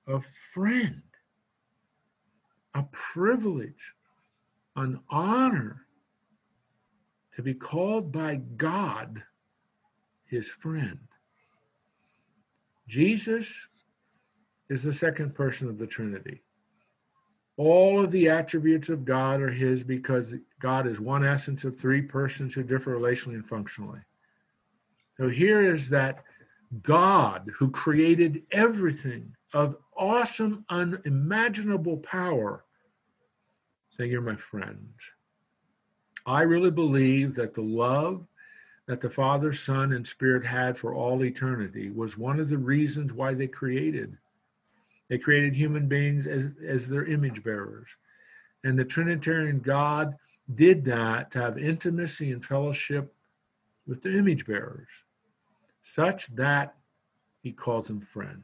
of 0.07 0.25
friend, 0.53 1.01
a 2.74 2.84
privilege, 2.91 3.93
an 4.76 4.99
honor 5.09 5.86
to 7.36 7.41
be 7.41 7.53
called 7.53 8.11
by 8.11 8.36
God 8.57 9.24
his 10.26 10.49
friend. 10.49 10.99
Jesus 12.88 13.67
is 14.70 14.84
the 14.84 14.93
second 14.93 15.36
person 15.36 15.70
of 15.70 15.78
the 15.78 15.88
Trinity. 15.88 16.41
All 17.57 18.01
of 18.01 18.11
the 18.11 18.30
attributes 18.30 18.89
of 18.89 19.03
God 19.03 19.41
are 19.41 19.51
his 19.51 19.84
because 19.84 20.36
God 20.61 20.88
is 20.88 20.99
one 20.99 21.26
essence 21.26 21.65
of 21.65 21.78
three 21.78 22.01
persons 22.01 22.53
who 22.53 22.63
differ 22.63 22.95
relationally 22.97 23.36
and 23.36 23.47
functionally. 23.47 23.99
So 25.13 25.28
here 25.28 25.61
is 25.61 25.89
that 25.89 26.24
God 26.84 27.51
who 27.57 27.70
created 27.70 28.43
everything 28.51 29.36
of 29.53 29.76
awesome, 29.99 30.65
unimaginable 30.69 31.97
power 31.97 32.63
saying, 33.91 34.11
You're 34.11 34.21
my 34.21 34.35
friend. 34.35 34.89
I 36.25 36.41
really 36.41 36.71
believe 36.71 37.35
that 37.35 37.53
the 37.53 37.61
love 37.61 38.25
that 38.87 39.01
the 39.01 39.09
Father, 39.09 39.53
Son, 39.53 39.93
and 39.93 40.05
Spirit 40.05 40.45
had 40.45 40.77
for 40.77 40.95
all 40.95 41.23
eternity 41.23 41.91
was 41.91 42.17
one 42.17 42.39
of 42.39 42.49
the 42.49 42.57
reasons 42.57 43.13
why 43.13 43.35
they 43.35 43.47
created 43.47 44.17
they 45.09 45.17
created 45.17 45.55
human 45.55 45.87
beings 45.87 46.27
as, 46.27 46.47
as 46.65 46.87
their 46.87 47.05
image 47.05 47.43
bearers. 47.43 47.89
And 48.63 48.77
the 48.77 48.85
Trinitarian 48.85 49.59
God 49.59 50.15
did 50.53 50.85
that 50.85 51.31
to 51.31 51.39
have 51.39 51.57
intimacy 51.57 52.31
and 52.31 52.45
fellowship 52.45 53.13
with 53.87 54.03
the 54.03 54.15
image 54.15 54.45
bearers, 54.45 54.87
such 55.81 56.27
that 56.35 56.75
he 57.41 57.51
calls 57.51 57.87
them 57.87 58.01
friends. 58.01 58.43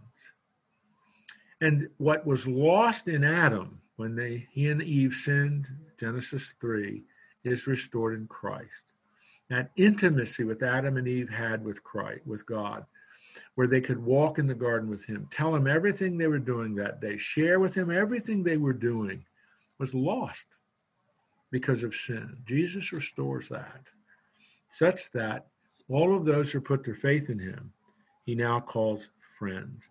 And 1.66 1.90
what 1.98 2.28
was 2.28 2.46
lost 2.46 3.08
in 3.08 3.24
Adam 3.24 3.82
when 3.96 4.16
they 4.16 4.48
he 4.52 4.70
and 4.70 4.84
Eve 4.84 5.16
sinned, 5.16 5.66
Genesis 6.00 6.54
3, 6.62 7.02
is 7.44 7.66
restored 7.66 8.14
in 8.14 8.28
Christ. 8.28 8.94
That 9.50 9.72
intimacy 9.76 10.44
with 10.44 10.62
Adam 10.62 10.98
and 10.98 11.08
Eve 11.08 11.28
had 11.28 11.66
with 11.66 11.84
Christ, 11.84 12.22
with 12.28 12.46
God, 12.46 12.86
where 13.56 13.66
they 13.66 13.82
could 13.82 13.98
walk 13.98 14.38
in 14.38 14.46
the 14.46 14.54
garden 14.54 14.92
with 14.92 15.06
him, 15.06 15.28
tell 15.32 15.56
him 15.56 15.66
everything 15.66 16.20
they 16.20 16.28
were 16.28 16.38
doing 16.38 16.76
that 16.76 17.02
day, 17.02 17.18
share 17.18 17.60
with 17.60 17.74
him 17.74 17.90
everything 17.90 18.44
they 18.44 18.58
were 18.58 18.72
doing, 18.72 19.26
was 19.80 19.96
lost 19.96 20.46
because 21.50 21.82
of 21.82 21.96
sin. 21.96 22.38
Jesus 22.46 22.92
restores 22.92 23.50
that, 23.50 23.82
such 24.70 25.12
that 25.14 25.48
all 25.90 26.16
of 26.16 26.26
those 26.26 26.52
who 26.52 26.62
put 26.62 26.84
their 26.84 26.94
faith 26.94 27.32
in 27.32 27.40
him, 27.40 27.74
he 28.24 28.36
now 28.36 28.60
calls 28.60 29.10
friends. 29.40 29.90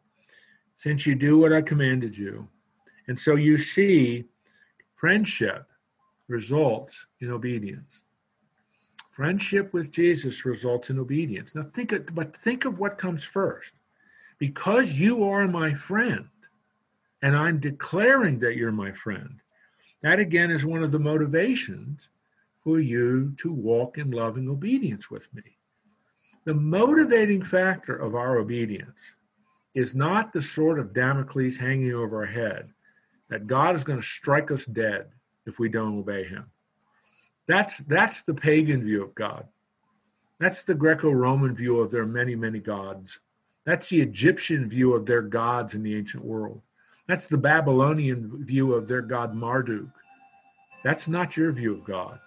Since 0.79 1.07
you 1.07 1.15
do 1.15 1.39
what 1.39 1.53
I 1.53 1.63
commanded 1.63 2.17
you. 2.17 2.49
And 3.09 3.19
so 3.19 3.37
you 3.37 3.59
see, 3.59 4.25
friendship 4.97 5.67
results 6.29 7.07
in 7.21 7.31
obedience. 7.31 8.03
Friendship 9.11 9.73
with 9.73 9.93
Jesus 9.93 10.45
results 10.45 10.91
in 10.91 10.99
obedience. 10.99 11.55
Now 11.55 11.63
think 11.63 11.93
of, 11.93 12.07
but 12.15 12.37
think 12.37 12.65
of 12.65 12.79
what 12.79 12.99
comes 12.99 13.23
first. 13.23 13.73
Because 14.39 14.95
you 14.95 15.25
are 15.25 15.47
my 15.47 15.73
friend, 15.73 16.29
and 17.23 17.37
I'm 17.37 17.61
declaring 17.61 18.41
that 18.41 18.57
you're 18.57 18.73
my 18.73 18.91
friend, 18.93 19.41
that 20.03 20.19
again 20.19 20.51
is 20.51 20.67
one 20.67 20.83
of 20.83 20.91
the 20.91 20.99
motivations 20.99 22.11
for 22.63 22.81
you 22.81 23.35
to 23.39 23.53
walk 23.53 23.99
in 23.99 24.11
loving 24.11 24.49
obedience 24.49 25.11
with 25.11 25.33
me. 25.33 25.59
The 26.45 26.55
motivating 26.55 27.45
factor 27.45 27.95
of 27.95 28.15
our 28.15 28.39
obedience 28.39 29.01
is 29.75 29.95
not 29.95 30.33
the 30.33 30.43
sword 30.43 30.79
of 30.79 30.93
Damocles 30.93 31.57
hanging 31.57 31.93
over 31.93 32.19
our 32.19 32.27
head 32.27 32.71
that 33.29 33.47
God 33.47 33.75
is 33.75 33.85
going 33.85 34.01
to 34.01 34.07
strike 34.07 34.51
us 34.51 34.65
dead 34.65 35.07
if 35.47 35.59
we 35.59 35.69
don't 35.69 35.99
obey 35.99 36.25
him. 36.25 36.45
That's 37.47 37.79
that's 37.79 38.23
the 38.23 38.35
pagan 38.35 38.83
view 38.83 39.03
of 39.03 39.15
God. 39.15 39.47
That's 40.39 40.63
the 40.63 40.75
Greco-Roman 40.75 41.55
view 41.55 41.81
of 41.81 41.91
their 41.91 42.07
many, 42.07 42.35
many 42.35 42.59
gods. 42.59 43.21
That's 43.65 43.89
the 43.89 44.01
Egyptian 44.01 44.69
view 44.69 44.95
of 44.95 45.07
their 45.07 45.23
gods 45.23 45.75
in 45.75 45.83
the 45.83 45.97
ancient 45.97 46.25
world. 46.25 46.61
That's 47.07 47.27
the 47.27 47.39
Babylonian 47.39 48.45
view 48.45 48.75
of 48.75 48.89
their 48.89 49.03
god 49.03 49.35
Marduk. 49.35 49.89
That's 50.83 51.09
not 51.09 51.37
your 51.37 51.53
view 51.53 51.75
of 51.75 51.85
God. 51.85 52.19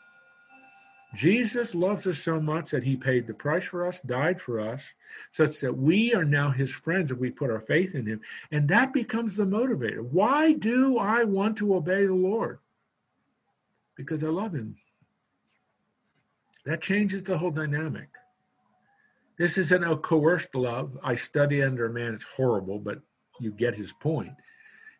Jesus 1.18 1.74
loves 1.74 2.06
us 2.06 2.20
so 2.20 2.40
much 2.40 2.70
that 2.70 2.84
he 2.84 2.96
paid 2.96 3.26
the 3.26 3.34
price 3.34 3.64
for 3.64 3.88
us, 3.88 4.00
died 4.02 4.40
for 4.40 4.60
us, 4.60 4.94
such 5.32 5.60
that 5.62 5.76
we 5.76 6.14
are 6.14 6.24
now 6.24 6.52
his 6.52 6.70
friends 6.72 7.10
if 7.10 7.18
we 7.18 7.32
put 7.32 7.50
our 7.50 7.60
faith 7.60 7.96
in 7.96 8.06
him. 8.06 8.22
And 8.52 8.68
that 8.68 8.94
becomes 8.94 9.36
the 9.36 9.46
motivator. 9.46 10.02
Why 10.02 10.54
do 10.54 11.00
I 11.00 11.24
want 11.24 11.58
to 11.58 11.74
obey 11.74 12.06
the 12.06 12.14
Lord? 12.14 12.60
Because 13.96 14.24
I 14.24 14.28
love 14.28 14.54
him. 14.54 14.78
That 16.66 16.82
changes 16.82 17.24
the 17.24 17.40
whole 17.40 17.50
dynamic. 17.50 18.10
This 19.40 19.58
isn't 19.58 19.84
a 19.84 19.98
coerced 19.98 20.54
love. 20.54 21.00
I 21.04 21.16
study 21.16 21.64
under 21.64 21.88
a 21.88 21.94
man, 21.94 22.14
it's 22.14 22.26
horrible, 22.36 22.78
but 22.78 23.00
you 23.40 23.52
get 23.52 23.74
his 23.74 23.92
point. 23.92 24.34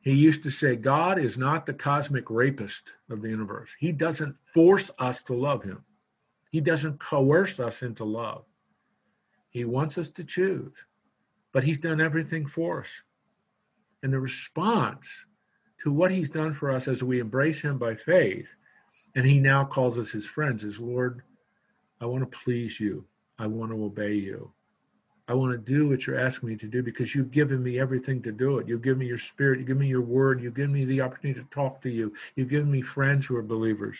He 0.02 0.14
used 0.14 0.42
to 0.44 0.50
say, 0.50 0.76
God 0.76 1.20
is 1.20 1.38
not 1.38 1.68
the 1.68 1.74
cosmic 1.74 2.32
rapist 2.32 2.94
of 3.10 3.22
the 3.22 3.30
universe. 3.30 3.70
He 3.78 3.92
doesn't 3.92 4.36
force 4.54 4.90
us 4.98 5.22
to 5.24 5.36
love 5.36 5.64
him, 5.64 5.84
He 6.58 6.62
doesn't 6.62 7.00
coerce 7.00 7.60
us 7.60 7.84
into 7.84 8.04
love. 8.04 8.44
He 9.52 9.64
wants 9.64 10.00
us 10.00 10.10
to 10.10 10.24
choose, 10.24 10.74
but 11.52 11.64
He's 11.64 11.78
done 11.78 12.02
everything 12.02 12.48
for 12.48 12.82
us. 12.82 12.90
And 14.02 14.12
the 14.12 14.20
response 14.20 15.08
to 15.84 15.92
what 15.92 16.10
He's 16.10 16.32
done 16.32 16.56
for 16.56 16.72
us 16.72 16.88
as 16.88 17.04
we 17.04 17.20
embrace 17.20 17.62
Him 17.62 17.78
by 17.78 17.94
faith, 17.94 18.48
and 19.14 19.24
He 19.24 19.40
now 19.40 19.66
calls 19.66 20.00
us 20.00 20.10
His 20.10 20.26
friends, 20.26 20.64
is 20.64 20.80
Lord, 20.80 21.22
I 22.02 22.08
want 22.08 22.24
to 22.24 22.40
please 22.40 22.80
you. 22.80 23.06
I 23.38 23.46
want 23.46 23.72
to 23.72 23.84
obey 23.84 24.16
you. 24.16 24.52
I 25.28 25.36
want 25.36 25.52
to 25.52 25.60
do 25.60 25.88
what 25.88 26.08
you're 26.08 26.20
asking 26.20 26.50
me 26.50 26.56
to 26.56 26.68
do 26.68 26.82
because 26.82 27.14
you've 27.14 27.30
given 27.30 27.62
me 27.62 27.80
everything 27.80 28.20
to 28.24 28.32
do 28.32 28.58
it. 28.58 28.68
You've 28.68 28.82
given 28.82 28.98
me 28.98 29.06
your 29.06 29.20
spirit. 29.20 29.60
You've 29.60 29.68
given 29.68 29.82
me 29.82 29.90
your 29.90 30.02
word. 30.02 30.42
You've 30.42 30.56
given 30.56 30.74
me 30.74 30.86
the 30.86 31.02
opportunity 31.02 31.40
to 31.40 31.48
talk 31.52 31.84
to 31.84 31.92
you. 31.92 32.14
You've 32.36 32.50
given 32.50 32.72
me 32.72 32.82
friends 32.82 33.28
who 33.28 33.36
are 33.36 33.44
believers. 33.44 34.00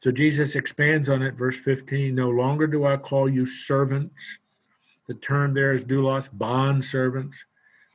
So 0.00 0.10
Jesus 0.10 0.56
expands 0.56 1.10
on 1.10 1.22
it, 1.22 1.34
verse 1.34 1.58
15 1.58 2.14
No 2.14 2.30
longer 2.30 2.66
do 2.66 2.86
I 2.86 2.96
call 2.96 3.28
you 3.28 3.44
servants. 3.44 4.38
The 5.06 5.14
term 5.14 5.52
there 5.54 5.72
is 5.72 5.84
doulos, 5.84 6.30
bond 6.32 6.84
servants. 6.84 7.36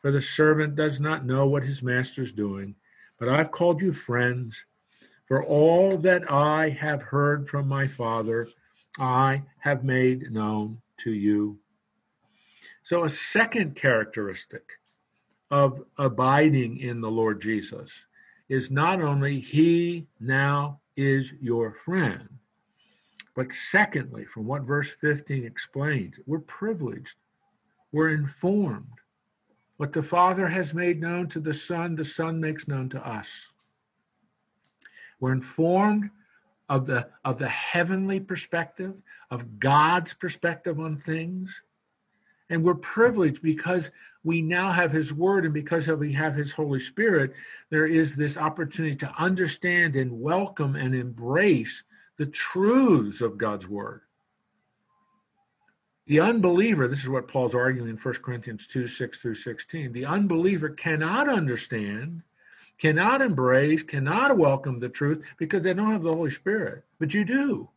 For 0.01 0.12
the 0.12 0.22
servant 0.22 0.76
does 0.76 0.99
not 0.99 1.26
know 1.26 1.47
what 1.47 1.64
his 1.64 1.82
master 1.82 2.22
is 2.22 2.32
doing, 2.32 2.76
but 3.20 3.28
I've 3.28 3.51
called 3.51 3.82
you 3.82 3.91
friends. 3.91 4.66
For 5.28 5.43
all 5.43 5.97
that 5.97 6.32
I 6.32 6.70
have 6.70 7.01
heard 7.01 7.49
from 7.49 7.68
my 7.68 7.88
Father, 7.88 8.47
I 8.99 9.41
have 9.60 9.84
made 9.84 10.32
known 10.32 10.82
to 10.99 11.12
you. 11.12 11.58
So, 12.84 13.03
a 13.03 13.10
second 13.10 13.76
characteristic 13.76 14.64
of 15.49 15.84
abiding 15.97 16.78
in 16.78 17.01
the 17.01 17.10
Lord 17.10 17.41
Jesus 17.41 18.06
is 18.47 18.70
not 18.70 19.01
only 19.01 19.39
He 19.39 20.06
now 20.20 20.82
is 20.96 21.34
your 21.41 21.72
friend, 21.86 22.30
but 23.36 23.52
secondly, 23.52 24.26
from 24.26 24.46
what 24.46 24.64
verse 24.64 24.96
15 25.02 25.46
explains, 25.46 26.20
we're 26.26 26.39
privileged, 26.39 27.18
we're 27.91 28.12
informed. 28.12 28.88
What 29.78 29.91
the 29.91 30.04
Father 30.04 30.48
has 30.48 30.74
made 30.74 31.02
known 31.02 31.28
to 31.30 31.39
the 31.41 31.54
Son, 31.54 31.96
the 31.96 32.06
Son 32.06 32.39
makes 32.39 32.68
known 32.68 32.88
to 32.89 33.08
us. 33.08 33.50
We're 35.20 35.34
informed 35.34 36.10
of 36.70 36.86
the 36.86 37.08
of 37.24 37.38
the 37.38 37.50
heavenly 37.50 38.20
perspective 38.20 38.96
of 39.30 39.60
god's 39.60 40.14
perspective 40.14 40.80
on 40.80 40.98
things 40.98 41.62
and 42.50 42.64
we're 42.64 42.76
privileged 42.76 43.41
because 43.41 43.89
we 44.24 44.41
now 44.41 44.72
have 44.72 44.91
his 44.91 45.14
word 45.14 45.46
and 45.46 45.54
because 45.54 45.88
we 45.88 46.14
have 46.14 46.36
his 46.36 46.52
holy 46.52 46.80
spirit 46.80 47.34
there 47.70 47.88
is 47.88 48.16
this 48.16 48.38
opportunity 48.38 48.96
to 48.96 49.14
understand 49.18 49.96
and 49.96 50.12
welcome 50.22 50.76
and 50.76 50.93
embrace 50.93 51.84
the 52.18 52.26
truths 52.26 53.22
of 53.22 53.38
god's 53.38 53.68
word 53.68 54.02
the 56.08 56.20
unbeliever 56.20 56.88
this 56.88 57.02
is 57.02 57.10
what 57.10 57.28
paul's 57.28 57.56
arguing 57.56 57.89
in 57.89 57.98
1 57.98 58.14
corinthians 58.16 58.68
2 58.68 58.88
6 58.88 59.22
through 59.22 59.36
16 59.36 59.91
the 59.91 60.06
unbeliever 60.06 60.70
cannot 60.70 61.28
understand 61.28 62.22
cannot 62.78 63.22
embrace, 63.22 63.84
cannot 63.84 64.38
welcome 64.38 64.80
the 64.80 64.89
truth 64.89 65.26
because 65.38 65.64
they 65.64 65.74
don't 65.74 65.91
have 65.91 66.04
the 66.04 66.14
Holy 66.14 66.32
Spirit, 66.32 66.84
but 67.00 67.14
you 67.14 67.24
do. 67.24 67.70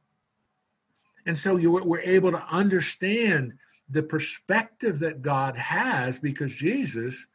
And 1.26 1.36
so 1.36 1.56
you 1.56 1.70
we're 1.70 2.00
able 2.00 2.30
to 2.30 2.44
understand 2.50 3.54
the 3.90 4.02
perspective 4.02 4.98
that 4.98 5.22
God 5.22 5.56
has 5.56 6.18
because 6.18 6.54
Jesus 6.54 7.26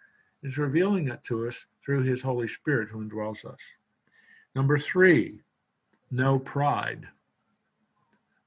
is 0.44 0.58
revealing 0.58 1.08
it 1.08 1.24
to 1.26 1.48
us 1.48 1.66
through 1.84 2.04
his 2.04 2.22
Holy 2.22 2.48
Spirit 2.48 2.90
who 2.90 3.04
indwells 3.04 3.46
us. 3.46 3.60
Number 4.56 4.78
three, 4.78 5.40
no 6.12 6.38
pride. 6.38 7.08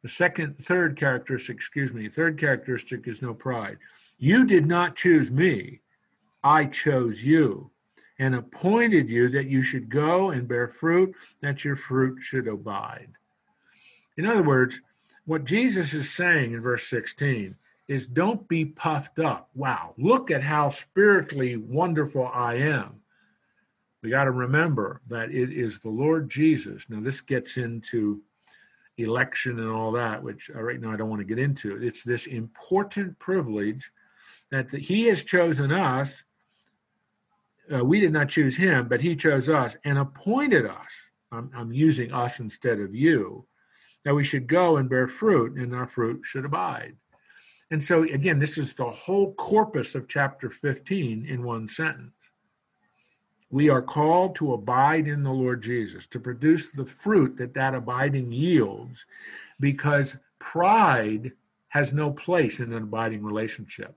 The 0.02 0.08
second, 0.08 0.58
third 0.58 0.96
characteristic, 0.96 1.56
excuse 1.56 1.92
me, 1.92 2.08
third 2.08 2.38
characteristic 2.38 3.08
is 3.08 3.22
no 3.22 3.34
pride. 3.34 3.78
You 4.18 4.46
did 4.46 4.66
not 4.66 4.94
choose 4.94 5.30
me, 5.30 5.80
I 6.44 6.66
chose 6.66 7.22
you 7.22 7.70
and 8.18 8.34
appointed 8.34 9.08
you 9.08 9.28
that 9.30 9.46
you 9.46 9.62
should 9.62 9.88
go 9.88 10.30
and 10.30 10.48
bear 10.48 10.68
fruit, 10.68 11.14
that 11.42 11.64
your 11.64 11.76
fruit 11.76 12.22
should 12.22 12.48
abide. 12.48 13.08
In 14.16 14.26
other 14.26 14.42
words, 14.42 14.80
what 15.26 15.44
Jesus 15.44 15.92
is 15.92 16.10
saying 16.10 16.52
in 16.52 16.60
verse 16.60 16.86
16 16.88 17.56
is 17.88 18.06
don't 18.06 18.46
be 18.48 18.64
puffed 18.64 19.18
up. 19.18 19.48
Wow, 19.54 19.94
look 19.96 20.30
at 20.30 20.42
how 20.42 20.68
spiritually 20.70 21.56
wonderful 21.56 22.26
I 22.26 22.54
am. 22.54 23.00
We 24.02 24.10
got 24.10 24.24
to 24.24 24.30
remember 24.30 25.00
that 25.08 25.30
it 25.30 25.52
is 25.52 25.78
the 25.78 25.88
Lord 25.88 26.28
Jesus. 26.28 26.86
Now, 26.88 27.00
this 27.00 27.20
gets 27.20 27.56
into 27.56 28.20
election 28.98 29.58
and 29.58 29.70
all 29.70 29.92
that, 29.92 30.22
which 30.22 30.48
right 30.50 30.80
now 30.80 30.92
I 30.92 30.96
don't 30.96 31.10
want 31.10 31.20
to 31.20 31.26
get 31.26 31.38
into. 31.38 31.76
It's 31.82 32.02
this 32.02 32.26
important 32.26 33.18
privilege 33.18 33.90
that 34.50 34.70
He 34.70 35.06
has 35.06 35.24
chosen 35.24 35.72
us 35.72 36.24
uh, 37.74 37.84
we 37.84 38.00
did 38.00 38.12
not 38.12 38.28
choose 38.28 38.56
him, 38.56 38.88
but 38.88 39.00
he 39.00 39.16
chose 39.16 39.48
us 39.48 39.76
and 39.84 39.98
appointed 39.98 40.66
us. 40.66 40.90
I'm, 41.32 41.50
I'm 41.54 41.72
using 41.72 42.12
us 42.12 42.40
instead 42.40 42.80
of 42.80 42.94
you, 42.94 43.46
that 44.04 44.14
we 44.14 44.24
should 44.24 44.46
go 44.46 44.76
and 44.76 44.88
bear 44.88 45.08
fruit, 45.08 45.56
and 45.56 45.74
our 45.74 45.86
fruit 45.86 46.24
should 46.24 46.44
abide. 46.44 46.94
And 47.70 47.82
so, 47.82 48.02
again, 48.04 48.38
this 48.38 48.58
is 48.58 48.74
the 48.74 48.90
whole 48.90 49.34
corpus 49.34 49.94
of 49.94 50.08
chapter 50.08 50.50
15 50.50 51.26
in 51.26 51.42
one 51.42 51.68
sentence. 51.68 52.14
We 53.50 53.68
are 53.70 53.82
called 53.82 54.36
to 54.36 54.52
abide 54.52 55.08
in 55.08 55.22
the 55.22 55.32
Lord 55.32 55.62
Jesus, 55.62 56.06
to 56.08 56.20
produce 56.20 56.70
the 56.70 56.86
fruit 56.86 57.36
that 57.38 57.54
that 57.54 57.74
abiding 57.74 58.32
yields, 58.32 59.04
because 59.58 60.16
pride 60.38 61.32
has 61.68 61.92
no 61.92 62.10
place 62.10 62.60
in 62.60 62.72
an 62.72 62.84
abiding 62.84 63.22
relationship. 63.22 63.96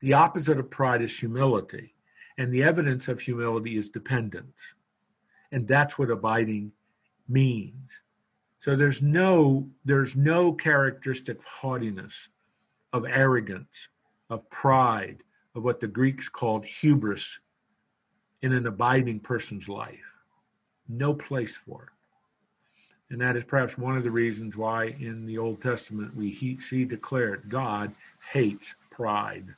The 0.00 0.14
opposite 0.14 0.58
of 0.58 0.70
pride 0.70 1.02
is 1.02 1.18
humility. 1.18 1.94
And 2.38 2.52
the 2.52 2.62
evidence 2.62 3.08
of 3.08 3.20
humility 3.20 3.76
is 3.76 3.88
dependence. 3.88 4.60
And 5.52 5.66
that's 5.66 5.98
what 5.98 6.10
abiding 6.10 6.72
means. 7.28 7.90
So 8.58 8.76
there's 8.76 9.00
no 9.00 9.68
there's 9.84 10.16
no 10.16 10.52
characteristic 10.52 11.38
of 11.38 11.44
haughtiness, 11.44 12.28
of 12.96 13.04
arrogance, 13.04 13.88
of 14.30 14.48
pride, 14.50 15.18
of 15.54 15.62
what 15.62 15.80
the 15.80 15.86
Greeks 15.86 16.28
called 16.28 16.64
hubris 16.64 17.38
in 18.42 18.52
an 18.52 18.66
abiding 18.66 19.20
person's 19.20 19.68
life. 19.68 20.00
No 20.88 21.14
place 21.14 21.56
for 21.56 21.84
it. 21.84 23.12
And 23.12 23.20
that 23.20 23.36
is 23.36 23.44
perhaps 23.44 23.78
one 23.78 23.96
of 23.96 24.02
the 24.02 24.10
reasons 24.10 24.56
why 24.56 24.86
in 24.98 25.26
the 25.26 25.38
Old 25.38 25.62
Testament 25.62 26.16
we 26.16 26.58
see 26.60 26.84
declared 26.84 27.48
God 27.48 27.92
hates 28.32 28.74
pride. 28.90 29.54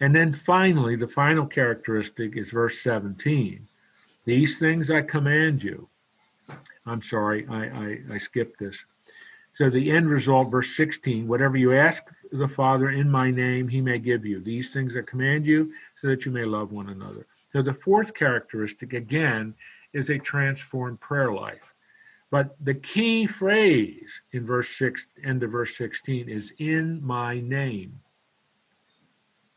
And 0.00 0.14
then 0.14 0.32
finally, 0.32 0.96
the 0.96 1.08
final 1.08 1.46
characteristic 1.46 2.36
is 2.36 2.50
verse 2.50 2.80
17. 2.80 3.66
These 4.24 4.58
things 4.58 4.90
I 4.90 5.02
command 5.02 5.62
you. 5.62 5.88
I'm 6.84 7.00
sorry, 7.00 7.46
I, 7.48 7.64
I, 7.64 7.98
I 8.14 8.18
skipped 8.18 8.58
this. 8.58 8.84
So 9.56 9.70
the 9.70 9.90
end 9.90 10.10
result, 10.10 10.50
verse 10.50 10.76
16, 10.76 11.26
whatever 11.26 11.56
you 11.56 11.74
ask 11.74 12.04
the 12.30 12.46
Father 12.46 12.90
in 12.90 13.10
my 13.10 13.30
name, 13.30 13.68
he 13.68 13.80
may 13.80 13.98
give 13.98 14.26
you. 14.26 14.38
These 14.38 14.70
things 14.70 14.98
I 14.98 15.00
command 15.00 15.46
you 15.46 15.72
so 15.94 16.08
that 16.08 16.26
you 16.26 16.30
may 16.30 16.44
love 16.44 16.72
one 16.72 16.90
another. 16.90 17.26
So 17.54 17.62
the 17.62 17.72
fourth 17.72 18.12
characteristic, 18.12 18.92
again, 18.92 19.54
is 19.94 20.10
a 20.10 20.18
transformed 20.18 21.00
prayer 21.00 21.32
life. 21.32 21.72
But 22.30 22.54
the 22.62 22.74
key 22.74 23.26
phrase 23.26 24.20
in 24.30 24.44
verse 24.44 24.68
6, 24.76 25.06
end 25.24 25.42
of 25.42 25.52
verse 25.52 25.74
16, 25.78 26.28
is 26.28 26.52
in 26.58 27.02
my 27.02 27.40
name. 27.40 28.00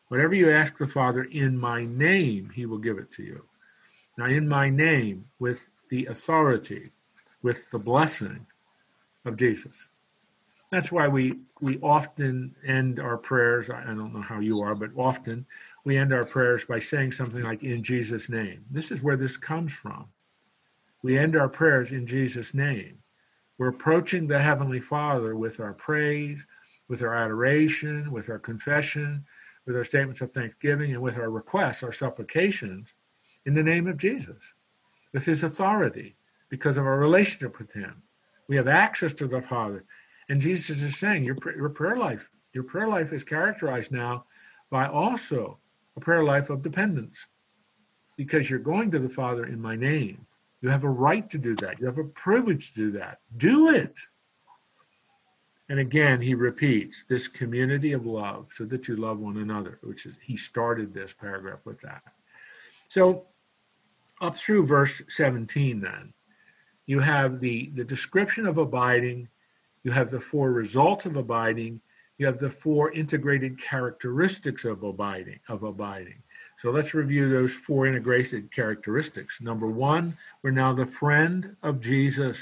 Whatever 0.08 0.34
you 0.34 0.50
ask 0.50 0.78
the 0.78 0.88
Father 0.88 1.24
in 1.24 1.58
my 1.58 1.84
name, 1.84 2.52
he 2.56 2.66
will 2.66 2.78
give 2.78 3.00
it 3.00 3.12
to 3.16 3.24
you. 3.24 3.44
Now, 4.18 4.28
in 4.28 4.48
my 4.48 4.70
name, 4.70 5.26
with 5.40 5.68
the 5.90 6.06
authority, 6.06 6.92
with 7.42 7.70
the 7.72 7.80
blessing 7.80 8.46
of 9.26 9.38
Jesus. 9.38 9.86
That's 10.72 10.92
why 10.92 11.08
we, 11.08 11.40
we 11.62 11.80
often 11.80 12.56
end 12.66 13.00
our 13.00 13.18
prayers. 13.18 13.70
I 13.70 13.84
don't 13.86 14.14
know 14.14 14.22
how 14.22 14.40
you 14.40 14.62
are, 14.62 14.76
but 14.76 14.92
often 14.96 15.46
we 15.84 15.98
end 15.98 16.14
our 16.14 16.26
prayers 16.26 16.66
by 16.66 16.80
saying 16.80 17.12
something 17.14 17.42
like, 17.42 17.64
in 17.64 17.84
Jesus' 17.84 18.30
name. 18.30 18.64
This 18.70 18.92
is 18.92 19.02
where 19.02 19.18
this 19.18 19.36
comes 19.36 19.74
from. 19.74 20.06
We 21.02 21.18
end 21.18 21.36
our 21.36 21.50
prayers 21.50 21.92
in 21.92 22.06
Jesus' 22.06 22.54
name. 22.54 23.00
We're 23.58 23.70
approaching 23.70 24.28
the 24.28 24.40
Heavenly 24.40 24.80
Father 24.80 25.36
with 25.36 25.60
our 25.60 25.74
praise, 25.74 26.40
with 26.88 27.02
our 27.02 27.16
adoration, 27.16 28.12
with 28.12 28.30
our 28.30 28.40
confession, 28.40 29.26
with 29.66 29.76
our 29.76 29.84
statements 29.84 30.22
of 30.22 30.32
thanksgiving, 30.32 30.94
and 30.94 31.02
with 31.02 31.18
our 31.18 31.30
requests, 31.30 31.84
our 31.84 31.92
supplications, 31.92 32.90
in 33.46 33.54
the 33.54 33.64
name 33.64 33.88
of 33.88 33.98
Jesus, 33.98 34.54
with 35.14 35.26
His 35.26 35.44
authority, 35.44 36.16
because 36.50 36.78
of 36.78 36.86
our 36.86 37.00
relationship 37.00 37.60
with 37.60 37.72
Him. 37.74 38.02
We 38.50 38.58
have 38.58 38.68
access 38.68 39.14
to 39.14 39.28
the 39.28 39.42
Father. 39.42 39.86
And 40.28 40.42
Jesus 40.42 40.82
is 40.82 40.98
saying, 40.98 41.24
your, 41.24 41.38
your 41.56 41.70
prayer 41.70 41.96
life, 41.96 42.30
your 42.52 42.66
prayer 42.66 42.90
life 42.90 43.14
is 43.14 43.24
characterized 43.24 43.94
now 43.94 44.26
by 44.70 44.88
also 44.88 45.60
a 45.96 46.02
prayer 46.02 46.26
life 46.26 46.50
of 46.50 46.62
dependence, 46.62 47.28
because 48.18 48.50
you're 48.50 48.60
going 48.60 48.92
to 48.92 49.00
the 49.00 49.10
Father 49.10 49.46
in 49.46 49.62
my 49.62 49.78
name 49.78 50.26
you 50.62 50.70
have 50.70 50.84
a 50.84 50.90
right 50.90 51.30
to 51.30 51.38
do 51.38 51.56
that. 51.58 51.80
You 51.80 51.86
have 51.86 51.98
a 51.98 52.04
privilege 52.04 52.74
to 52.74 52.76
do 52.76 52.92
that. 53.00 53.20
Do 53.38 53.70
it. 53.70 53.98
And 55.70 55.80
again, 55.80 56.20
he 56.20 56.34
repeats 56.34 57.06
this 57.08 57.28
community 57.28 57.94
of 57.94 58.06
love 58.06 58.48
so 58.52 58.66
that 58.66 58.88
you 58.88 58.96
love 58.96 59.20
one 59.20 59.38
another, 59.38 59.80
which 59.84 60.06
is, 60.06 60.16
he 60.22 60.36
started 60.36 60.94
this 60.94 61.14
paragraph 61.14 61.60
with 61.64 61.80
that. 61.82 62.02
So, 62.90 63.26
up 64.20 64.36
through 64.36 64.66
verse 64.66 65.02
17, 65.08 65.80
then, 65.80 66.14
you 66.90 67.00
have 67.00 67.40
the, 67.40 67.70
the 67.76 67.84
description 67.84 68.48
of 68.48 68.58
abiding, 68.58 69.28
you 69.84 69.92
have 69.92 70.10
the 70.10 70.20
four 70.20 70.52
results 70.52 71.06
of 71.06 71.18
abiding, 71.18 71.80
you 72.18 72.26
have 72.26 72.40
the 72.40 72.50
four 72.50 72.92
integrated 72.94 73.62
characteristics 73.62 74.66
of 74.66 74.82
abiding, 74.82 75.40
of 75.50 75.62
abiding. 75.62 76.16
So 76.58 76.72
let's 76.72 76.96
review 76.96 77.30
those 77.30 77.54
four 77.54 77.86
integrated 77.86 78.52
characteristics. 78.52 79.40
Number 79.40 79.68
one, 79.68 80.18
we're 80.42 80.50
now 80.50 80.74
the 80.74 80.88
friend 80.88 81.56
of 81.62 81.80
Jesus. 81.80 82.40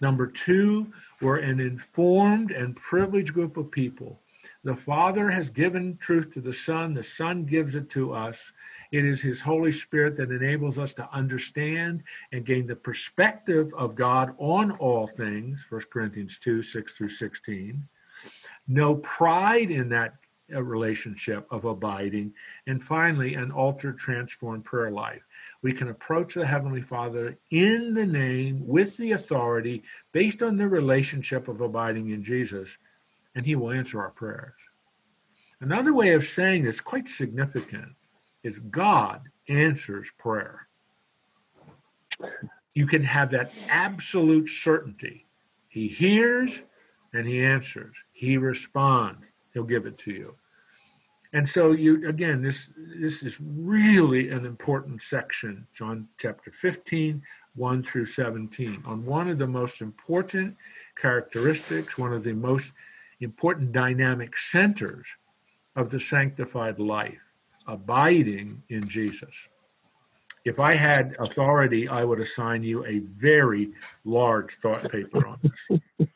Number 0.00 0.28
two, 0.28 0.86
we're 1.20 1.38
an 1.38 1.58
informed 1.58 2.52
and 2.52 2.76
privileged 2.76 3.34
group 3.34 3.56
of 3.56 3.68
people. 3.72 4.20
The 4.62 4.76
Father 4.76 5.28
has 5.28 5.50
given 5.50 5.96
truth 5.96 6.32
to 6.34 6.40
the 6.40 6.52
Son, 6.52 6.94
the 6.94 7.02
Son 7.02 7.44
gives 7.44 7.74
it 7.74 7.90
to 7.90 8.12
us. 8.12 8.52
It 8.92 9.04
is 9.04 9.20
His 9.20 9.40
Holy 9.40 9.72
Spirit 9.72 10.16
that 10.16 10.30
enables 10.30 10.78
us 10.78 10.92
to 10.94 11.08
understand 11.12 12.02
and 12.32 12.44
gain 12.44 12.66
the 12.66 12.76
perspective 12.76 13.72
of 13.74 13.94
God 13.94 14.34
on 14.38 14.72
all 14.72 15.06
things, 15.06 15.64
1 15.68 15.82
Corinthians 15.92 16.38
2 16.38 16.62
6 16.62 16.94
through 16.94 17.08
16. 17.08 17.86
No 18.66 18.96
pride 18.96 19.70
in 19.70 19.88
that 19.90 20.14
uh, 20.52 20.62
relationship 20.62 21.46
of 21.52 21.64
abiding, 21.64 22.32
and 22.66 22.82
finally, 22.82 23.34
an 23.34 23.52
altered, 23.52 23.96
transformed 23.96 24.64
prayer 24.64 24.90
life. 24.90 25.22
We 25.62 25.72
can 25.72 25.88
approach 25.88 26.34
the 26.34 26.46
Heavenly 26.46 26.82
Father 26.82 27.38
in 27.50 27.94
the 27.94 28.06
name, 28.06 28.66
with 28.66 28.96
the 28.96 29.12
authority, 29.12 29.84
based 30.10 30.42
on 30.42 30.56
the 30.56 30.68
relationship 30.68 31.46
of 31.46 31.60
abiding 31.60 32.10
in 32.10 32.24
Jesus, 32.24 32.76
and 33.36 33.46
He 33.46 33.54
will 33.54 33.70
answer 33.70 34.00
our 34.00 34.10
prayers. 34.10 34.54
Another 35.60 35.94
way 35.94 36.14
of 36.14 36.24
saying 36.24 36.64
this, 36.64 36.80
quite 36.80 37.06
significant, 37.06 37.92
is 38.42 38.58
God 38.58 39.22
answers 39.48 40.08
prayer. 40.18 40.66
You 42.74 42.86
can 42.86 43.02
have 43.02 43.30
that 43.30 43.50
absolute 43.68 44.48
certainty. 44.48 45.26
He 45.68 45.88
hears 45.88 46.62
and 47.12 47.26
he 47.26 47.44
answers. 47.44 47.96
He 48.12 48.36
responds. 48.36 49.26
He'll 49.52 49.64
give 49.64 49.86
it 49.86 49.98
to 49.98 50.12
you. 50.12 50.36
And 51.32 51.48
so 51.48 51.72
you 51.72 52.08
again, 52.08 52.42
this 52.42 52.70
this 52.76 53.22
is 53.22 53.38
really 53.40 54.30
an 54.30 54.44
important 54.44 55.00
section, 55.00 55.66
John 55.72 56.08
chapter 56.18 56.50
15, 56.50 57.22
1 57.54 57.82
through 57.84 58.06
17, 58.06 58.82
on 58.84 59.04
one 59.04 59.28
of 59.28 59.38
the 59.38 59.46
most 59.46 59.80
important 59.80 60.56
characteristics, 60.96 61.96
one 61.96 62.12
of 62.12 62.24
the 62.24 62.32
most 62.32 62.72
important 63.20 63.70
dynamic 63.70 64.36
centers 64.36 65.06
of 65.76 65.90
the 65.90 66.00
sanctified 66.00 66.80
life, 66.80 67.20
abiding 67.70 68.62
in 68.68 68.86
Jesus. 68.88 69.48
If 70.44 70.58
I 70.58 70.74
had 70.74 71.16
authority, 71.18 71.88
I 71.88 72.02
would 72.04 72.20
assign 72.20 72.62
you 72.62 72.84
a 72.86 72.98
very 72.98 73.72
large 74.04 74.58
thought 74.60 74.90
paper 74.90 75.26
on 75.26 75.38
this. 75.42 76.08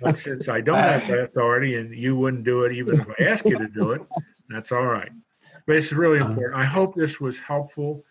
But 0.00 0.16
since 0.16 0.48
I 0.48 0.60
don't 0.60 0.76
have 0.76 1.06
that 1.08 1.18
authority 1.20 1.76
and 1.76 1.94
you 1.94 2.16
wouldn't 2.16 2.44
do 2.44 2.64
it 2.64 2.72
even 2.72 3.00
if 3.00 3.06
I 3.08 3.24
asked 3.24 3.44
you 3.44 3.58
to 3.58 3.68
do 3.68 3.92
it, 3.92 4.02
that's 4.48 4.72
all 4.72 4.86
right. 4.86 5.10
But 5.66 5.76
it's 5.76 5.92
really 5.92 6.18
uh-huh. 6.18 6.30
important. 6.30 6.60
I 6.60 6.64
hope 6.64 6.94
this 6.94 7.20
was 7.20 7.38
helpful 7.38 8.04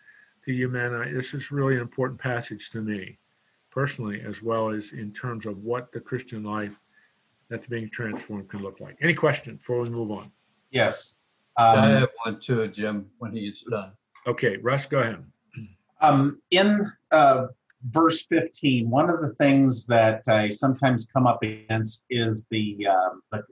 to 0.44 0.52
you, 0.52 0.68
man. 0.68 0.94
I, 0.94 1.12
this 1.12 1.34
is 1.34 1.50
really 1.50 1.74
an 1.74 1.82
important 1.82 2.20
passage 2.20 2.70
to 2.70 2.80
me 2.80 3.18
personally, 3.70 4.22
as 4.22 4.42
well 4.42 4.70
as 4.70 4.92
in 4.92 5.12
terms 5.12 5.44
of 5.44 5.58
what 5.58 5.92
the 5.92 6.00
Christian 6.00 6.42
life 6.42 6.78
that's 7.50 7.66
being 7.66 7.90
transformed 7.90 8.48
can 8.48 8.62
look 8.62 8.80
like. 8.80 8.96
Any 9.02 9.14
question 9.14 9.56
before 9.56 9.80
we 9.80 9.90
move 9.90 10.10
on? 10.10 10.30
Yes. 10.70 11.17
Um, 11.58 11.78
I 11.78 11.88
have 11.88 12.10
one 12.24 12.40
too, 12.40 12.68
Jim, 12.68 13.06
when 13.18 13.32
he's 13.32 13.64
done. 13.64 13.90
Okay, 14.28 14.58
Russ, 14.58 14.86
go 14.86 15.00
ahead. 15.00 15.24
Um, 16.00 16.40
in 16.52 16.90
uh, 17.10 17.48
verse 17.90 18.24
15, 18.26 18.88
one 18.88 19.10
of 19.10 19.20
the 19.20 19.34
things 19.34 19.84
that 19.86 20.22
I 20.28 20.50
sometimes 20.50 21.08
come 21.12 21.26
up 21.26 21.42
against 21.42 22.04
is 22.10 22.46
the 22.50 22.86
um, 22.86 23.22
the, 23.32 23.42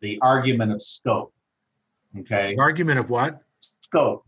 the 0.00 0.18
argument 0.22 0.72
of 0.72 0.82
scope. 0.82 1.32
Okay. 2.18 2.56
The 2.56 2.60
argument 2.60 2.98
of 2.98 3.08
what? 3.08 3.42
Scope. 3.80 4.26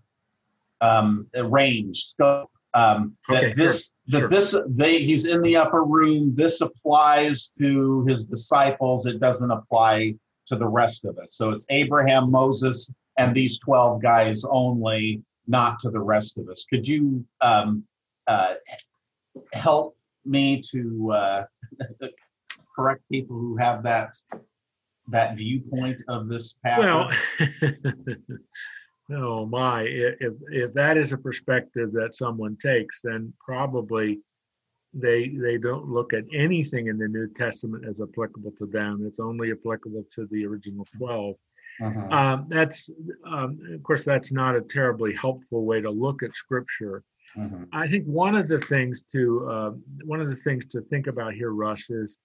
Um, 0.80 1.26
range, 1.34 2.04
scope. 2.04 2.50
Um, 2.74 3.16
okay, 3.30 3.48
that 3.48 3.56
this 3.56 3.92
sure, 4.10 4.20
that 4.20 4.20
sure. 4.20 4.28
this 4.28 4.56
they 4.68 4.98
he's 4.98 5.26
in 5.26 5.42
the 5.42 5.56
upper 5.56 5.84
room. 5.84 6.34
This 6.36 6.60
applies 6.60 7.50
to 7.58 8.04
his 8.06 8.26
disciples. 8.26 9.06
It 9.06 9.20
doesn't 9.20 9.50
apply 9.50 10.14
to 10.46 10.56
the 10.56 10.66
rest 10.66 11.04
of 11.04 11.18
us. 11.18 11.34
So 11.34 11.50
it's 11.50 11.66
Abraham, 11.70 12.30
Moses, 12.30 12.90
and 13.18 13.34
these 13.34 13.58
twelve 13.58 14.02
guys 14.02 14.44
only, 14.44 15.22
not 15.46 15.78
to 15.80 15.90
the 15.90 16.00
rest 16.00 16.38
of 16.38 16.48
us. 16.48 16.64
Could 16.68 16.86
you 16.86 17.24
um, 17.40 17.84
uh, 18.26 18.54
help 19.52 19.96
me 20.24 20.62
to 20.72 21.12
uh, 21.12 21.44
correct 22.76 23.02
people 23.10 23.36
who 23.36 23.56
have 23.56 23.82
that 23.84 24.10
that 25.08 25.36
viewpoint 25.36 26.02
of 26.08 26.28
this 26.28 26.54
passage? 26.64 27.18
Well, 29.10 29.20
oh 29.20 29.46
my! 29.46 29.82
If 29.82 30.32
if 30.48 30.72
that 30.74 30.96
is 30.96 31.12
a 31.12 31.18
perspective 31.18 31.92
that 31.92 32.14
someone 32.14 32.56
takes, 32.56 33.02
then 33.02 33.34
probably 33.38 34.20
they 34.94 35.28
they 35.28 35.58
don't 35.58 35.88
look 35.88 36.12
at 36.14 36.24
anything 36.32 36.86
in 36.86 36.96
the 36.96 37.08
New 37.08 37.28
Testament 37.28 37.84
as 37.86 38.00
applicable 38.00 38.52
to 38.58 38.66
them. 38.66 39.04
It's 39.06 39.20
only 39.20 39.52
applicable 39.52 40.04
to 40.14 40.26
the 40.30 40.46
original 40.46 40.86
12 40.96 41.34
uh-huh. 41.82 42.16
um, 42.16 42.46
that's 42.48 42.88
um, 43.26 43.58
of 43.72 43.82
course 43.82 44.04
that's 44.04 44.32
not 44.32 44.54
a 44.54 44.60
terribly 44.60 45.14
helpful 45.14 45.64
way 45.64 45.80
to 45.80 45.90
look 45.90 46.22
at 46.22 46.34
Scripture. 46.34 47.02
Mm-hmm. 47.36 47.64
I 47.72 47.88
think 47.88 48.06
one 48.06 48.36
of 48.36 48.46
the 48.46 48.60
things 48.60 49.02
to 49.12 49.48
uh, 49.50 49.70
one 50.04 50.20
of 50.20 50.28
the 50.28 50.36
things 50.36 50.66
to 50.66 50.82
think 50.82 51.08
about 51.08 51.34
here, 51.34 51.50
Russ, 51.50 51.90
is 51.90 52.16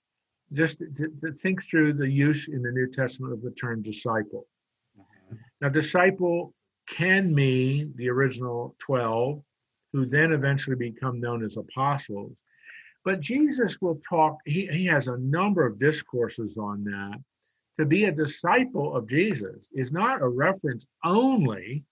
just 0.54 0.80
to, 0.80 1.08
to, 1.22 1.32
think 1.34 1.64
through 1.64 1.94
the 1.94 2.10
use 2.10 2.48
in 2.48 2.62
the 2.62 2.72
New 2.72 2.90
Testament 2.90 3.34
of 3.34 3.42
the 3.42 3.52
term 3.52 3.82
disciple. 3.82 4.46
Mm-hmm. 5.00 5.36
Now, 5.62 5.70
disciple 5.70 6.54
can 6.88 7.34
mean 7.34 7.94
the 7.96 8.10
original 8.10 8.76
twelve, 8.80 9.42
who 9.94 10.06
then 10.06 10.32
eventually 10.32 10.76
become 10.76 11.20
known 11.20 11.44
as 11.44 11.58
apostles. 11.58 12.44
But 13.04 13.20
Jesus 13.20 13.78
will 13.82 14.00
talk. 14.08 14.38
He, 14.46 14.68
he 14.68 14.86
has 14.86 15.08
a 15.08 15.18
number 15.18 15.66
of 15.66 15.80
discourses 15.80 16.58
on 16.58 16.84
that. 16.84 17.20
To 17.80 17.86
be 17.86 18.04
a 18.04 18.12
disciple 18.12 18.94
of 18.94 19.08
Jesus 19.08 19.70
is 19.72 19.94
not 19.94 20.22
a 20.22 20.28
reference 20.28 20.86
only 21.06 21.86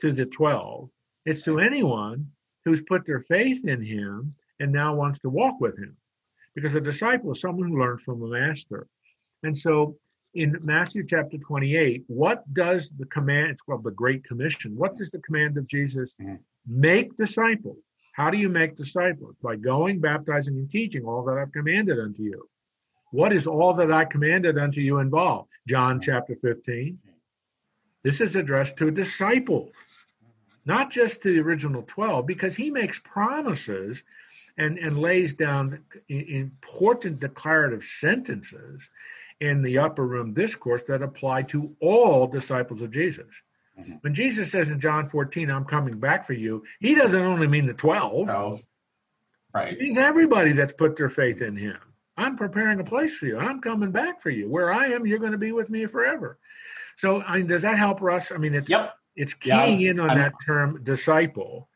to 0.00 0.10
the 0.10 0.24
twelve; 0.24 0.88
it's 1.26 1.44
to 1.44 1.58
anyone 1.58 2.30
who's 2.64 2.80
put 2.80 3.04
their 3.04 3.20
faith 3.20 3.66
in 3.66 3.82
him 3.82 4.34
and 4.58 4.72
now 4.72 4.94
wants 4.94 5.18
to 5.18 5.28
walk 5.28 5.60
with 5.60 5.76
him. 5.76 5.94
Because 6.54 6.74
a 6.76 6.80
disciple 6.80 7.32
is 7.32 7.42
someone 7.42 7.68
who 7.68 7.78
learns 7.78 8.02
from 8.02 8.22
a 8.22 8.26
master. 8.26 8.86
And 9.42 9.54
so 9.54 9.98
in 10.32 10.56
Matthew 10.62 11.04
chapter 11.04 11.36
28, 11.36 12.04
what 12.06 12.42
does 12.54 12.88
the 12.98 13.04
command, 13.04 13.50
it's 13.50 13.60
called 13.60 13.84
the 13.84 13.90
Great 13.90 14.24
Commission, 14.24 14.76
what 14.76 14.96
does 14.96 15.10
the 15.10 15.20
command 15.20 15.58
of 15.58 15.66
Jesus 15.66 16.14
mm-hmm. 16.18 16.36
make 16.66 17.16
disciples? 17.16 17.84
How 18.14 18.30
do 18.30 18.38
you 18.38 18.48
make 18.48 18.76
disciples? 18.76 19.36
By 19.42 19.56
going, 19.56 20.00
baptizing, 20.00 20.56
and 20.56 20.70
teaching 20.70 21.04
all 21.04 21.22
that 21.26 21.36
I've 21.36 21.52
commanded 21.52 22.00
unto 22.00 22.22
you. 22.22 22.48
What 23.10 23.32
is 23.32 23.46
all 23.46 23.74
that 23.74 23.92
I 23.92 24.04
commanded 24.04 24.58
unto 24.58 24.80
you 24.80 24.98
involved? 24.98 25.48
John 25.66 26.00
chapter 26.00 26.36
15. 26.36 26.98
This 28.02 28.20
is 28.20 28.36
addressed 28.36 28.76
to 28.78 28.90
disciples, 28.90 29.72
not 30.64 30.90
just 30.90 31.22
to 31.22 31.32
the 31.32 31.40
original 31.40 31.82
12, 31.82 32.26
because 32.26 32.56
he 32.56 32.70
makes 32.70 32.98
promises 32.98 34.04
and, 34.56 34.78
and 34.78 34.98
lays 34.98 35.34
down 35.34 35.80
important 36.08 37.20
declarative 37.20 37.84
sentences 37.84 38.88
in 39.40 39.62
the 39.62 39.78
upper 39.78 40.06
room 40.06 40.32
discourse 40.32 40.82
that 40.84 41.02
apply 41.02 41.42
to 41.42 41.74
all 41.80 42.26
disciples 42.26 42.82
of 42.82 42.90
Jesus. 42.90 43.42
Mm-hmm. 43.78 43.92
When 44.00 44.14
Jesus 44.14 44.50
says 44.50 44.68
in 44.68 44.80
John 44.80 45.08
14, 45.08 45.50
I'm 45.50 45.64
coming 45.64 45.98
back 45.98 46.26
for 46.26 46.32
you, 46.32 46.64
he 46.80 46.94
doesn't 46.94 47.20
only 47.20 47.46
mean 47.46 47.66
the 47.66 47.74
12. 47.74 48.26
12. 48.26 48.62
Right. 49.54 49.72
It 49.72 49.80
means 49.80 49.96
everybody 49.96 50.52
that's 50.52 50.72
put 50.72 50.96
their 50.96 51.10
faith 51.10 51.40
in 51.40 51.56
him. 51.56 51.78
I'm 52.18 52.36
preparing 52.36 52.80
a 52.80 52.84
place 52.84 53.16
for 53.16 53.26
you. 53.26 53.38
I'm 53.38 53.60
coming 53.60 53.92
back 53.92 54.20
for 54.20 54.30
you. 54.30 54.50
Where 54.50 54.72
I 54.72 54.88
am, 54.88 55.06
you're 55.06 55.20
going 55.20 55.32
to 55.32 55.38
be 55.38 55.52
with 55.52 55.70
me 55.70 55.86
forever. 55.86 56.38
So, 56.96 57.22
I 57.22 57.38
mean, 57.38 57.46
does 57.46 57.62
that 57.62 57.78
help 57.78 58.00
Russ? 58.00 58.32
I 58.32 58.38
mean, 58.38 58.54
it's 58.54 58.68
yep. 58.68 58.94
it's 59.14 59.34
keying 59.34 59.80
yeah, 59.80 59.90
in 59.90 60.00
on 60.00 60.10
I'm, 60.10 60.18
that 60.18 60.32
term 60.44 60.82
disciple, 60.82 61.68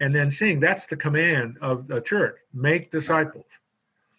and 0.00 0.14
then 0.14 0.30
seeing 0.30 0.60
that's 0.60 0.86
the 0.86 0.96
command 0.96 1.56
of 1.62 1.88
the 1.88 2.02
church: 2.02 2.36
make 2.52 2.90
disciples. 2.90 3.46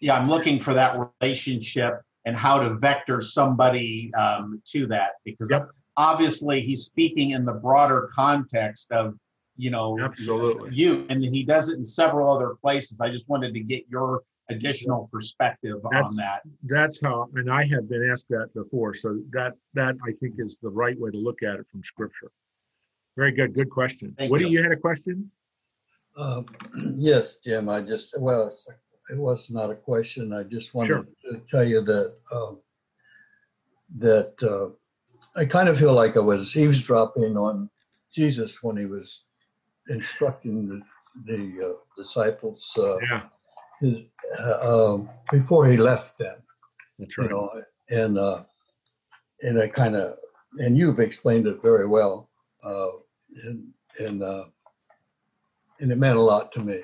Yeah, 0.00 0.18
I'm 0.18 0.28
looking 0.28 0.58
for 0.58 0.74
that 0.74 0.98
relationship 1.20 2.02
and 2.24 2.36
how 2.36 2.58
to 2.58 2.74
vector 2.74 3.20
somebody 3.20 4.12
um, 4.18 4.60
to 4.66 4.86
that 4.88 5.12
because 5.24 5.50
yep. 5.50 5.68
obviously 5.96 6.62
he's 6.62 6.84
speaking 6.84 7.30
in 7.30 7.44
the 7.44 7.52
broader 7.52 8.10
context 8.14 8.90
of 8.90 9.14
you 9.56 9.70
know 9.70 9.98
absolutely 10.00 10.70
you 10.72 11.04
and 11.10 11.22
he 11.22 11.42
does 11.42 11.68
it 11.68 11.76
in 11.76 11.84
several 11.84 12.34
other 12.34 12.54
places 12.62 12.98
i 13.00 13.10
just 13.10 13.28
wanted 13.28 13.52
to 13.52 13.60
get 13.60 13.84
your 13.90 14.22
additional 14.50 15.08
perspective 15.12 15.76
that's, 15.90 16.08
on 16.08 16.14
that 16.16 16.42
that's 16.64 17.00
how 17.00 17.28
and 17.34 17.50
i 17.50 17.64
have 17.64 17.88
been 17.88 18.08
asked 18.10 18.28
that 18.28 18.52
before 18.54 18.94
so 18.94 19.18
that 19.30 19.54
that 19.74 19.96
i 20.06 20.12
think 20.12 20.34
is 20.38 20.58
the 20.58 20.68
right 20.68 20.98
way 20.98 21.10
to 21.10 21.18
look 21.18 21.42
at 21.42 21.54
it 21.54 21.66
from 21.70 21.82
scripture 21.84 22.30
very 23.16 23.32
good 23.32 23.54
good 23.54 23.70
question 23.70 24.14
Thank 24.18 24.30
what 24.30 24.40
you. 24.40 24.48
you 24.48 24.62
had 24.62 24.72
a 24.72 24.76
question 24.76 25.30
uh, 26.16 26.42
yes 26.96 27.36
jim 27.44 27.68
i 27.68 27.80
just 27.80 28.14
well 28.20 28.50
it 29.10 29.18
was 29.18 29.50
not 29.50 29.70
a 29.70 29.74
question. 29.74 30.32
I 30.32 30.44
just 30.44 30.74
wanted 30.74 30.88
sure. 30.88 31.06
to 31.32 31.40
tell 31.50 31.64
you 31.64 31.82
that 31.82 32.14
um, 32.32 32.60
that 33.96 34.34
uh, 34.42 34.70
I 35.38 35.44
kind 35.44 35.68
of 35.68 35.78
feel 35.78 35.94
like 35.94 36.16
I 36.16 36.20
was 36.20 36.56
eavesdropping 36.56 37.36
on 37.36 37.68
Jesus 38.12 38.62
when 38.62 38.76
he 38.76 38.86
was 38.86 39.24
instructing 39.88 40.68
the, 40.68 40.80
the 41.26 41.66
uh, 41.66 42.02
disciples 42.02 42.72
uh, 42.78 42.98
yeah. 42.98 43.22
His, 43.80 43.98
uh, 44.38 44.94
um, 44.94 45.10
before 45.30 45.66
he 45.66 45.76
left 45.76 46.18
them. 46.18 46.36
That's 46.98 47.16
right. 47.18 47.30
You 47.30 47.30
know, 47.30 47.62
and 47.88 48.18
uh, 48.18 48.42
and 49.42 49.60
I 49.60 49.68
kind 49.68 49.96
of 49.96 50.16
and 50.58 50.76
you've 50.76 51.00
explained 51.00 51.46
it 51.46 51.62
very 51.62 51.86
well, 51.86 52.30
uh, 52.64 52.88
and 53.44 53.66
and 53.98 54.22
and 55.80 55.90
it 55.90 55.98
meant 55.98 56.18
a 56.18 56.22
lot 56.22 56.52
to 56.52 56.60
me. 56.60 56.82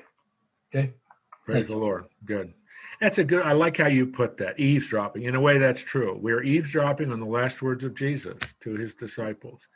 Okay. 0.73 0.93
Praise 1.45 1.67
the 1.67 1.77
Lord. 1.77 2.05
Good. 2.25 2.53
That's 2.99 3.19
a 3.19 3.23
good, 3.23 3.45
I 3.45 3.53
like 3.53 3.77
how 3.77 3.87
you 3.87 4.07
put 4.07 4.37
that 4.37 4.59
eavesdropping. 4.59 5.23
In 5.23 5.35
a 5.35 5.39
way, 5.39 5.59
that's 5.59 5.81
true. 5.81 6.17
We're 6.19 6.43
eavesdropping 6.43 7.11
on 7.11 7.19
the 7.19 7.25
last 7.25 7.61
words 7.61 7.83
of 7.83 7.93
Jesus 7.95 8.37
to 8.61 8.75
his 8.75 8.95
disciples. 8.95 9.67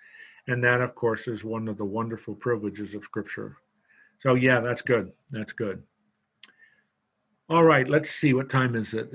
And 0.48 0.64
that, 0.64 0.82
of 0.82 0.96
course, 0.96 1.28
is 1.28 1.46
one 1.46 1.68
of 1.68 1.78
the 1.78 1.86
wonderful 1.86 2.34
privileges 2.34 2.96
of 2.96 3.04
Scripture. 3.04 3.58
So, 4.20 4.34
yeah, 4.34 4.60
that's 4.60 4.82
good. 4.82 5.12
That's 5.30 5.54
good. 5.54 5.84
All 7.52 7.66
right, 7.66 7.86
let's 7.90 8.10
see. 8.10 8.34
What 8.34 8.50
time 8.50 8.76
is 8.78 8.94
it? 8.94 9.10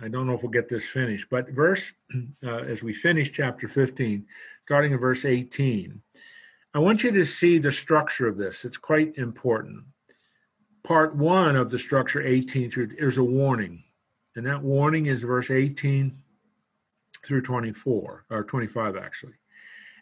I 0.00 0.06
don't 0.06 0.28
know 0.28 0.34
if 0.34 0.42
we'll 0.42 0.52
get 0.52 0.68
this 0.68 0.86
finished. 0.86 1.26
But, 1.28 1.50
verse, 1.50 1.90
uh, 2.46 2.58
as 2.58 2.84
we 2.84 2.94
finish 2.94 3.32
chapter 3.32 3.66
15, 3.66 4.24
starting 4.64 4.92
in 4.92 4.98
verse 4.98 5.24
18, 5.24 6.00
I 6.72 6.78
want 6.78 7.02
you 7.02 7.10
to 7.10 7.24
see 7.24 7.58
the 7.58 7.72
structure 7.72 8.28
of 8.28 8.36
this. 8.36 8.64
It's 8.64 8.76
quite 8.76 9.18
important 9.18 9.82
part 10.84 11.14
one 11.16 11.56
of 11.56 11.70
the 11.70 11.78
structure 11.78 12.24
18 12.24 12.70
through 12.70 12.90
is 12.96 13.18
a 13.18 13.22
warning 13.24 13.82
and 14.36 14.46
that 14.46 14.62
warning 14.62 15.06
is 15.06 15.22
verse 15.22 15.50
18 15.50 16.16
through 17.26 17.42
24 17.42 18.24
or 18.30 18.44
25 18.44 18.96
actually 18.96 19.34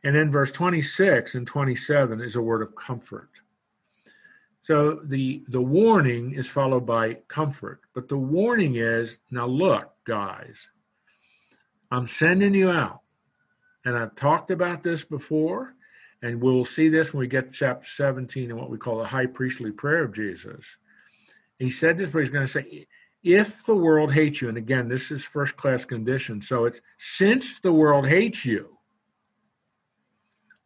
and 0.04 0.14
then 0.14 0.30
verse 0.30 0.52
26 0.52 1.34
and 1.34 1.46
27 1.46 2.20
is 2.20 2.36
a 2.36 2.40
word 2.40 2.62
of 2.62 2.76
comfort 2.76 3.30
so 4.66 5.00
the 5.04 5.42
the 5.48 5.60
warning 5.60 6.32
is 6.32 6.48
followed 6.48 6.86
by 6.86 7.14
comfort 7.28 7.80
but 7.94 8.08
the 8.08 8.16
warning 8.16 8.76
is 8.76 9.18
now 9.30 9.46
look 9.46 9.92
guys 10.04 10.68
i'm 11.90 12.06
sending 12.06 12.54
you 12.54 12.70
out 12.70 13.00
and 13.84 13.96
i've 13.96 14.14
talked 14.16 14.50
about 14.50 14.82
this 14.82 15.04
before 15.04 15.76
and 16.22 16.40
we'll 16.40 16.64
see 16.64 16.88
this 16.88 17.12
when 17.12 17.20
we 17.20 17.26
get 17.26 17.52
to 17.52 17.52
chapter 17.52 17.86
17 17.88 18.50
and 18.50 18.58
what 18.58 18.70
we 18.70 18.78
call 18.78 18.98
the 18.98 19.04
high 19.04 19.26
priestly 19.26 19.70
prayer 19.70 20.02
of 20.02 20.14
Jesus. 20.14 20.76
He 21.58 21.70
said 21.70 21.96
this, 21.96 22.10
but 22.10 22.20
he's 22.20 22.30
going 22.30 22.46
to 22.46 22.52
say, 22.52 22.86
if 23.22 23.64
the 23.64 23.74
world 23.74 24.12
hates 24.12 24.40
you, 24.40 24.48
and 24.48 24.58
again, 24.58 24.88
this 24.88 25.10
is 25.10 25.24
first 25.24 25.56
class 25.56 25.84
condition, 25.84 26.40
so 26.40 26.64
it's 26.64 26.80
since 26.96 27.60
the 27.60 27.72
world 27.72 28.08
hates 28.08 28.44
you, 28.44 28.78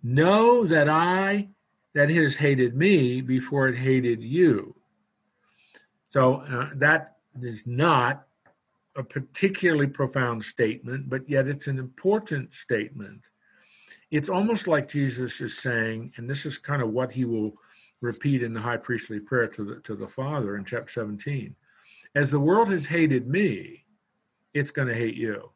know 0.03 0.64
that 0.66 0.88
I, 0.88 1.48
that 1.95 2.11
it 2.11 2.22
has 2.22 2.36
hated 2.36 2.76
me 2.76 3.20
before 3.20 3.68
it 3.68 3.76
hated 3.76 4.22
you. 4.22 4.74
So 6.09 6.36
uh, 6.36 6.70
that 6.76 7.16
is 7.41 7.64
not 7.66 8.26
a 8.97 9.03
particularly 9.03 9.86
profound 9.86 10.45
statement, 10.45 11.09
but 11.09 11.28
yet 11.28 11.47
it's 11.47 11.68
an 11.68 11.78
important 11.78 12.55
statement 12.55 13.22
it's 14.11 14.28
almost 14.28 14.66
like 14.66 14.88
Jesus 14.88 15.41
is 15.41 15.59
saying, 15.59 16.12
and 16.16 16.28
this 16.28 16.45
is 16.45 16.59
kind 16.59 16.82
of 16.82 16.91
what 16.91 17.12
he 17.12 17.24
will 17.24 17.55
repeat 18.01 18.43
in 18.43 18.53
the 18.53 18.61
high 18.61 18.76
priestly 18.76 19.20
prayer 19.20 19.47
to 19.49 19.64
the 19.64 19.80
to 19.82 19.95
the 19.95 20.09
Father 20.09 20.57
in 20.57 20.64
chapter 20.64 20.91
17. 20.91 21.55
As 22.14 22.30
the 22.30 22.41
world 22.41 22.70
has 22.70 22.86
hated 22.86 23.28
me, 23.28 23.84
it's 24.53 24.72
going 24.72 24.88
to 24.88 24.95
hate 24.95 25.14
you. 25.14 25.51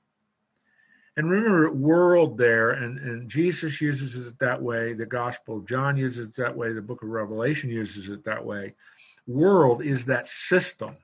And 1.16 1.30
remember, 1.30 1.70
world 1.70 2.36
there, 2.36 2.70
and, 2.70 2.98
and 2.98 3.28
Jesus 3.28 3.80
uses 3.80 4.26
it 4.26 4.38
that 4.40 4.60
way, 4.60 4.94
the 4.94 5.06
Gospel 5.06 5.58
of 5.58 5.68
John 5.68 5.96
uses 5.96 6.26
it 6.26 6.36
that 6.36 6.56
way, 6.56 6.72
the 6.72 6.82
book 6.82 7.02
of 7.02 7.08
Revelation 7.08 7.70
uses 7.70 8.08
it 8.08 8.24
that 8.24 8.44
way. 8.44 8.74
World 9.26 9.82
is 9.82 10.04
that 10.06 10.26
system, 10.26 10.96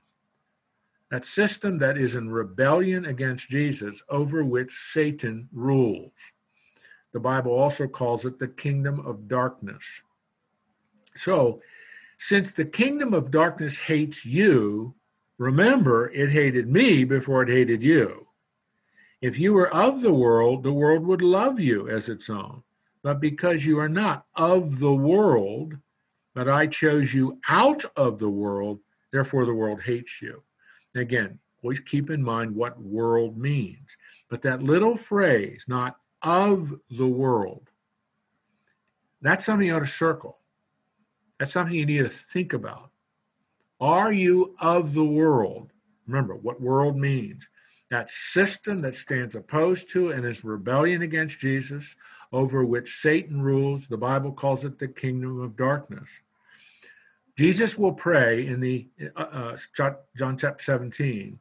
that 1.09 1.23
system 1.23 1.77
that 1.77 1.97
is 1.97 2.15
in 2.15 2.29
rebellion 2.29 3.05
against 3.05 3.49
Jesus, 3.49 4.03
over 4.09 4.43
which 4.43 4.73
Satan 4.73 5.47
rules. 5.53 6.11
The 7.13 7.19
Bible 7.19 7.53
also 7.53 7.87
calls 7.87 8.25
it 8.25 8.37
the 8.37 8.47
kingdom 8.47 8.99
of 9.05 9.27
darkness. 9.29 10.01
So, 11.15 11.61
since 12.17 12.53
the 12.53 12.65
kingdom 12.65 13.13
of 13.13 13.31
darkness 13.31 13.77
hates 13.77 14.25
you, 14.25 14.93
remember 15.37 16.11
it 16.11 16.31
hated 16.31 16.67
me 16.67 17.03
before 17.03 17.43
it 17.43 17.49
hated 17.49 17.81
you. 17.81 18.27
If 19.21 19.37
you 19.37 19.53
were 19.53 19.71
of 19.73 20.01
the 20.01 20.13
world, 20.13 20.63
the 20.63 20.73
world 20.73 21.05
would 21.05 21.21
love 21.21 21.59
you 21.59 21.87
as 21.87 22.09
its 22.09 22.29
own. 22.29 22.63
But 23.03 23.19
because 23.19 23.65
you 23.65 23.79
are 23.79 23.89
not 23.89 24.25
of 24.35 24.79
the 24.79 24.93
world, 24.93 25.77
but 26.33 26.49
I 26.49 26.67
chose 26.67 27.13
you 27.13 27.39
out 27.47 27.85
of 27.95 28.17
the 28.17 28.29
world, 28.29 28.79
therefore 29.11 29.45
the 29.45 29.53
world 29.53 29.81
hates 29.81 30.21
you. 30.21 30.41
Again, 30.95 31.39
always 31.63 31.79
keep 31.79 32.09
in 32.09 32.23
mind 32.23 32.55
what 32.55 32.81
world 32.81 33.37
means. 33.37 33.95
But 34.29 34.41
that 34.41 34.63
little 34.63 34.97
phrase, 34.97 35.65
not 35.67 35.97
of 36.23 36.73
the 36.89 37.07
world. 37.07 37.69
That's 39.21 39.45
something 39.45 39.67
you 39.67 39.75
ought 39.75 39.79
to 39.79 39.85
circle. 39.85 40.39
That's 41.39 41.53
something 41.53 41.75
you 41.75 41.85
need 41.85 42.03
to 42.03 42.09
think 42.09 42.53
about. 42.53 42.89
Are 43.79 44.11
you 44.11 44.55
of 44.59 44.93
the 44.93 45.03
world? 45.03 45.69
Remember 46.07 46.35
what 46.35 46.61
world 46.61 46.97
means. 46.97 47.47
That 47.91 48.09
system 48.09 48.81
that 48.81 48.95
stands 48.95 49.35
opposed 49.35 49.89
to 49.91 50.11
and 50.11 50.25
is 50.25 50.43
rebellion 50.43 51.03
against 51.03 51.39
Jesus, 51.39 51.95
over 52.31 52.65
which 52.65 53.01
Satan 53.01 53.41
rules. 53.41 53.87
The 53.87 53.97
Bible 53.97 54.31
calls 54.31 54.65
it 54.65 54.79
the 54.79 54.87
kingdom 54.87 55.39
of 55.39 55.55
darkness. 55.55 56.09
Jesus 57.37 57.77
will 57.77 57.93
pray 57.93 58.47
in 58.47 58.59
the 58.59 58.87
uh, 59.15 59.21
uh, 59.21 59.57
John 60.17 60.37
chapter 60.37 60.63
17 60.63 61.39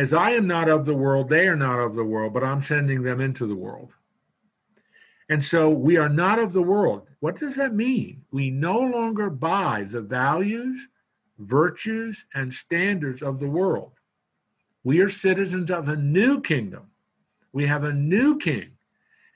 as 0.00 0.14
I 0.14 0.30
am 0.30 0.46
not 0.46 0.70
of 0.70 0.86
the 0.86 0.94
world, 0.94 1.28
they 1.28 1.46
are 1.46 1.56
not 1.56 1.78
of 1.78 1.94
the 1.94 2.04
world, 2.04 2.32
but 2.32 2.42
I'm 2.42 2.62
sending 2.62 3.02
them 3.02 3.20
into 3.20 3.46
the 3.46 3.54
world. 3.54 3.92
And 5.28 5.44
so 5.44 5.68
we 5.68 5.98
are 5.98 6.08
not 6.08 6.38
of 6.38 6.54
the 6.54 6.62
world. 6.62 7.06
What 7.20 7.36
does 7.36 7.56
that 7.56 7.74
mean? 7.74 8.22
We 8.30 8.50
no 8.50 8.80
longer 8.80 9.28
buy 9.28 9.84
the 9.86 10.00
values, 10.00 10.88
virtues, 11.38 12.24
and 12.34 12.52
standards 12.52 13.22
of 13.22 13.38
the 13.40 13.48
world. 13.50 13.92
We 14.82 15.00
are 15.00 15.08
citizens 15.08 15.70
of 15.70 15.88
a 15.88 15.96
new 15.96 16.40
kingdom. 16.40 16.90
We 17.52 17.66
have 17.66 17.84
a 17.84 17.92
new 17.92 18.38
king. 18.38 18.72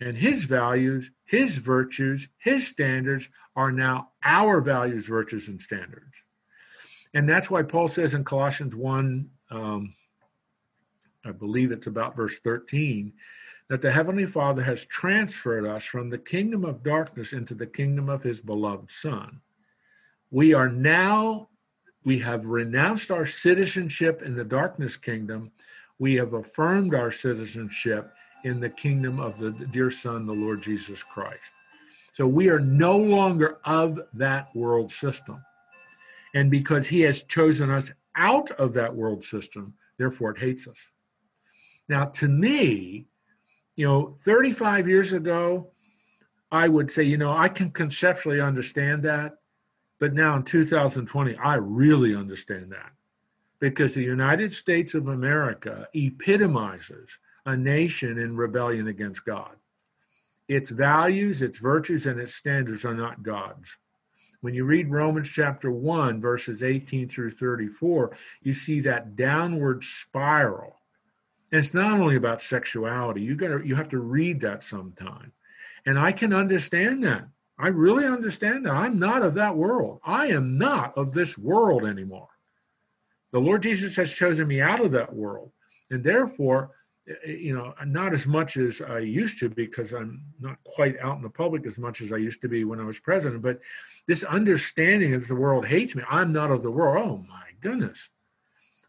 And 0.00 0.16
his 0.16 0.44
values, 0.44 1.10
his 1.24 1.58
virtues, 1.58 2.28
his 2.38 2.66
standards 2.66 3.28
are 3.56 3.72
now 3.72 4.10
our 4.24 4.60
values, 4.60 5.06
virtues, 5.06 5.48
and 5.48 5.60
standards. 5.60 6.14
And 7.14 7.28
that's 7.28 7.48
why 7.48 7.62
Paul 7.62 7.88
says 7.88 8.14
in 8.14 8.24
Colossians 8.24 8.74
1, 8.74 9.30
um, 9.50 9.94
I 11.24 11.32
believe 11.32 11.70
it's 11.70 11.86
about 11.86 12.16
verse 12.16 12.38
13, 12.40 13.12
that 13.68 13.80
the 13.80 13.90
Heavenly 13.90 14.26
Father 14.26 14.62
has 14.62 14.84
transferred 14.84 15.64
us 15.64 15.84
from 15.84 16.10
the 16.10 16.18
kingdom 16.18 16.64
of 16.64 16.82
darkness 16.82 17.32
into 17.32 17.54
the 17.54 17.66
kingdom 17.66 18.08
of 18.08 18.22
His 18.22 18.40
beloved 18.40 18.90
Son. 18.90 19.40
We 20.30 20.52
are 20.52 20.68
now, 20.68 21.48
we 22.04 22.18
have 22.18 22.44
renounced 22.44 23.10
our 23.10 23.26
citizenship 23.26 24.22
in 24.22 24.36
the 24.36 24.44
darkness 24.44 24.96
kingdom. 24.96 25.50
We 25.98 26.14
have 26.16 26.34
affirmed 26.34 26.94
our 26.94 27.10
citizenship 27.10 28.12
in 28.44 28.60
the 28.60 28.68
kingdom 28.68 29.18
of 29.18 29.38
the 29.38 29.50
dear 29.50 29.90
Son, 29.90 30.26
the 30.26 30.32
Lord 30.32 30.62
Jesus 30.62 31.02
Christ. 31.02 31.52
So 32.12 32.26
we 32.26 32.48
are 32.48 32.60
no 32.60 32.96
longer 32.96 33.58
of 33.64 33.98
that 34.12 34.54
world 34.54 34.92
system. 34.92 35.42
And 36.34 36.50
because 36.50 36.86
He 36.86 37.00
has 37.02 37.22
chosen 37.22 37.70
us 37.70 37.90
out 38.16 38.50
of 38.52 38.74
that 38.74 38.94
world 38.94 39.24
system, 39.24 39.74
therefore 39.98 40.32
it 40.32 40.38
hates 40.38 40.68
us. 40.68 40.88
Now, 41.88 42.06
to 42.06 42.28
me, 42.28 43.06
you 43.76 43.86
know, 43.86 44.16
35 44.22 44.88
years 44.88 45.12
ago, 45.12 45.70
I 46.52 46.68
would 46.68 46.90
say, 46.90 47.02
you 47.02 47.16
know, 47.16 47.32
I 47.32 47.48
can 47.48 47.70
conceptually 47.70 48.40
understand 48.40 49.02
that. 49.04 49.34
But 49.98 50.14
now 50.14 50.36
in 50.36 50.42
2020, 50.42 51.36
I 51.36 51.54
really 51.54 52.14
understand 52.14 52.72
that 52.72 52.92
because 53.60 53.94
the 53.94 54.02
United 54.02 54.52
States 54.52 54.94
of 54.94 55.08
America 55.08 55.88
epitomizes 55.94 57.18
a 57.46 57.56
nation 57.56 58.18
in 58.18 58.36
rebellion 58.36 58.88
against 58.88 59.24
God. 59.24 59.56
Its 60.48 60.70
values, 60.70 61.40
its 61.40 61.58
virtues, 61.58 62.06
and 62.06 62.20
its 62.20 62.34
standards 62.34 62.84
are 62.84 62.94
not 62.94 63.22
God's. 63.22 63.76
When 64.40 64.52
you 64.52 64.64
read 64.64 64.90
Romans 64.90 65.30
chapter 65.30 65.70
1, 65.70 66.20
verses 66.20 66.62
18 66.62 67.08
through 67.08 67.30
34, 67.30 68.14
you 68.42 68.52
see 68.52 68.80
that 68.80 69.16
downward 69.16 69.84
spiral 69.84 70.80
and 71.54 71.64
it's 71.64 71.72
not 71.72 72.00
only 72.00 72.16
about 72.16 72.42
sexuality. 72.42 73.20
You 73.20 73.36
got 73.36 73.46
to 73.46 73.64
you 73.64 73.76
have 73.76 73.88
to 73.90 74.00
read 74.00 74.40
that 74.40 74.64
sometime. 74.64 75.30
And 75.86 75.96
I 75.96 76.10
can 76.10 76.32
understand 76.32 77.04
that. 77.04 77.28
I 77.58 77.68
really 77.68 78.04
understand 78.04 78.66
that. 78.66 78.72
I'm 78.72 78.98
not 78.98 79.22
of 79.22 79.34
that 79.34 79.56
world. 79.56 80.00
I 80.04 80.26
am 80.28 80.58
not 80.58 80.96
of 80.98 81.12
this 81.12 81.38
world 81.38 81.84
anymore. 81.84 82.28
The 83.32 83.40
Lord 83.40 83.62
Jesus 83.62 83.96
has 83.96 84.12
chosen 84.12 84.48
me 84.48 84.60
out 84.60 84.84
of 84.84 84.92
that 84.92 85.14
world. 85.14 85.52
And 85.90 86.02
therefore, 86.02 86.72
eh, 87.08 87.14
eh, 87.26 87.30
you 87.32 87.54
know, 87.54 87.74
not 87.86 88.12
as 88.12 88.26
much 88.26 88.56
as 88.56 88.80
I 88.80 89.00
used 89.00 89.38
to 89.40 89.48
because 89.48 89.92
I'm 89.92 90.22
not 90.40 90.62
quite 90.64 90.98
out 90.98 91.16
in 91.16 91.22
the 91.22 91.30
public 91.30 91.66
as 91.66 91.78
much 91.78 92.00
as 92.00 92.12
I 92.12 92.16
used 92.16 92.40
to 92.42 92.48
be 92.48 92.64
when 92.64 92.80
I 92.80 92.84
was 92.84 92.98
president. 92.98 93.42
But 93.42 93.60
this 94.06 94.24
understanding 94.24 95.12
that 95.12 95.28
the 95.28 95.34
world 95.34 95.66
hates 95.66 95.94
me, 95.94 96.02
I'm 96.08 96.32
not 96.32 96.50
of 96.50 96.62
the 96.62 96.70
world. 96.70 97.06
Oh 97.06 97.24
my 97.28 97.46
goodness. 97.60 98.10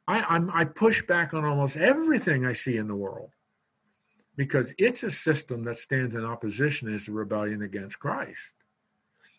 I, 0.08 0.22
I'm, 0.22 0.50
I 0.52 0.66
push 0.66 1.06
back 1.06 1.34
on 1.34 1.46
almost 1.46 1.78
everything 1.78 2.46
I 2.46 2.54
see 2.54 2.78
in 2.78 2.88
the 2.88 2.96
world 2.96 3.32
because 4.36 4.74
it's 4.78 5.04
a 5.04 5.12
system 5.12 5.64
that 5.64 5.80
stands 5.80 6.16
in 6.16 6.26
opposition 6.26 6.94
a 6.94 7.12
rebellion 7.12 7.62
against 7.62 8.00
Christ. 8.00 8.42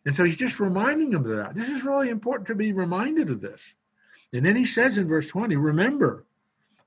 And 0.06 0.14
so 0.14 0.24
he's 0.24 0.38
just 0.38 0.58
reminding 0.58 1.10
them 1.10 1.26
of 1.30 1.36
that. 1.36 1.54
This 1.54 1.68
is 1.68 1.84
really 1.84 2.08
important 2.08 2.46
to 2.46 2.54
be 2.54 2.72
reminded 2.72 3.28
of 3.28 3.42
this. 3.42 3.74
And 4.32 4.46
then 4.46 4.56
he 4.56 4.64
says 4.64 4.96
in 4.96 5.08
verse 5.08 5.28
20, 5.28 5.54
remember 5.56 6.24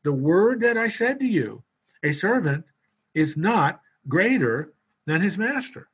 the 0.03 0.13
word 0.13 0.61
that 0.61 0.77
I 0.77 0.87
said 0.87 1.19
to 1.19 1.27
you, 1.27 1.61
a 2.01 2.13
servant 2.13 2.65
is 3.13 3.37
not 3.37 3.81
greater 4.07 4.73
than 5.05 5.21
his 5.21 5.37
master 5.37 5.89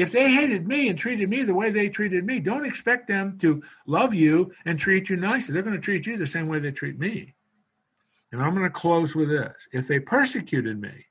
if 0.00 0.12
they 0.12 0.30
hated 0.30 0.66
me 0.66 0.88
and 0.88 0.98
treated 0.98 1.28
me 1.28 1.42
the 1.42 1.54
way 1.54 1.70
they 1.70 1.88
treated 1.88 2.24
me, 2.24 2.40
don't 2.40 2.64
expect 2.64 3.08
them 3.08 3.36
to 3.38 3.62
love 3.86 4.14
you 4.14 4.52
and 4.64 4.78
treat 4.78 5.10
you 5.10 5.16
nicely. 5.16 5.52
They're 5.52 5.62
going 5.62 5.76
to 5.76 5.80
treat 5.80 6.06
you 6.06 6.16
the 6.16 6.26
same 6.26 6.48
way 6.48 6.58
they 6.58 6.70
treat 6.70 6.98
me. 6.98 7.34
And 8.32 8.40
I'm 8.40 8.54
going 8.54 8.64
to 8.64 8.70
close 8.70 9.14
with 9.14 9.28
this. 9.28 9.68
If 9.72 9.88
they 9.88 9.98
persecuted 9.98 10.80
me, 10.80 11.06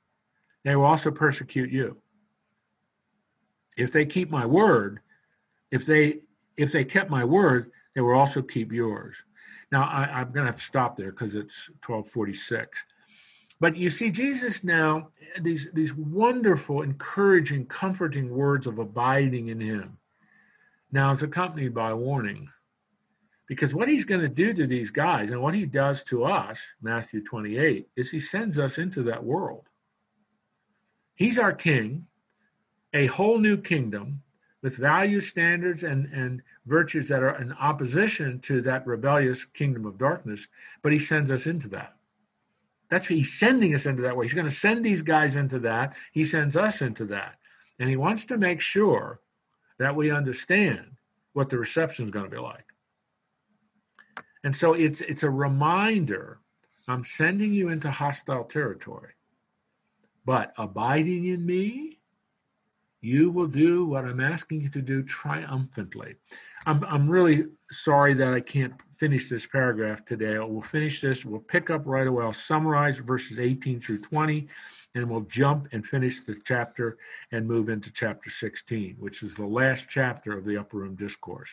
they 0.64 0.74
will 0.74 0.86
also 0.86 1.12
persecute 1.12 1.70
you. 1.70 1.98
If 3.76 3.92
they 3.92 4.04
keep 4.04 4.30
my 4.30 4.46
word, 4.46 5.00
if 5.70 5.86
they 5.86 6.20
if 6.56 6.72
they 6.72 6.84
kept 6.84 7.10
my 7.10 7.24
word, 7.24 7.70
they 7.94 8.00
will 8.00 8.14
also 8.14 8.42
keep 8.42 8.72
yours. 8.72 9.16
Now 9.72 9.82
I, 9.84 10.20
am 10.20 10.32
going 10.32 10.44
to 10.44 10.52
have 10.52 10.56
to 10.56 10.62
stop 10.62 10.96
there 10.96 11.10
because 11.10 11.34
it's 11.34 11.68
1246. 11.86 12.84
But 13.60 13.76
you 13.76 13.90
see, 13.90 14.10
Jesus 14.10 14.64
now, 14.64 15.08
these, 15.40 15.68
these 15.74 15.94
wonderful, 15.94 16.82
encouraging, 16.82 17.66
comforting 17.66 18.30
words 18.30 18.66
of 18.66 18.78
abiding 18.78 19.48
in 19.48 19.60
him 19.60 19.98
now 20.90 21.12
is 21.12 21.22
accompanied 21.22 21.74
by 21.74 21.92
warning. 21.92 22.48
Because 23.46 23.74
what 23.74 23.88
he's 23.88 24.04
going 24.04 24.22
to 24.22 24.28
do 24.28 24.54
to 24.54 24.66
these 24.66 24.90
guys 24.90 25.30
and 25.30 25.42
what 25.42 25.54
he 25.54 25.66
does 25.66 26.02
to 26.04 26.24
us, 26.24 26.60
Matthew 26.80 27.22
28, 27.22 27.88
is 27.96 28.10
he 28.10 28.20
sends 28.20 28.58
us 28.58 28.78
into 28.78 29.02
that 29.04 29.24
world. 29.24 29.66
He's 31.14 31.38
our 31.38 31.52
king, 31.52 32.06
a 32.94 33.06
whole 33.06 33.38
new 33.38 33.56
kingdom 33.56 34.22
with 34.62 34.76
value 34.76 35.20
standards 35.20 35.84
and, 35.84 36.06
and 36.12 36.42
virtues 36.66 37.08
that 37.08 37.22
are 37.22 37.40
in 37.40 37.52
opposition 37.54 38.38
to 38.40 38.60
that 38.62 38.86
rebellious 38.86 39.44
kingdom 39.44 39.86
of 39.86 39.96
darkness, 39.96 40.48
but 40.82 40.92
he 40.92 40.98
sends 40.98 41.30
us 41.30 41.46
into 41.46 41.68
that. 41.68 41.94
That's 42.90 43.06
he's 43.06 43.38
sending 43.38 43.74
us 43.74 43.86
into 43.86 44.02
that 44.02 44.16
way. 44.16 44.26
He's 44.26 44.34
going 44.34 44.48
to 44.48 44.54
send 44.54 44.84
these 44.84 45.02
guys 45.02 45.36
into 45.36 45.60
that. 45.60 45.94
He 46.12 46.24
sends 46.24 46.56
us 46.56 46.82
into 46.82 47.04
that. 47.06 47.36
And 47.78 47.88
he 47.88 47.96
wants 47.96 48.24
to 48.26 48.36
make 48.36 48.60
sure 48.60 49.20
that 49.78 49.94
we 49.94 50.10
understand 50.10 50.96
what 51.32 51.48
the 51.48 51.56
reception 51.56 52.04
is 52.04 52.10
going 52.10 52.26
to 52.26 52.30
be 52.30 52.42
like. 52.42 52.66
And 54.42 54.54
so 54.54 54.74
it's 54.74 55.00
it's 55.02 55.22
a 55.22 55.30
reminder 55.30 56.40
I'm 56.88 57.04
sending 57.04 57.52
you 57.52 57.68
into 57.68 57.90
hostile 57.90 58.44
territory. 58.44 59.12
But 60.24 60.52
abiding 60.58 61.26
in 61.26 61.46
me, 61.46 61.99
you 63.00 63.30
will 63.30 63.46
do 63.46 63.84
what 63.86 64.04
I'm 64.04 64.20
asking 64.20 64.62
you 64.62 64.68
to 64.70 64.82
do 64.82 65.02
triumphantly. 65.02 66.16
I'm, 66.66 66.84
I'm 66.84 67.08
really 67.08 67.46
sorry 67.70 68.14
that 68.14 68.34
I 68.34 68.40
can't 68.40 68.74
finish 68.96 69.30
this 69.30 69.46
paragraph 69.46 70.04
today. 70.04 70.38
We'll 70.38 70.60
finish 70.60 71.00
this. 71.00 71.24
We'll 71.24 71.40
pick 71.40 71.70
up 71.70 71.82
right 71.86 72.06
away. 72.06 72.24
I'll 72.24 72.32
summarize 72.34 72.98
verses 72.98 73.40
18 73.40 73.80
through 73.80 74.00
20, 74.00 74.46
and 74.94 75.08
we'll 75.08 75.22
jump 75.22 75.68
and 75.72 75.86
finish 75.86 76.20
the 76.20 76.38
chapter 76.44 76.98
and 77.32 77.46
move 77.46 77.70
into 77.70 77.90
chapter 77.90 78.28
16, 78.28 78.96
which 78.98 79.22
is 79.22 79.34
the 79.34 79.46
last 79.46 79.86
chapter 79.88 80.36
of 80.36 80.44
the 80.44 80.58
Upper 80.58 80.78
Room 80.78 80.96
Discourse. 80.96 81.50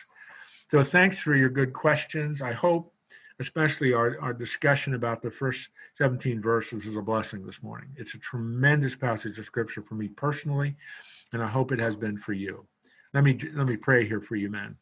So 0.70 0.84
thanks 0.84 1.18
for 1.18 1.34
your 1.34 1.48
good 1.48 1.72
questions. 1.72 2.42
I 2.42 2.52
hope, 2.52 2.92
especially 3.40 3.92
our, 3.92 4.20
our 4.20 4.32
discussion 4.32 4.94
about 4.94 5.22
the 5.22 5.30
first 5.30 5.70
17 5.94 6.40
verses, 6.42 6.86
is 6.86 6.96
a 6.96 7.02
blessing 7.02 7.46
this 7.46 7.62
morning. 7.62 7.88
It's 7.96 8.14
a 8.14 8.18
tremendous 8.18 8.96
passage 8.96 9.38
of 9.38 9.44
scripture 9.44 9.82
for 9.82 9.94
me 9.94 10.08
personally, 10.08 10.76
and 11.32 11.42
I 11.42 11.46
hope 11.46 11.72
it 11.72 11.78
has 11.78 11.96
been 11.96 12.18
for 12.18 12.32
you. 12.32 12.66
Let 13.14 13.24
me 13.24 13.38
let 13.54 13.68
me 13.68 13.76
pray 13.76 14.06
here 14.06 14.20
for 14.20 14.36
you, 14.36 14.50
man. 14.50 14.76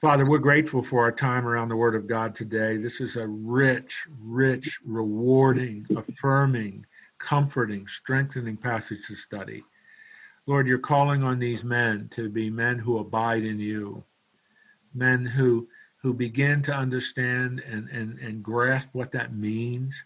Father, 0.00 0.28
we're 0.28 0.38
grateful 0.38 0.82
for 0.82 1.02
our 1.02 1.12
time 1.12 1.46
around 1.46 1.68
the 1.68 1.76
Word 1.76 1.94
of 1.94 2.06
God 2.06 2.34
today. 2.34 2.76
This 2.76 3.00
is 3.00 3.16
a 3.16 3.26
rich, 3.26 4.04
rich, 4.20 4.80
rewarding, 4.84 5.86
affirming, 5.96 6.84
comforting, 7.18 7.86
strengthening 7.86 8.56
passage 8.56 9.06
to 9.06 9.14
study. 9.14 9.64
Lord, 10.46 10.66
you're 10.66 10.78
calling 10.78 11.22
on 11.22 11.38
these 11.38 11.64
men 11.64 12.08
to 12.12 12.28
be 12.28 12.50
men 12.50 12.78
who 12.78 12.98
abide 12.98 13.44
in 13.44 13.58
you, 13.58 14.04
men 14.92 15.24
who 15.24 15.68
who 16.04 16.14
begin 16.14 16.62
to 16.62 16.72
understand 16.72 17.60
and, 17.66 17.88
and, 17.88 18.20
and 18.20 18.44
grasp 18.44 18.90
what 18.92 19.10
that 19.10 19.34
means. 19.34 20.04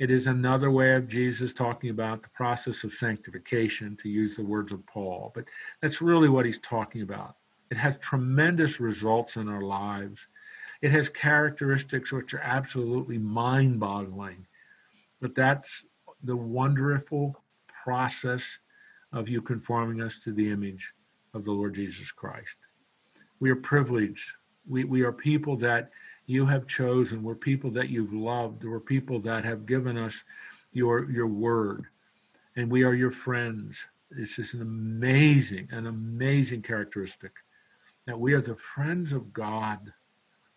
It 0.00 0.10
is 0.10 0.26
another 0.26 0.70
way 0.70 0.94
of 0.94 1.06
Jesus 1.06 1.52
talking 1.52 1.90
about 1.90 2.24
the 2.24 2.30
process 2.30 2.82
of 2.82 2.94
sanctification, 2.94 3.96
to 4.02 4.08
use 4.08 4.34
the 4.34 4.44
words 4.44 4.72
of 4.72 4.84
Paul, 4.86 5.30
but 5.34 5.44
that's 5.80 6.02
really 6.02 6.28
what 6.28 6.46
he's 6.46 6.58
talking 6.58 7.02
about 7.02 7.36
it 7.70 7.76
has 7.76 7.98
tremendous 7.98 8.80
results 8.80 9.36
in 9.36 9.48
our 9.48 9.62
lives. 9.62 10.26
It 10.80 10.90
has 10.90 11.08
characteristics 11.08 12.12
which 12.12 12.32
are 12.34 12.40
absolutely 12.40 13.18
mind 13.18 13.80
boggling. 13.80 14.46
But 15.20 15.34
that's 15.34 15.84
the 16.22 16.36
wonderful 16.36 17.42
process 17.84 18.58
of 19.12 19.28
you 19.28 19.42
conforming 19.42 20.00
us 20.00 20.20
to 20.20 20.32
the 20.32 20.50
image 20.50 20.92
of 21.34 21.44
the 21.44 21.52
Lord 21.52 21.74
Jesus 21.74 22.10
Christ. 22.10 22.56
We 23.40 23.50
are 23.50 23.56
privileged. 23.56 24.32
We, 24.68 24.84
we 24.84 25.02
are 25.02 25.12
people 25.12 25.56
that 25.56 25.90
you 26.26 26.46
have 26.46 26.66
chosen. 26.66 27.22
We're 27.22 27.34
people 27.34 27.70
that 27.72 27.88
you've 27.88 28.12
loved. 28.12 28.64
We're 28.64 28.80
people 28.80 29.18
that 29.20 29.44
have 29.44 29.66
given 29.66 29.96
us 29.96 30.24
your, 30.72 31.10
your 31.10 31.26
word. 31.26 31.86
And 32.56 32.70
we 32.70 32.82
are 32.82 32.94
your 32.94 33.10
friends. 33.10 33.86
This 34.10 34.38
is 34.38 34.54
an 34.54 34.62
amazing, 34.62 35.68
an 35.70 35.86
amazing 35.86 36.62
characteristic 36.62 37.32
that 38.06 38.18
we 38.18 38.32
are 38.32 38.40
the 38.40 38.56
friends 38.56 39.12
of 39.12 39.34
God, 39.34 39.92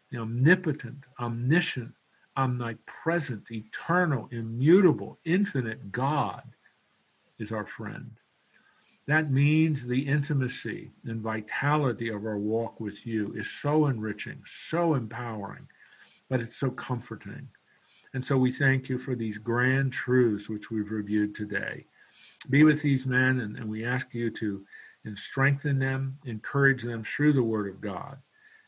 the 0.09 0.17
omnipotent, 0.17 1.05
omniscient, 1.19 1.93
omnipresent, 2.37 3.51
eternal, 3.51 4.29
immutable, 4.31 5.19
infinite 5.25 5.91
God 5.91 6.43
is 7.39 7.51
our 7.51 7.65
friend. 7.65 8.11
That 9.11 9.29
means 9.29 9.85
the 9.85 10.07
intimacy 10.07 10.91
and 11.03 11.19
vitality 11.19 12.07
of 12.07 12.23
our 12.25 12.37
walk 12.37 12.79
with 12.79 13.05
you 13.05 13.33
is 13.35 13.51
so 13.51 13.87
enriching, 13.87 14.41
so 14.45 14.93
empowering, 14.93 15.67
but 16.29 16.39
it's 16.39 16.55
so 16.55 16.71
comforting. 16.71 17.49
And 18.13 18.23
so 18.23 18.37
we 18.37 18.53
thank 18.53 18.87
you 18.87 18.97
for 18.97 19.13
these 19.13 19.37
grand 19.37 19.91
truths 19.91 20.47
which 20.47 20.71
we've 20.71 20.91
reviewed 20.91 21.35
today. 21.35 21.87
Be 22.49 22.63
with 22.63 22.81
these 22.81 23.05
men, 23.05 23.41
and, 23.41 23.57
and 23.57 23.69
we 23.69 23.83
ask 23.83 24.13
you 24.13 24.29
to 24.29 24.65
and 25.03 25.19
strengthen 25.19 25.79
them, 25.79 26.17
encourage 26.23 26.83
them 26.83 27.03
through 27.03 27.33
the 27.33 27.43
Word 27.43 27.67
of 27.67 27.81
God, 27.81 28.17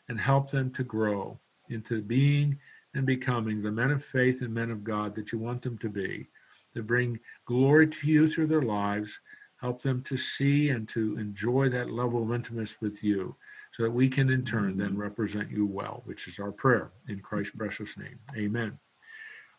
and 0.09 0.19
help 0.19 0.51
them 0.51 0.71
to 0.71 0.83
grow 0.83 1.39
into 1.69 2.01
being 2.01 2.59
and 2.93 3.05
becoming 3.05 3.61
the 3.61 3.71
men 3.71 3.91
of 3.91 4.03
faith 4.03 4.41
and 4.41 4.53
men 4.53 4.71
of 4.71 4.83
God 4.83 5.15
that 5.15 5.31
you 5.31 5.39
want 5.39 5.61
them 5.61 5.77
to 5.77 5.87
be, 5.87 6.27
to 6.73 6.83
bring 6.83 7.21
glory 7.45 7.87
to 7.87 8.07
you 8.07 8.29
through 8.29 8.47
their 8.47 8.61
lives 8.61 9.21
Help 9.63 9.81
them 9.81 10.03
to 10.03 10.17
see 10.17 10.71
and 10.71 10.89
to 10.89 11.17
enjoy 11.17 11.69
that 11.69 11.89
level 11.89 12.21
of 12.21 12.33
intimacy 12.33 12.75
with 12.81 13.01
you 13.01 13.33
so 13.71 13.81
that 13.81 13.89
we 13.89 14.09
can 14.09 14.29
in 14.29 14.43
turn 14.43 14.75
then 14.75 14.89
mm-hmm. 14.89 14.97
represent 14.97 15.49
you 15.49 15.65
well, 15.65 16.01
which 16.03 16.27
is 16.27 16.37
our 16.37 16.51
prayer 16.51 16.91
in 17.07 17.17
Christ's 17.21 17.55
precious 17.55 17.97
name. 17.97 18.19
Amen. 18.35 18.77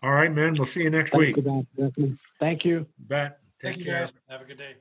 All 0.02 0.12
right, 0.12 0.30
men, 0.30 0.56
We'll 0.56 0.66
see 0.66 0.82
you 0.82 0.90
next 0.90 1.12
Thank 1.12 1.36
week. 1.36 1.46
You, 1.96 2.18
Thank 2.38 2.66
you. 2.66 2.86
Bet. 2.98 3.38
Take 3.62 3.76
Thank 3.76 3.86
care. 3.86 4.00
you 4.00 4.06
guys. 4.06 4.12
Have 4.28 4.42
a 4.42 4.44
good 4.44 4.58
day. 4.58 4.74